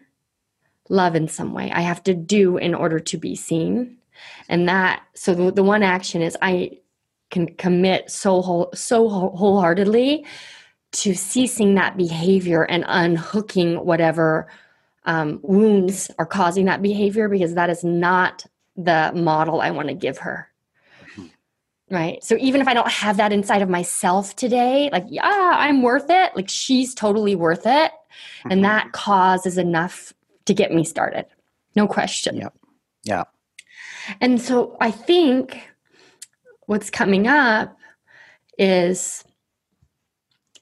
love 0.89 1.15
in 1.15 1.27
some 1.27 1.53
way. 1.53 1.71
I 1.71 1.81
have 1.81 2.03
to 2.03 2.13
do 2.13 2.57
in 2.57 2.73
order 2.73 2.99
to 2.99 3.17
be 3.17 3.35
seen 3.35 3.97
and 4.47 4.67
that 4.67 5.03
so 5.13 5.33
the, 5.33 5.51
the 5.51 5.63
one 5.63 5.83
action 5.83 6.21
is 6.21 6.37
i 6.41 6.71
can 7.29 7.47
commit 7.55 8.09
so 8.09 8.41
whole, 8.41 8.69
so 8.73 9.07
wholeheartedly 9.07 10.25
to 10.91 11.13
ceasing 11.13 11.75
that 11.75 11.97
behavior 11.97 12.63
and 12.63 12.83
unhooking 12.87 13.85
whatever 13.85 14.47
um, 15.05 15.39
wounds 15.43 16.09
are 16.17 16.25
causing 16.25 16.65
that 16.65 16.81
behavior 16.81 17.29
because 17.29 17.53
that 17.53 17.69
is 17.69 17.83
not 17.83 18.45
the 18.75 19.11
model 19.13 19.61
I 19.61 19.71
want 19.71 19.89
to 19.89 19.93
give 19.93 20.19
her. 20.19 20.47
Right. 21.91 22.23
So 22.23 22.37
even 22.39 22.61
if 22.61 22.67
I 22.67 22.75
don't 22.75 22.91
have 22.91 23.17
that 23.17 23.33
inside 23.33 23.63
of 23.63 23.69
myself 23.69 24.35
today, 24.35 24.89
like, 24.91 25.05
yeah, 25.07 25.23
I'm 25.57 25.81
worth 25.81 26.05
it, 26.09 26.35
like, 26.35 26.47
she's 26.47 26.93
totally 26.93 27.35
worth 27.35 27.65
it. 27.65 27.91
And 28.43 28.53
mm-hmm. 28.53 28.61
that 28.61 28.91
cause 28.91 29.47
is 29.47 29.57
enough 29.57 30.13
to 30.45 30.53
get 30.53 30.71
me 30.71 30.83
started. 30.83 31.25
No 31.75 31.87
question. 31.87 32.37
Yeah. 32.37 32.49
Yeah. 33.03 33.23
And 34.21 34.41
so 34.41 34.77
I 34.79 34.91
think 34.91 35.69
what's 36.65 36.89
coming 36.89 37.27
up 37.27 37.77
is 38.57 39.23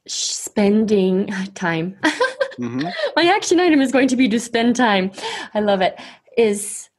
spending 0.08 1.28
time. 1.56 1.98
mm-hmm. 2.60 2.88
My 3.16 3.24
action 3.24 3.60
item 3.60 3.82
is 3.82 3.92
going 3.92 4.08
to 4.10 4.16
be 4.16 4.30
to 4.30 4.40
spend 4.40 4.76
time. 4.76 5.12
I 5.54 5.60
love 5.60 5.82
it. 5.82 6.00
Is 6.38 6.90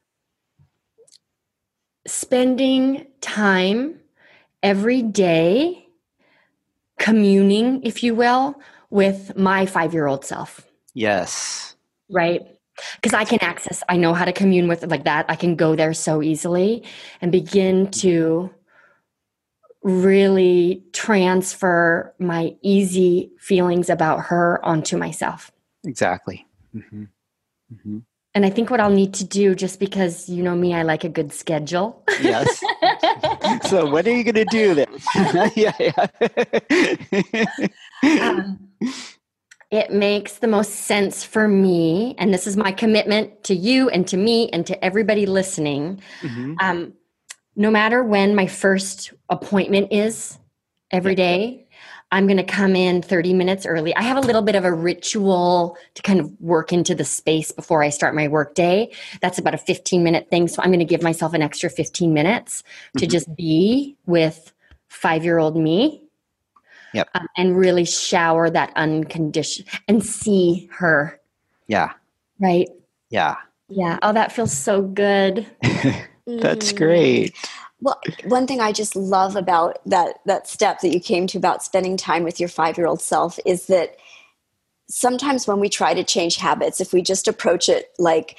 spending 2.05 3.07
time 3.21 3.99
every 4.61 5.01
day 5.01 5.87
communing, 6.99 7.81
if 7.83 8.03
you 8.03 8.13
will, 8.13 8.55
with 8.89 9.35
my 9.37 9.65
five 9.65 9.93
year 9.93 10.07
old 10.07 10.25
self. 10.25 10.67
Yes. 10.93 11.75
Right? 12.09 12.41
Because 12.95 13.13
I 13.13 13.25
can 13.25 13.39
access, 13.41 13.83
I 13.89 13.97
know 13.97 14.13
how 14.13 14.25
to 14.25 14.33
commune 14.33 14.67
with 14.67 14.83
like 14.85 15.03
that. 15.05 15.25
I 15.29 15.35
can 15.35 15.55
go 15.55 15.75
there 15.75 15.93
so 15.93 16.21
easily 16.21 16.83
and 17.21 17.31
begin 17.31 17.91
to 17.91 18.49
really 19.81 20.83
transfer 20.93 22.13
my 22.19 22.55
easy 22.61 23.31
feelings 23.39 23.89
about 23.89 24.25
her 24.25 24.63
onto 24.65 24.97
myself. 24.97 25.51
Exactly. 25.85 26.45
Mm-hmm. 26.75 27.03
Mm-hmm. 27.73 27.99
And 28.35 28.45
I 28.45 28.49
think 28.51 28.69
what 28.69 28.79
I'll 28.79 28.91
need 28.91 29.13
to 29.15 29.25
do, 29.25 29.55
just 29.55 29.79
because 29.79 30.29
you 30.29 30.43
know 30.43 30.55
me, 30.55 30.73
I 30.73 30.83
like 30.83 31.03
a 31.03 31.09
good 31.09 31.33
schedule. 31.33 32.03
Yes. 32.21 32.63
so 33.69 33.89
what 33.89 34.05
are 34.05 34.15
you 34.15 34.23
going 34.23 34.35
to 34.35 34.45
do 34.45 34.75
this? 34.75 35.07
yeah, 35.55 35.73
yeah. 35.79 36.07
um, 38.21 38.58
it 39.71 39.91
makes 39.91 40.39
the 40.39 40.47
most 40.47 40.71
sense 40.71 41.23
for 41.23 41.47
me, 41.47 42.15
and 42.17 42.33
this 42.33 42.47
is 42.47 42.57
my 42.57 42.71
commitment 42.71 43.43
to 43.43 43.55
you 43.55 43.89
and 43.89 44.07
to 44.07 44.17
me 44.17 44.49
and 44.49 44.65
to 44.67 44.83
everybody 44.83 45.25
listening. 45.25 46.01
Mm-hmm. 46.21 46.55
Um, 46.59 46.93
no 47.55 47.69
matter 47.69 48.03
when 48.03 48.35
my 48.35 48.47
first 48.47 49.13
appointment 49.29 49.91
is 49.91 50.39
every 50.91 51.13
day, 51.13 51.67
I'm 52.11 52.25
going 52.25 52.37
to 52.37 52.43
come 52.43 52.75
in 52.75 53.03
30 53.03 53.33
minutes 53.33 53.65
early. 53.67 53.95
I 53.95 54.01
have 54.01 54.17
a 54.17 54.21
little 54.21 54.41
bit 54.41 54.55
of 54.55 54.65
a 54.65 54.73
ritual 54.73 55.77
to 55.93 56.01
kind 56.01 56.19
of 56.19 56.31
work 56.39 56.73
into 56.73 56.95
the 56.95 57.05
space 57.05 57.51
before 57.51 57.83
I 57.83 57.89
start 57.89 58.15
my 58.15 58.27
work 58.27 58.55
day. 58.55 58.91
That's 59.21 59.37
about 59.37 59.53
a 59.53 59.59
15 59.59 60.03
minute 60.03 60.29
thing. 60.31 60.47
So 60.47 60.61
I'm 60.63 60.69
going 60.69 60.79
to 60.79 60.85
give 60.85 61.03
myself 61.03 61.33
an 61.33 61.43
extra 61.43 61.69
15 61.69 62.11
minutes 62.11 62.63
to 62.97 63.05
mm-hmm. 63.05 63.11
just 63.11 63.35
be 63.35 63.95
with 64.07 64.51
five 64.87 65.23
year 65.23 65.37
old 65.37 65.55
me. 65.55 66.08
Yep. 66.93 67.09
Um, 67.13 67.27
and 67.37 67.57
really 67.57 67.85
shower 67.85 68.49
that 68.49 68.71
unconditioned 68.75 69.67
and 69.87 70.03
see 70.03 70.69
her. 70.73 71.19
Yeah. 71.67 71.91
Right. 72.39 72.69
Yeah. 73.09 73.35
Yeah. 73.67 73.99
Oh, 74.01 74.13
that 74.13 74.31
feels 74.31 74.51
so 74.51 74.81
good. 74.81 75.45
That's 76.27 76.71
great. 76.73 77.35
Well, 77.81 77.99
one 78.25 78.45
thing 78.45 78.59
I 78.59 78.71
just 78.71 78.95
love 78.95 79.35
about 79.35 79.79
that 79.85 80.19
that 80.25 80.47
step 80.47 80.81
that 80.81 80.93
you 80.93 80.99
came 80.99 81.27
to 81.27 81.37
about 81.37 81.63
spending 81.63 81.95
time 81.95 82.23
with 82.23 82.39
your 82.39 82.49
5-year-old 82.49 83.01
self 83.01 83.39
is 83.45 83.67
that 83.67 83.95
sometimes 84.89 85.47
when 85.47 85.59
we 85.59 85.69
try 85.69 85.93
to 85.93 86.03
change 86.03 86.35
habits, 86.35 86.81
if 86.81 86.91
we 86.91 87.01
just 87.01 87.27
approach 87.27 87.69
it 87.69 87.91
like 87.97 88.37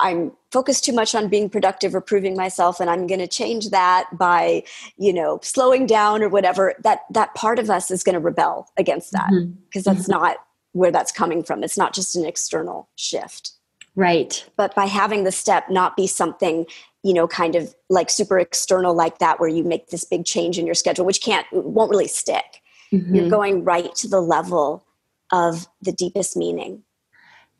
I'm 0.00 0.32
focused 0.50 0.84
too 0.84 0.92
much 0.92 1.14
on 1.14 1.28
being 1.28 1.48
productive 1.48 1.94
or 1.94 2.00
proving 2.00 2.36
myself 2.36 2.80
and 2.80 2.90
I'm 2.90 3.06
going 3.06 3.20
to 3.20 3.28
change 3.28 3.70
that 3.70 4.08
by, 4.12 4.64
you 4.96 5.12
know, 5.12 5.38
slowing 5.42 5.86
down 5.86 6.22
or 6.22 6.28
whatever, 6.28 6.74
that 6.82 7.00
that 7.10 7.34
part 7.34 7.58
of 7.58 7.70
us 7.70 7.90
is 7.90 8.02
going 8.02 8.14
to 8.14 8.20
rebel 8.20 8.68
against 8.76 9.12
that 9.12 9.28
because 9.30 9.84
mm-hmm. 9.84 9.94
that's 9.94 10.08
mm-hmm. 10.08 10.12
not 10.12 10.36
where 10.72 10.90
that's 10.90 11.12
coming 11.12 11.42
from. 11.42 11.62
It's 11.62 11.78
not 11.78 11.94
just 11.94 12.16
an 12.16 12.24
external 12.24 12.88
shift. 12.96 13.52
Right. 13.96 14.44
But 14.56 14.74
by 14.74 14.86
having 14.86 15.24
the 15.24 15.32
step 15.32 15.68
not 15.68 15.96
be 15.96 16.06
something 16.06 16.66
you 17.02 17.14
know 17.14 17.26
kind 17.26 17.56
of 17.56 17.74
like 17.88 18.10
super 18.10 18.38
external 18.38 18.94
like 18.94 19.18
that 19.18 19.40
where 19.40 19.48
you 19.48 19.64
make 19.64 19.88
this 19.88 20.04
big 20.04 20.24
change 20.24 20.58
in 20.58 20.66
your 20.66 20.74
schedule 20.74 21.06
which 21.06 21.22
can't 21.22 21.46
won't 21.50 21.90
really 21.90 22.06
stick 22.06 22.60
mm-hmm. 22.92 23.14
you're 23.14 23.30
going 23.30 23.64
right 23.64 23.94
to 23.94 24.08
the 24.08 24.20
level 24.20 24.84
of 25.32 25.66
the 25.80 25.92
deepest 25.92 26.36
meaning 26.36 26.82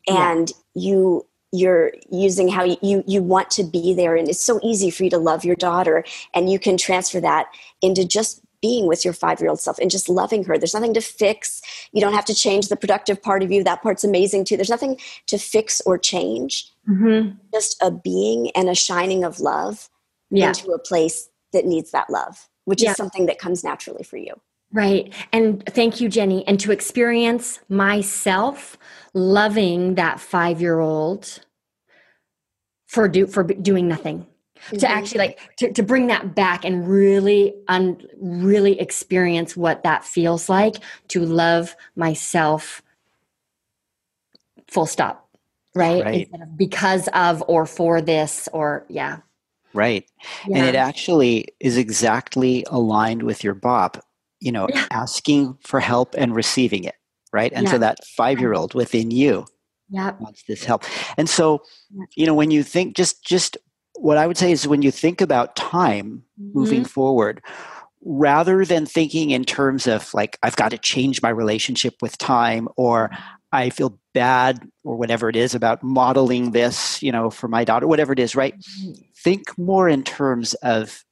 and 0.07 0.51
yeah. 0.73 0.89
you 0.89 1.27
you're 1.51 1.91
using 2.09 2.47
how 2.47 2.63
you 2.63 3.03
you 3.05 3.21
want 3.21 3.51
to 3.51 3.63
be 3.63 3.93
there 3.93 4.15
and 4.15 4.29
it's 4.29 4.41
so 4.41 4.59
easy 4.63 4.89
for 4.89 5.03
you 5.03 5.09
to 5.09 5.17
love 5.17 5.43
your 5.43 5.55
daughter 5.55 6.03
and 6.33 6.49
you 6.49 6.57
can 6.57 6.77
transfer 6.77 7.19
that 7.19 7.47
into 7.81 8.05
just 8.07 8.41
being 8.61 8.87
with 8.87 9.03
your 9.03 9.13
five 9.13 9.39
year 9.41 9.49
old 9.49 9.59
self 9.59 9.79
and 9.79 9.89
just 9.89 10.07
loving 10.07 10.43
her. 10.43 10.57
There's 10.57 10.73
nothing 10.73 10.93
to 10.93 11.01
fix. 11.01 11.61
You 11.91 12.01
don't 12.01 12.13
have 12.13 12.25
to 12.25 12.35
change 12.35 12.67
the 12.67 12.75
productive 12.75 13.21
part 13.21 13.43
of 13.43 13.51
you. 13.51 13.63
That 13.63 13.81
part's 13.81 14.03
amazing 14.03 14.45
too. 14.45 14.55
There's 14.55 14.69
nothing 14.69 14.99
to 15.27 15.37
fix 15.37 15.81
or 15.81 15.97
change. 15.97 16.71
Mm-hmm. 16.87 17.37
Just 17.53 17.81
a 17.81 17.91
being 17.91 18.51
and 18.51 18.69
a 18.69 18.75
shining 18.75 19.23
of 19.23 19.39
love 19.39 19.89
yeah. 20.29 20.49
into 20.49 20.71
a 20.71 20.79
place 20.79 21.29
that 21.53 21.65
needs 21.65 21.91
that 21.91 22.09
love, 22.09 22.47
which 22.65 22.83
yeah. 22.83 22.91
is 22.91 22.97
something 22.97 23.25
that 23.25 23.39
comes 23.39 23.63
naturally 23.63 24.03
for 24.03 24.17
you. 24.17 24.39
Right. 24.73 25.13
And 25.33 25.65
thank 25.65 25.99
you, 25.99 26.07
Jenny. 26.07 26.47
And 26.47 26.59
to 26.61 26.71
experience 26.71 27.59
myself 27.67 28.77
loving 29.13 29.95
that 29.95 30.19
five 30.19 30.61
year 30.61 30.79
old 30.79 31.41
for 32.87 33.07
do 33.07 33.27
for 33.27 33.43
doing 33.43 33.87
nothing 33.87 34.19
mm-hmm. 34.19 34.77
to 34.77 34.89
actually 34.89 35.19
like 35.19 35.39
to, 35.57 35.71
to 35.73 35.83
bring 35.83 36.07
that 36.07 36.35
back 36.35 36.65
and 36.65 36.87
really 36.87 37.53
un, 37.67 38.01
really 38.19 38.79
experience 38.79 39.55
what 39.55 39.83
that 39.83 40.03
feels 40.03 40.49
like 40.49 40.75
to 41.09 41.21
love 41.25 41.75
myself 41.95 42.81
full 44.69 44.85
stop 44.85 45.29
right, 45.75 46.03
right. 46.03 46.29
Of 46.33 46.57
because 46.57 47.07
of 47.13 47.43
or 47.47 47.65
for 47.65 48.01
this 48.01 48.47
or 48.51 48.85
yeah 48.89 49.19
right 49.73 50.05
yeah. 50.47 50.57
and 50.57 50.65
it 50.65 50.75
actually 50.75 51.47
is 51.59 51.77
exactly 51.77 52.65
aligned 52.69 53.23
with 53.23 53.43
your 53.43 53.53
BOP 53.53 54.03
you 54.41 54.51
know 54.51 54.67
yeah. 54.69 54.85
asking 54.91 55.57
for 55.61 55.79
help 55.79 56.13
and 56.17 56.35
receiving 56.35 56.83
it 56.83 56.95
right 57.31 57.53
and 57.55 57.65
yeah. 57.65 57.71
so 57.71 57.77
that 57.77 57.97
five 58.05 58.39
year 58.39 58.53
old 58.53 58.73
within 58.73 59.11
you 59.11 59.45
yep. 59.89 60.19
wants 60.19 60.43
this 60.47 60.65
help 60.65 60.83
and 61.17 61.29
so 61.29 61.61
you 62.17 62.25
know 62.25 62.33
when 62.33 62.51
you 62.51 62.63
think 62.63 62.95
just 62.95 63.23
just 63.25 63.57
what 63.95 64.17
I 64.17 64.27
would 64.27 64.37
say 64.37 64.51
is 64.51 64.67
when 64.67 64.81
you 64.81 64.91
think 64.91 65.21
about 65.21 65.55
time 65.55 66.23
mm-hmm. 66.39 66.57
moving 66.57 66.85
forward, 66.85 67.41
rather 68.03 68.65
than 68.65 68.85
thinking 68.85 69.29
in 69.29 69.43
terms 69.45 69.85
of 69.87 70.13
like, 70.13 70.37
I've 70.41 70.55
got 70.55 70.71
to 70.71 70.77
change 70.77 71.21
my 71.21 71.29
relationship 71.29 71.95
with 72.01 72.17
time 72.17 72.67
or 72.77 73.11
I 73.51 73.69
feel 73.69 73.99
bad 74.13 74.67
or 74.83 74.95
whatever 74.95 75.29
it 75.29 75.35
is 75.35 75.53
about 75.53 75.83
modeling 75.83 76.51
this, 76.51 77.03
you 77.03 77.11
know, 77.11 77.29
for 77.29 77.47
my 77.47 77.63
daughter, 77.63 77.85
whatever 77.85 78.13
it 78.13 78.19
is, 78.19 78.35
right? 78.35 78.57
Mm-hmm. 78.57 79.01
Think 79.23 79.57
more 79.57 79.87
in 79.87 80.03
terms 80.03 80.53
of 80.55 81.03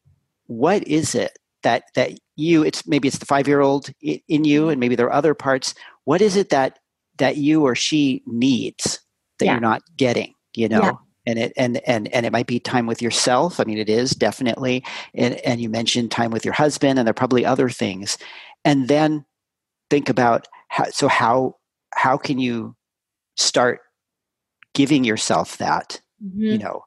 what 0.47 0.87
is 0.87 1.13
it 1.13 1.37
that 1.63 1.83
that 1.95 2.11
you 2.35 2.63
it's 2.63 2.87
maybe 2.87 3.07
it's 3.07 3.17
the 3.17 3.25
5-year-old 3.25 3.89
in 4.01 4.45
you 4.45 4.69
and 4.69 4.79
maybe 4.79 4.95
there 4.95 5.07
are 5.07 5.13
other 5.13 5.33
parts. 5.33 5.73
What 6.05 6.21
is 6.21 6.35
it 6.35 6.49
that 6.49 6.79
that 7.17 7.37
you 7.37 7.63
or 7.63 7.75
she 7.75 8.23
needs 8.25 8.99
that 9.39 9.45
yeah. 9.45 9.51
you're 9.53 9.61
not 9.61 9.81
getting, 9.97 10.33
you 10.55 10.69
know? 10.69 10.81
Yeah 10.81 10.91
and 11.25 11.37
it 11.37 11.53
and 11.57 11.77
and 11.85 12.07
and 12.13 12.25
it 12.25 12.31
might 12.31 12.47
be 12.47 12.59
time 12.59 12.87
with 12.87 13.01
yourself 13.01 13.59
i 13.59 13.63
mean 13.63 13.77
it 13.77 13.89
is 13.89 14.11
definitely 14.11 14.83
and 15.13 15.35
and 15.45 15.61
you 15.61 15.69
mentioned 15.69 16.09
time 16.09 16.31
with 16.31 16.43
your 16.45 16.53
husband 16.53 16.97
and 16.97 17.07
there 17.07 17.11
are 17.11 17.13
probably 17.13 17.45
other 17.45 17.69
things 17.69 18.17
and 18.65 18.87
then 18.87 19.25
think 19.89 20.09
about 20.09 20.47
how 20.69 20.85
so 20.85 21.07
how 21.07 21.55
how 21.93 22.17
can 22.17 22.39
you 22.39 22.75
start 23.35 23.81
giving 24.73 25.03
yourself 25.03 25.57
that 25.57 26.01
mm-hmm. 26.23 26.41
you 26.41 26.57
know 26.57 26.83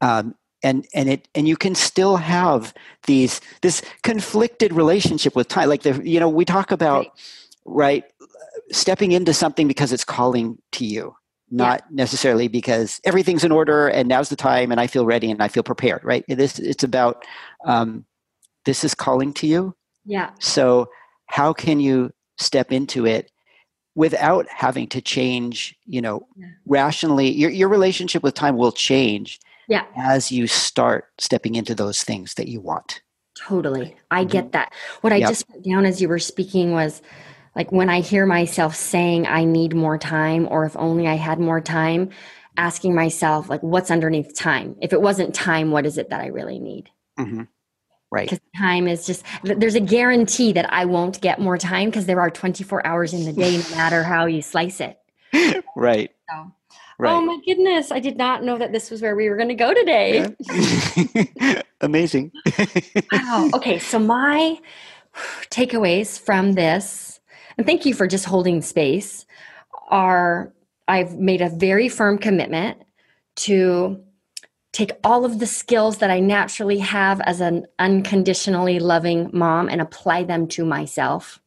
um, 0.00 0.34
and 0.62 0.86
and 0.94 1.08
it 1.08 1.28
and 1.34 1.46
you 1.46 1.56
can 1.56 1.74
still 1.74 2.16
have 2.16 2.74
these 3.06 3.40
this 3.62 3.82
conflicted 4.02 4.72
relationship 4.72 5.36
with 5.36 5.48
time 5.48 5.68
like 5.68 5.82
the 5.82 6.00
you 6.04 6.18
know 6.18 6.28
we 6.28 6.44
talk 6.44 6.70
about 6.70 7.06
right, 7.64 8.04
right 8.04 8.04
stepping 8.72 9.12
into 9.12 9.32
something 9.32 9.68
because 9.68 9.92
it's 9.92 10.04
calling 10.04 10.58
to 10.72 10.84
you 10.84 11.14
not 11.50 11.82
yeah. 11.84 11.96
necessarily 11.96 12.48
because 12.48 13.00
everything's 13.04 13.44
in 13.44 13.52
order 13.52 13.88
and 13.88 14.08
now's 14.08 14.28
the 14.28 14.36
time 14.36 14.70
and 14.70 14.80
I 14.80 14.86
feel 14.86 15.06
ready 15.06 15.30
and 15.30 15.42
I 15.42 15.48
feel 15.48 15.62
prepared, 15.62 16.04
right? 16.04 16.24
It 16.28 16.40
is, 16.40 16.58
it's 16.58 16.84
about 16.84 17.24
um, 17.64 18.04
this 18.64 18.84
is 18.84 18.94
calling 18.94 19.32
to 19.34 19.46
you. 19.46 19.74
Yeah. 20.04 20.30
So, 20.38 20.88
how 21.26 21.52
can 21.52 21.80
you 21.80 22.10
step 22.38 22.72
into 22.72 23.04
it 23.04 23.30
without 23.94 24.46
having 24.48 24.88
to 24.88 25.00
change, 25.02 25.76
you 25.84 26.00
know, 26.00 26.26
yeah. 26.36 26.46
rationally? 26.66 27.30
Your, 27.30 27.50
your 27.50 27.68
relationship 27.68 28.22
with 28.22 28.34
time 28.34 28.56
will 28.56 28.72
change 28.72 29.38
yeah. 29.68 29.84
as 29.96 30.32
you 30.32 30.46
start 30.46 31.06
stepping 31.18 31.54
into 31.54 31.74
those 31.74 32.02
things 32.02 32.34
that 32.34 32.48
you 32.48 32.60
want. 32.60 33.02
Totally. 33.36 33.94
I 34.10 34.22
mm-hmm. 34.22 34.30
get 34.30 34.52
that. 34.52 34.72
What 35.02 35.12
I 35.12 35.16
yep. 35.16 35.28
just 35.28 35.48
put 35.48 35.62
down 35.62 35.86
as 35.86 36.02
you 36.02 36.08
were 36.08 36.18
speaking 36.18 36.72
was, 36.72 37.02
like 37.54 37.72
when 37.72 37.88
I 37.88 38.00
hear 38.00 38.24
myself 38.24 38.76
saying 38.76 39.26
I 39.26 39.44
need 39.44 39.74
more 39.74 39.98
time 39.98 40.46
or 40.48 40.64
if 40.64 40.76
only 40.76 41.08
I 41.08 41.14
had 41.14 41.40
more 41.40 41.60
time, 41.60 42.10
asking 42.56 42.94
myself 42.94 43.48
like 43.48 43.62
what's 43.62 43.90
underneath 43.90 44.36
time? 44.36 44.76
If 44.80 44.92
it 44.92 45.00
wasn't 45.00 45.34
time, 45.34 45.70
what 45.70 45.86
is 45.86 45.98
it 45.98 46.10
that 46.10 46.20
I 46.20 46.26
really 46.26 46.58
need? 46.58 46.90
Mm-hmm. 47.18 47.42
Right. 48.10 48.30
Because 48.30 48.40
time 48.56 48.88
is 48.88 49.06
just 49.06 49.24
there's 49.42 49.74
a 49.74 49.80
guarantee 49.80 50.52
that 50.52 50.72
I 50.72 50.84
won't 50.84 51.20
get 51.20 51.40
more 51.40 51.58
time 51.58 51.90
because 51.90 52.06
there 52.06 52.20
are 52.20 52.30
24 52.30 52.86
hours 52.86 53.12
in 53.12 53.24
the 53.24 53.32
day, 53.32 53.56
no 53.56 53.68
matter 53.76 54.02
how 54.02 54.26
you 54.26 54.40
slice 54.40 54.80
it. 54.80 54.98
right. 55.76 56.10
So 56.30 56.52
Oh 57.00 57.04
right. 57.04 57.12
Oh 57.14 57.20
my 57.20 57.38
goodness. 57.46 57.92
I 57.92 58.00
did 58.00 58.16
not 58.16 58.42
know 58.42 58.58
that 58.58 58.72
this 58.72 58.90
was 58.90 59.00
where 59.02 59.14
we 59.14 59.28
were 59.28 59.36
going 59.36 59.48
to 59.48 59.54
go 59.54 59.72
today. 59.72 60.34
Yeah. 60.50 61.62
Amazing. 61.80 62.32
wow. 63.12 63.50
Okay. 63.54 63.78
So, 63.78 63.98
my 63.98 64.58
takeaways 65.50 66.18
from 66.18 66.54
this, 66.54 67.20
and 67.56 67.66
thank 67.66 67.86
you 67.86 67.94
for 67.94 68.06
just 68.06 68.24
holding 68.24 68.62
space, 68.62 69.26
are 69.88 70.52
I've 70.88 71.18
made 71.18 71.40
a 71.40 71.50
very 71.50 71.88
firm 71.88 72.18
commitment 72.18 72.82
to 73.36 74.02
take 74.72 74.92
all 75.04 75.24
of 75.24 75.38
the 75.38 75.46
skills 75.46 75.98
that 75.98 76.10
I 76.10 76.20
naturally 76.20 76.78
have 76.78 77.20
as 77.22 77.40
an 77.40 77.66
unconditionally 77.78 78.78
loving 78.80 79.30
mom 79.32 79.68
and 79.68 79.80
apply 79.80 80.24
them 80.24 80.46
to 80.48 80.64
myself 80.64 81.40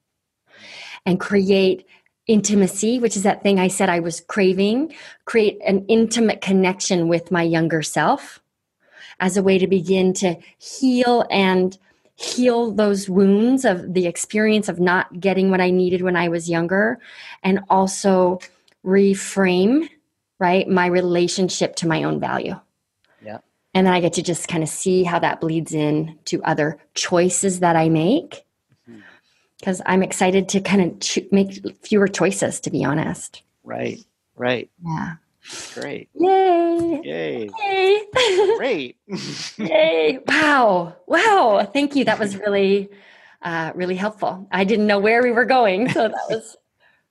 and 1.06 1.20
create 1.20 1.86
intimacy, 2.28 3.00
which 3.00 3.18
is 3.18 3.24
that 3.24 3.44
thing 3.44 3.60
I 3.60 3.68
said 3.68 3.90
I 3.90 4.00
was 4.00 4.22
craving, 4.22 4.94
create 5.26 5.60
an 5.66 5.86
intimate 5.88 6.42
connection 6.42 7.08
with 7.08 7.32
my 7.32 7.44
younger 7.44 7.82
self 7.82 8.40
as 9.20 9.38
a 9.38 9.44
way 9.44 9.58
to 9.58 9.68
begin 9.68 10.14
to 10.14 10.36
heal 10.58 11.26
and 11.30 11.78
heal 12.16 12.72
those 12.72 13.10
wounds 13.10 13.66
of 13.66 13.94
the 13.94 14.06
experience 14.06 14.70
of 14.70 14.80
not 14.80 15.20
getting 15.20 15.50
what 15.50 15.62
I 15.62 15.72
needed 15.72 16.02
when 16.02 16.16
I 16.16 16.30
was 16.30 16.50
younger 16.50 17.00
and 17.44 17.62
also 17.70 18.40
reframe, 18.86 19.90
right, 20.40 20.68
my 20.68 20.86
relationship 20.86 21.76
to 21.78 21.88
my 21.88 22.04
own 22.04 22.20
value. 22.20 22.60
Yeah. 23.24 23.40
And 23.74 23.88
then 23.88 23.94
I 23.94 24.02
get 24.02 24.14
to 24.14 24.24
just 24.24 24.48
kind 24.48 24.64
of 24.64 24.70
see 24.70 25.04
how 25.04 25.20
that 25.20 25.42
bleeds 25.42 25.74
in 25.74 26.20
to 26.26 26.44
other 26.44 26.78
choices 26.94 27.62
that 27.62 27.76
I 27.76 27.90
make 27.90 28.44
because 29.62 29.82
I'm 29.86 30.02
excited 30.02 30.50
to 30.50 30.60
kind 30.60 30.82
of 30.82 31.00
cho- 31.00 31.22
make 31.32 31.64
fewer 31.86 32.08
choices, 32.08 32.60
to 32.62 32.72
be 32.72 32.84
honest. 32.84 33.44
Right. 33.64 34.00
Right. 34.36 34.70
Yeah. 34.84 35.14
Great. 35.76 36.10
Yay. 36.16 37.02
Yay. 37.04 37.50
Yay. 37.60 38.58
Great. 38.58 38.98
Yay. 39.58 40.20
Wow. 40.28 40.96
Wow. 41.08 41.70
Thank 41.72 41.96
you. 41.96 42.06
That 42.06 42.20
was 42.20 42.36
really, 42.36 42.90
uh, 43.44 43.72
really 43.76 43.96
helpful. 43.96 44.48
I 44.52 44.64
didn't 44.64 44.88
know 44.88 45.00
where 45.00 45.22
we 45.22 45.32
were 45.32 45.46
going. 45.46 45.90
So 45.90 46.08
that 46.08 46.26
was 46.30 46.58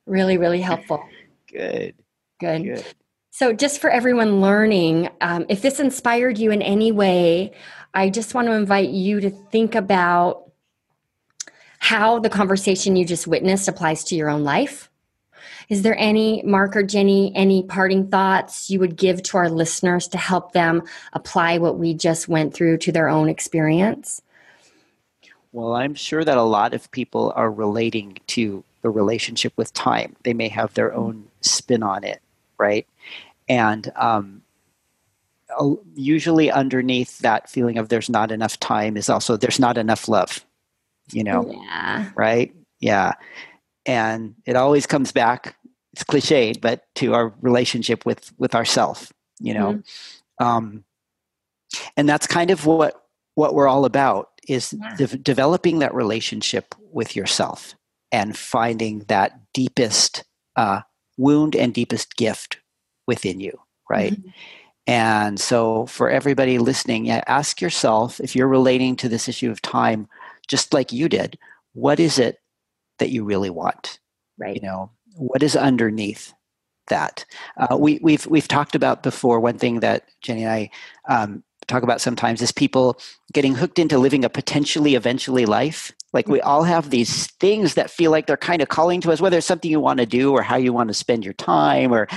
really, 0.05 0.37
really 0.37 0.61
helpful. 0.61 1.03
Good. 1.51 1.95
Good. 2.39 2.63
Good. 2.63 2.85
So, 3.33 3.53
just 3.53 3.79
for 3.79 3.89
everyone 3.89 4.41
learning, 4.41 5.09
um, 5.21 5.45
if 5.47 5.61
this 5.61 5.79
inspired 5.79 6.37
you 6.37 6.51
in 6.51 6.61
any 6.61 6.91
way, 6.91 7.53
I 7.93 8.09
just 8.09 8.33
want 8.33 8.47
to 8.47 8.53
invite 8.53 8.89
you 8.89 9.21
to 9.21 9.29
think 9.29 9.73
about 9.73 10.50
how 11.81 12.19
the 12.19 12.29
conversation 12.29 12.95
you 12.95 13.03
just 13.03 13.25
witnessed 13.25 13.67
applies 13.67 14.03
to 14.03 14.15
your 14.15 14.29
own 14.29 14.43
life. 14.43 14.89
Is 15.67 15.81
there 15.81 15.97
any, 15.97 16.43
Mark 16.43 16.75
or 16.75 16.83
Jenny, 16.83 17.35
any 17.35 17.63
parting 17.63 18.07
thoughts 18.07 18.69
you 18.69 18.79
would 18.79 18.95
give 18.95 19.23
to 19.23 19.37
our 19.37 19.49
listeners 19.49 20.07
to 20.09 20.17
help 20.19 20.53
them 20.53 20.83
apply 21.13 21.57
what 21.57 21.79
we 21.79 21.95
just 21.95 22.27
went 22.27 22.53
through 22.53 22.77
to 22.77 22.91
their 22.91 23.09
own 23.09 23.29
experience? 23.29 24.21
Well, 25.53 25.73
I'm 25.73 25.95
sure 25.95 26.23
that 26.23 26.37
a 26.37 26.43
lot 26.43 26.75
of 26.75 26.89
people 26.91 27.33
are 27.35 27.51
relating 27.51 28.19
to 28.27 28.63
the 28.83 28.91
relationship 28.91 29.53
with 29.57 29.73
time. 29.73 30.15
They 30.23 30.35
may 30.35 30.49
have 30.49 30.75
their 30.75 30.93
own 30.93 31.27
spin 31.41 31.81
on 31.81 32.03
it, 32.03 32.21
right? 32.59 32.85
And 33.49 33.91
um, 33.95 34.43
usually 35.95 36.51
underneath 36.51 37.17
that 37.19 37.49
feeling 37.49 37.79
of 37.79 37.89
there's 37.89 38.09
not 38.09 38.31
enough 38.31 38.59
time 38.59 38.97
is 38.97 39.09
also 39.09 39.35
there's 39.35 39.59
not 39.59 39.79
enough 39.79 40.07
love, 40.07 40.45
you 41.13 41.23
know? 41.23 41.49
Yeah. 41.51 42.11
Right? 42.15 42.53
Yeah. 42.79 43.13
And 43.85 44.35
it 44.45 44.55
always 44.55 44.85
comes 44.85 45.11
back, 45.11 45.55
it's 45.93 46.03
cliched, 46.03 46.61
but 46.61 46.83
to 46.95 47.13
our 47.13 47.33
relationship 47.41 48.05
with 48.05 48.31
with 48.37 48.55
ourself, 48.55 49.11
you 49.39 49.53
know. 49.53 49.73
Mm-hmm. 49.73 50.45
Um, 50.45 50.83
and 51.97 52.07
that's 52.07 52.27
kind 52.27 52.51
of 52.51 52.65
what 52.65 53.03
what 53.35 53.53
we're 53.55 53.67
all 53.67 53.85
about 53.85 54.29
is 54.47 54.73
Yeah. 54.73 54.95
de- 54.95 55.17
developing 55.17 55.79
that 55.79 55.93
relationship 55.93 56.75
with 56.91 57.15
yourself 57.15 57.75
and 58.11 58.37
finding 58.37 58.99
that 59.07 59.39
deepest 59.53 60.23
uh, 60.55 60.81
wound 61.17 61.55
and 61.55 61.73
deepest 61.73 62.17
gift 62.17 62.57
within 63.07 63.39
you, 63.39 63.57
right? 63.89 64.13
Mhm. 64.13 64.33
And 64.87 65.39
so, 65.39 65.85
for 65.85 66.09
everybody 66.09 66.57
listening, 66.57 67.05
yeah, 67.05 67.23
ask 67.27 67.61
yourself 67.61 68.19
if 68.19 68.35
you're 68.35 68.47
relating 68.47 68.95
to 68.97 69.07
this 69.07 69.29
issue 69.29 69.51
of 69.51 69.61
time, 69.61 70.07
just 70.51 70.73
like 70.73 70.91
you 70.91 71.07
did, 71.07 71.39
what 71.73 71.99
is 71.99 72.19
it 72.19 72.39
that 72.99 73.09
you 73.09 73.23
really 73.23 73.49
want? 73.49 73.99
Right. 74.37 74.57
You 74.57 74.61
know, 74.61 74.91
what 75.15 75.41
is 75.41 75.55
underneath 75.55 76.33
that? 76.89 77.25
Uh, 77.57 77.77
we, 77.77 77.99
we've 78.03 78.27
we've 78.27 78.49
talked 78.49 78.75
about 78.75 79.01
before. 79.01 79.39
One 79.39 79.57
thing 79.57 79.79
that 79.79 80.09
Jenny 80.21 80.43
and 80.43 80.51
I 80.51 80.69
um, 81.07 81.43
talk 81.67 81.83
about 81.83 82.01
sometimes 82.01 82.41
is 82.41 82.51
people 82.51 82.99
getting 83.31 83.55
hooked 83.55 83.79
into 83.79 83.97
living 83.97 84.25
a 84.25 84.29
potentially 84.29 84.95
eventually 84.95 85.45
life. 85.45 85.93
Like 86.13 86.27
we 86.27 86.41
all 86.41 86.63
have 86.63 86.89
these 86.89 87.27
things 87.37 87.75
that 87.75 87.89
feel 87.89 88.11
like 88.11 88.27
they're 88.27 88.35
kind 88.35 88.61
of 88.61 88.67
calling 88.67 88.99
to 89.01 89.11
us, 89.13 89.21
whether 89.21 89.37
it's 89.37 89.47
something 89.47 89.71
you 89.71 89.79
want 89.79 89.99
to 89.99 90.05
do 90.05 90.33
or 90.33 90.41
how 90.41 90.57
you 90.57 90.73
want 90.73 90.89
to 90.89 90.93
spend 90.93 91.23
your 91.23 91.33
time, 91.33 91.93
or 91.93 92.07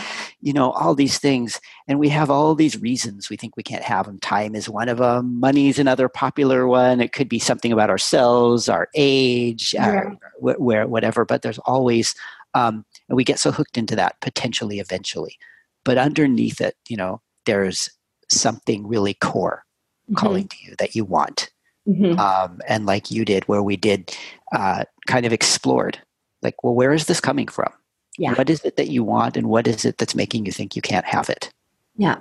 you 0.41 0.53
know, 0.53 0.73
all 0.73 0.95
these 0.97 1.19
things. 1.19 1.61
And 1.87 1.99
we 2.01 2.09
have 2.09 2.29
all 2.29 2.55
these 2.57 2.77
reasons 2.81 3.31
we 3.31 3.37
think 3.37 3.57
we 3.57 3.63
can't 3.63 3.85
have 3.85 4.07
them. 4.07 4.19
Time 4.19 4.55
is 4.57 4.69
one 4.69 4.89
of 4.89 4.99
them. 4.99 5.39
Money 5.39 5.69
is 5.69 5.79
another 5.79 6.09
popular 6.09 6.67
one. 6.67 7.01
It 7.01 7.13
could 7.13 7.29
be 7.29 7.39
something 7.39 7.71
about 7.73 7.89
ourselves, 7.91 8.69
our 8.69 8.89
age, 8.95 9.73
Yeah. 9.75 10.11
wh- 10.41 10.61
where 10.61 10.89
whatever. 10.89 11.25
But 11.25 11.43
there's 11.43 11.59
always, 11.61 12.15
um, 12.55 12.85
and 13.09 13.17
we 13.17 13.23
get 13.23 13.39
so 13.39 13.53
hooked 13.53 13.79
into 13.79 13.95
that 13.97 14.21
potentially, 14.21 14.81
eventually. 14.81 15.37
But 15.85 15.99
underneath 15.99 16.61
it, 16.61 16.75
you 16.89 16.97
know, 16.97 17.21
there's 17.47 17.91
something 18.29 18.87
really 18.89 19.15
core 19.15 19.65
Mhm. 20.11 20.17
calling 20.17 20.49
to 20.49 20.57
you 20.63 20.75
that 20.79 20.97
you 20.97 21.05
want. 21.05 21.51
Mhm. 21.89 22.19
Um, 22.19 22.61
and 22.67 22.87
like 22.87 23.11
you 23.11 23.25
did, 23.25 23.45
where 23.45 23.63
we 23.63 23.77
did 23.77 24.15
uh, 24.53 24.85
kind 25.07 25.27
of 25.27 25.33
explored, 25.33 25.99
like, 26.43 26.63
well, 26.65 26.75
where 26.75 26.93
is 26.93 27.07
this 27.07 27.21
coming 27.21 27.49
from? 27.49 27.73
Yeah. 28.17 28.35
What 28.35 28.49
is 28.49 28.61
it 28.65 28.77
that 28.77 28.89
you 28.89 29.03
want, 29.05 29.37
and 29.37 29.49
what 29.49 29.67
is 29.67 29.85
it 29.85 29.99
that's 29.99 30.15
making 30.15 30.47
you 30.47 30.53
think 30.53 30.77
you 30.77 30.83
can't 30.83 31.05
have 31.05 31.29
it? 31.29 31.51
Yeah, 31.97 32.17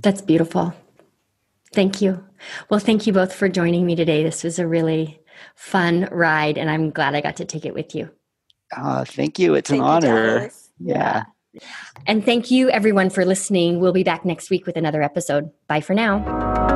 that's 0.00 0.22
beautiful. 0.22 0.72
Thank 1.74 2.00
you. 2.00 2.24
Well, 2.70 2.80
thank 2.80 3.06
you 3.06 3.12
both 3.12 3.34
for 3.34 3.48
joining 3.48 3.84
me 3.84 3.96
today. 3.96 4.22
This 4.22 4.44
was 4.44 4.58
a 4.58 4.66
really 4.66 5.20
fun 5.56 6.08
ride, 6.12 6.56
and 6.58 6.70
I'm 6.70 6.90
glad 6.90 7.14
I 7.14 7.20
got 7.20 7.36
to 7.36 7.44
take 7.44 7.66
it 7.66 7.74
with 7.74 7.94
you. 7.94 8.08
Uh, 8.74 9.04
thank 9.04 9.38
you. 9.38 9.54
It's 9.54 9.68
Thank 9.70 9.80
an 9.82 9.86
you, 9.86 9.92
honor. 9.92 10.38
Dallas. 10.38 10.70
yeah. 10.80 11.24
And 12.06 12.24
thank 12.24 12.50
you, 12.50 12.70
everyone, 12.70 13.10
for 13.10 13.24
listening. 13.24 13.80
We'll 13.80 13.92
be 13.92 14.04
back 14.04 14.24
next 14.24 14.50
week 14.50 14.66
with 14.66 14.76
another 14.76 15.02
episode. 15.02 15.50
Bye 15.68 15.80
for 15.80 15.94
now. 15.94 16.75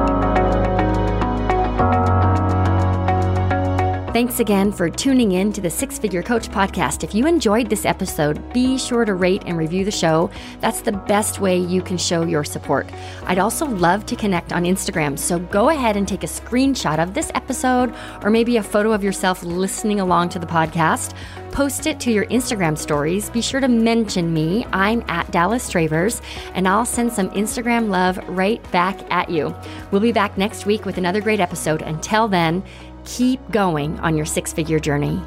Thanks 4.20 4.38
again 4.38 4.70
for 4.70 4.90
tuning 4.90 5.32
in 5.32 5.50
to 5.54 5.62
the 5.62 5.70
Six 5.70 5.98
Figure 5.98 6.22
Coach 6.22 6.50
podcast. 6.50 7.04
If 7.04 7.14
you 7.14 7.26
enjoyed 7.26 7.70
this 7.70 7.86
episode, 7.86 8.52
be 8.52 8.76
sure 8.76 9.06
to 9.06 9.14
rate 9.14 9.44
and 9.46 9.56
review 9.56 9.82
the 9.82 9.90
show. 9.90 10.28
That's 10.60 10.82
the 10.82 10.92
best 10.92 11.40
way 11.40 11.56
you 11.56 11.80
can 11.80 11.96
show 11.96 12.26
your 12.26 12.44
support. 12.44 12.86
I'd 13.24 13.38
also 13.38 13.64
love 13.64 14.04
to 14.04 14.16
connect 14.16 14.52
on 14.52 14.64
Instagram, 14.64 15.18
so 15.18 15.38
go 15.38 15.70
ahead 15.70 15.96
and 15.96 16.06
take 16.06 16.22
a 16.22 16.26
screenshot 16.26 17.02
of 17.02 17.14
this 17.14 17.32
episode 17.34 17.94
or 18.22 18.28
maybe 18.28 18.58
a 18.58 18.62
photo 18.62 18.92
of 18.92 19.02
yourself 19.02 19.42
listening 19.42 20.00
along 20.00 20.28
to 20.28 20.38
the 20.38 20.46
podcast. 20.46 21.14
Post 21.50 21.86
it 21.86 21.98
to 22.00 22.12
your 22.12 22.26
Instagram 22.26 22.78
stories. 22.78 23.28
Be 23.30 23.42
sure 23.42 23.58
to 23.58 23.66
mention 23.66 24.32
me. 24.32 24.66
I'm 24.72 25.02
at 25.08 25.30
Dallas 25.32 25.68
Travers, 25.68 26.22
and 26.54 26.68
I'll 26.68 26.86
send 26.86 27.12
some 27.12 27.28
Instagram 27.30 27.88
love 27.88 28.18
right 28.28 28.62
back 28.70 29.00
at 29.10 29.30
you. 29.30 29.52
We'll 29.90 30.00
be 30.00 30.12
back 30.12 30.38
next 30.38 30.64
week 30.64 30.84
with 30.84 30.96
another 30.96 31.20
great 31.20 31.40
episode. 31.40 31.82
Until 31.82 32.28
then, 32.28 32.62
keep 33.04 33.40
going 33.50 33.98
on 34.00 34.16
your 34.16 34.26
six 34.26 34.52
figure 34.52 34.78
journey. 34.78 35.20